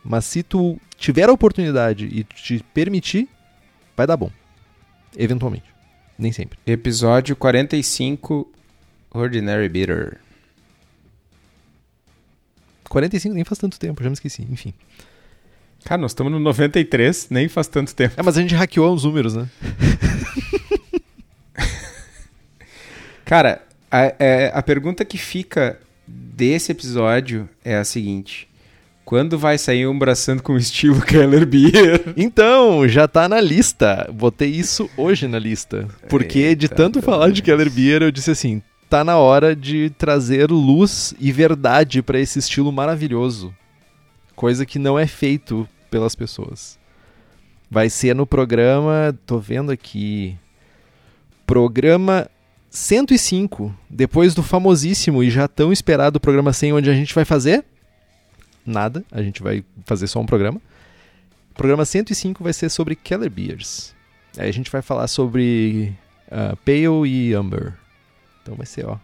Mas 0.03 0.25
se 0.25 0.41
tu 0.43 0.79
tiver 0.97 1.29
a 1.29 1.33
oportunidade 1.33 2.05
e 2.05 2.23
te 2.23 2.63
permitir, 2.73 3.27
vai 3.95 4.07
dar 4.07 4.17
bom. 4.17 4.31
Eventualmente. 5.17 5.65
Nem 6.17 6.31
sempre. 6.31 6.57
Episódio 6.65 7.35
45 7.35 8.47
Ordinary 9.13 9.67
Bitter. 9.67 10.19
45 12.91 13.33
nem 13.33 13.43
faz 13.45 13.57
tanto 13.57 13.79
tempo, 13.79 14.03
já 14.03 14.09
me 14.09 14.13
esqueci. 14.13 14.45
Enfim. 14.49 14.73
Cara, 15.85 15.99
nós 15.99 16.11
estamos 16.11 16.31
no 16.31 16.39
93, 16.39 17.27
nem 17.29 17.47
faz 17.47 17.67
tanto 17.67 17.95
tempo. 17.95 18.13
É, 18.17 18.21
mas 18.21 18.37
a 18.37 18.41
gente 18.41 18.53
hackeou 18.53 18.93
os 18.93 19.03
números, 19.03 19.35
né? 19.35 19.47
Cara, 23.25 23.61
a, 23.89 24.13
é, 24.19 24.51
a 24.53 24.61
pergunta 24.61 25.05
que 25.05 25.17
fica 25.17 25.79
desse 26.05 26.71
episódio 26.71 27.49
é 27.63 27.77
a 27.77 27.85
seguinte. 27.85 28.47
Quando 29.05 29.39
vai 29.39 29.57
sair 29.57 29.87
um 29.87 29.97
braçando 29.97 30.43
com 30.43 30.57
estilo 30.57 31.01
Keller 31.07 31.45
Beer? 31.45 32.13
Então, 32.15 32.87
já 32.87 33.07
tá 33.07 33.27
na 33.27 33.39
lista. 33.41 34.09
Botei 34.13 34.49
isso 34.49 34.89
hoje 34.97 35.27
na 35.27 35.39
lista. 35.39 35.87
Porque 36.09 36.55
de 36.55 36.65
Eita, 36.65 36.75
tanto 36.75 37.01
falar 37.01 37.31
de. 37.31 37.41
Keller 37.41 37.71
Beer, 37.71 38.03
eu 38.03 38.11
disse 38.11 38.31
assim: 38.31 38.61
tá 38.91 39.05
na 39.05 39.17
hora 39.17 39.55
de 39.55 39.89
trazer 39.91 40.51
luz 40.51 41.13
e 41.17 41.31
verdade 41.31 42.01
pra 42.01 42.19
esse 42.19 42.37
estilo 42.37 42.73
maravilhoso. 42.73 43.55
Coisa 44.35 44.65
que 44.65 44.77
não 44.77 44.99
é 44.99 45.07
feito 45.07 45.65
pelas 45.89 46.13
pessoas. 46.13 46.77
Vai 47.69 47.89
ser 47.89 48.13
no 48.13 48.27
programa, 48.27 49.17
tô 49.25 49.39
vendo 49.39 49.71
aqui. 49.71 50.37
Programa 51.47 52.29
105, 52.69 53.73
depois 53.89 54.35
do 54.35 54.43
famosíssimo 54.43 55.23
e 55.23 55.31
já 55.31 55.47
tão 55.47 55.71
esperado 55.71 56.19
programa 56.19 56.51
100, 56.51 56.73
onde 56.73 56.89
a 56.89 56.93
gente 56.93 57.15
vai 57.15 57.23
fazer 57.23 57.63
nada, 58.65 59.05
a 59.09 59.21
gente 59.21 59.41
vai 59.41 59.63
fazer 59.85 60.07
só 60.07 60.19
um 60.19 60.25
programa. 60.25 60.61
Programa 61.53 61.85
105 61.85 62.43
vai 62.43 62.51
ser 62.51 62.67
sobre 62.67 62.93
Keller 62.93 63.31
Beers. 63.31 63.95
Aí 64.37 64.49
a 64.49 64.53
gente 64.53 64.69
vai 64.69 64.81
falar 64.81 65.07
sobre 65.07 65.93
ah, 66.29 66.57
Pale 66.65 67.07
e 67.07 67.33
Amber. 67.33 67.80
Então 68.41 68.55
vai 68.55 68.65
ser, 68.65 68.85
ó. 68.85 68.97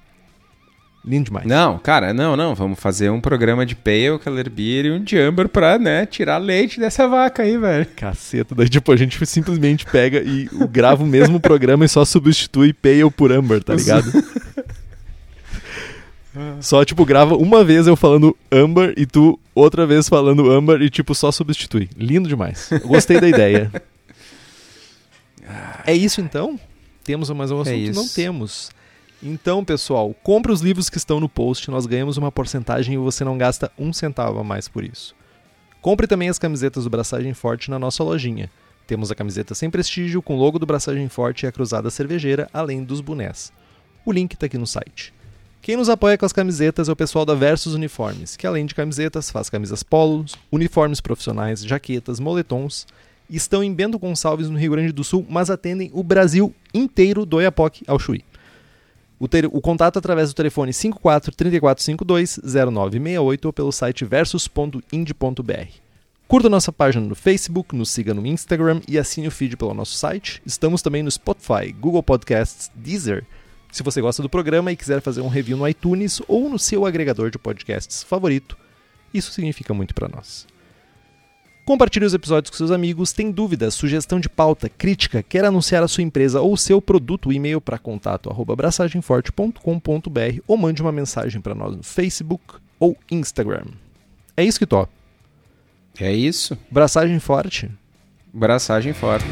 Lindo 1.05 1.25
demais. 1.25 1.45
Não, 1.45 1.77
cara, 1.79 2.13
não, 2.13 2.35
não. 2.35 2.53
Vamos 2.53 2.77
fazer 2.79 3.09
um 3.09 3.21
programa 3.21 3.65
de 3.65 3.75
Pale, 3.75 4.19
Keller 4.21 4.49
Beer 4.49 4.85
e 4.87 4.91
um 4.91 5.01
de 5.01 5.17
Amber 5.17 5.47
pra, 5.47 5.79
né, 5.79 6.05
tirar 6.05 6.37
leite 6.37 6.79
dessa 6.81 7.07
vaca 7.07 7.43
aí, 7.43 7.57
velho. 7.57 7.85
Caceta, 7.95 8.53
daí 8.53 8.67
tipo, 8.67 8.91
a 8.91 8.97
gente 8.97 9.25
simplesmente 9.25 9.85
pega 9.85 10.19
e 10.19 10.49
grava 10.69 11.03
o 11.03 11.07
mesmo 11.07 11.39
programa 11.39 11.85
e 11.85 11.89
só 11.89 12.03
substitui 12.03 12.73
Pale 12.73 13.09
por 13.09 13.31
Amber, 13.31 13.63
tá 13.63 13.73
ligado? 13.73 14.11
Só, 16.61 16.85
tipo, 16.85 17.03
grava 17.03 17.35
uma 17.35 17.63
vez 17.63 17.87
eu 17.87 17.95
falando 17.95 18.37
Amber 18.51 18.93
e 18.95 19.07
tu 19.07 19.39
outra 19.55 19.87
vez 19.87 20.07
falando 20.07 20.51
Amber 20.51 20.81
e, 20.81 20.89
tipo, 20.89 21.15
só 21.15 21.31
substitui. 21.31 21.89
Lindo 21.97 22.29
demais. 22.29 22.69
Eu 22.71 22.87
gostei 22.87 23.19
da 23.19 23.27
ideia. 23.27 23.71
É 25.85 25.93
isso 25.93 26.19
então? 26.19 26.59
Temos 27.05 27.29
mais 27.29 27.51
um 27.51 27.61
assunto? 27.61 27.73
isso. 27.73 27.97
Não 27.97 28.05
temos. 28.05 28.69
Então, 29.21 29.65
pessoal, 29.65 30.13
compre 30.21 30.51
os 30.51 30.61
livros 30.61 30.89
que 30.89 30.97
estão 30.97 31.19
no 31.19 31.27
post, 31.27 31.71
nós 31.71 31.87
ganhamos 31.87 32.17
uma 32.17 32.31
porcentagem 32.31 32.93
e 32.93 32.97
você 32.97 33.23
não 33.23 33.37
gasta 33.37 33.71
um 33.77 33.91
centavo 33.91 34.39
a 34.39 34.43
mais 34.43 34.67
por 34.67 34.83
isso. 34.83 35.15
Compre 35.81 36.05
também 36.05 36.29
as 36.29 36.37
camisetas 36.37 36.83
do 36.83 36.89
Braçagem 36.89 37.33
Forte 37.33 37.71
na 37.71 37.79
nossa 37.79 38.03
lojinha. 38.03 38.49
Temos 38.85 39.09
a 39.09 39.15
camiseta 39.15 39.55
sem 39.55 39.69
prestígio 39.69 40.21
com 40.21 40.35
o 40.35 40.39
logo 40.39 40.59
do 40.59 40.65
Braçagem 40.65 41.09
Forte 41.09 41.43
e 41.43 41.47
a 41.47 41.51
cruzada 41.51 41.89
cervejeira, 41.89 42.47
além 42.53 42.83
dos 42.83 43.01
bonés. 43.01 43.51
O 44.05 44.11
link 44.11 44.33
está 44.33 44.45
aqui 44.45 44.57
no 44.57 44.67
site. 44.67 45.13
Quem 45.61 45.75
nos 45.75 45.89
apoia 45.89 46.17
com 46.17 46.25
as 46.25 46.31
camisetas 46.31 46.87
é 46.87 46.91
o 46.91 46.95
pessoal 46.95 47.25
da 47.25 47.33
Versus 47.33 47.73
Uniformes, 47.73 48.37
que 48.37 48.45
além 48.45 48.65
de 48.65 48.75
camisetas 48.75 49.31
faz 49.31 49.49
camisas 49.49 49.81
polos, 49.81 50.35
uniformes 50.51 51.01
profissionais, 51.01 51.65
jaquetas, 51.65 52.19
moletons 52.19 52.85
estão 53.29 53.63
em 53.63 53.73
Bento 53.73 53.99
Gonçalves, 53.99 54.49
no 54.49 54.57
Rio 54.57 54.71
Grande 54.71 54.93
do 54.93 55.03
Sul, 55.03 55.25
mas 55.27 55.49
atendem 55.49 55.89
o 55.93 56.03
Brasil 56.03 56.53
inteiro 56.73 57.25
do 57.25 57.37
Oiapoque 57.37 57.83
ao 57.87 57.99
Chuí. 57.99 58.23
O, 59.19 59.27
tele- 59.27 59.49
o 59.51 59.59
contato 59.61 59.97
através 59.97 60.29
do 60.29 60.35
telefone 60.35 60.71
54 60.71 61.35
3452 61.35 62.39
0968 62.43 63.45
ou 63.45 63.53
pelo 63.53 63.71
site 63.71 64.05
versus.ind.br. 64.05 65.67
Curta 66.27 66.49
nossa 66.49 66.71
página 66.73 67.05
no 67.05 67.15
Facebook, 67.15 67.75
nos 67.75 67.89
siga 67.89 68.13
no 68.13 68.25
Instagram 68.25 68.81
e 68.87 68.97
assine 68.99 69.27
o 69.27 69.31
feed 69.31 69.55
pelo 69.55 69.73
nosso 69.73 69.93
site. 69.93 70.41
Estamos 70.45 70.81
também 70.81 71.01
no 71.01 71.09
Spotify, 71.09 71.71
Google 71.71 72.03
Podcasts, 72.03 72.69
Deezer. 72.75 73.25
Se 73.71 73.81
você 73.81 74.01
gosta 74.01 74.21
do 74.21 74.29
programa 74.29 74.71
e 74.71 74.75
quiser 74.75 75.01
fazer 75.01 75.21
um 75.21 75.27
review 75.29 75.57
no 75.57 75.67
iTunes 75.67 76.21
ou 76.27 76.49
no 76.49 76.59
seu 76.59 76.85
agregador 76.85 77.29
de 77.31 77.37
podcasts 77.37 78.03
favorito, 78.03 78.57
isso 79.13 79.31
significa 79.31 79.73
muito 79.73 79.95
para 79.95 80.09
nós. 80.09 80.45
Compartilhe 81.67 82.05
os 82.05 82.13
episódios 82.13 82.49
com 82.49 82.55
seus 82.55 82.71
amigos. 82.71 83.11
Tem 83.11 83.29
dúvidas, 83.29 83.73
sugestão 83.73 84.21
de 84.21 84.29
pauta, 84.29 84.69
crítica, 84.69 85.21
quer 85.21 85.43
anunciar 85.43 85.83
a 85.83 85.87
sua 85.89 86.01
empresa 86.01 86.39
ou 86.39 86.55
seu 86.55 86.81
produto, 86.81 87.29
e-mail 87.29 87.59
para 87.59 87.77
contato 87.77 88.29
arroba 88.29 88.53
abraçagemforte.com.br 88.53 90.39
ou 90.47 90.55
mande 90.55 90.81
uma 90.81 90.93
mensagem 90.93 91.41
para 91.41 91.53
nós 91.53 91.75
no 91.75 91.83
Facebook 91.83 92.55
ou 92.79 92.95
Instagram. 93.11 93.65
É 94.37 94.45
isso 94.45 94.57
que 94.57 94.65
tô. 94.65 94.87
É 95.99 96.13
isso. 96.13 96.57
Braçagem 96.71 97.19
forte. 97.19 97.69
Braçagem 98.33 98.93
forte. 98.93 99.27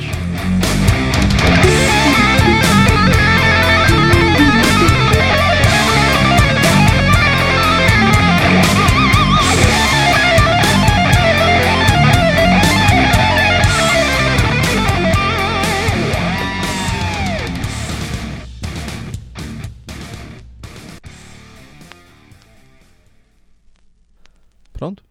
Pronto? 24.77 25.03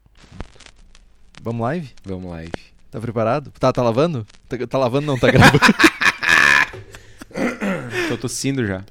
Vamos 1.43 1.63
live? 1.63 1.91
Vamos 2.05 2.31
live. 2.31 2.53
Tá 2.91 3.01
preparado? 3.01 3.51
Tá, 3.59 3.73
tá 3.73 3.83
lavando? 3.83 4.27
Tá, 4.49 4.57
tá 4.67 4.79
lavando 4.79 5.07
não, 5.07 5.19
tá 5.19 5.31
gravando. 5.31 5.59
Tô 8.09 8.17
tossindo 8.17 8.67
já. 8.67 8.85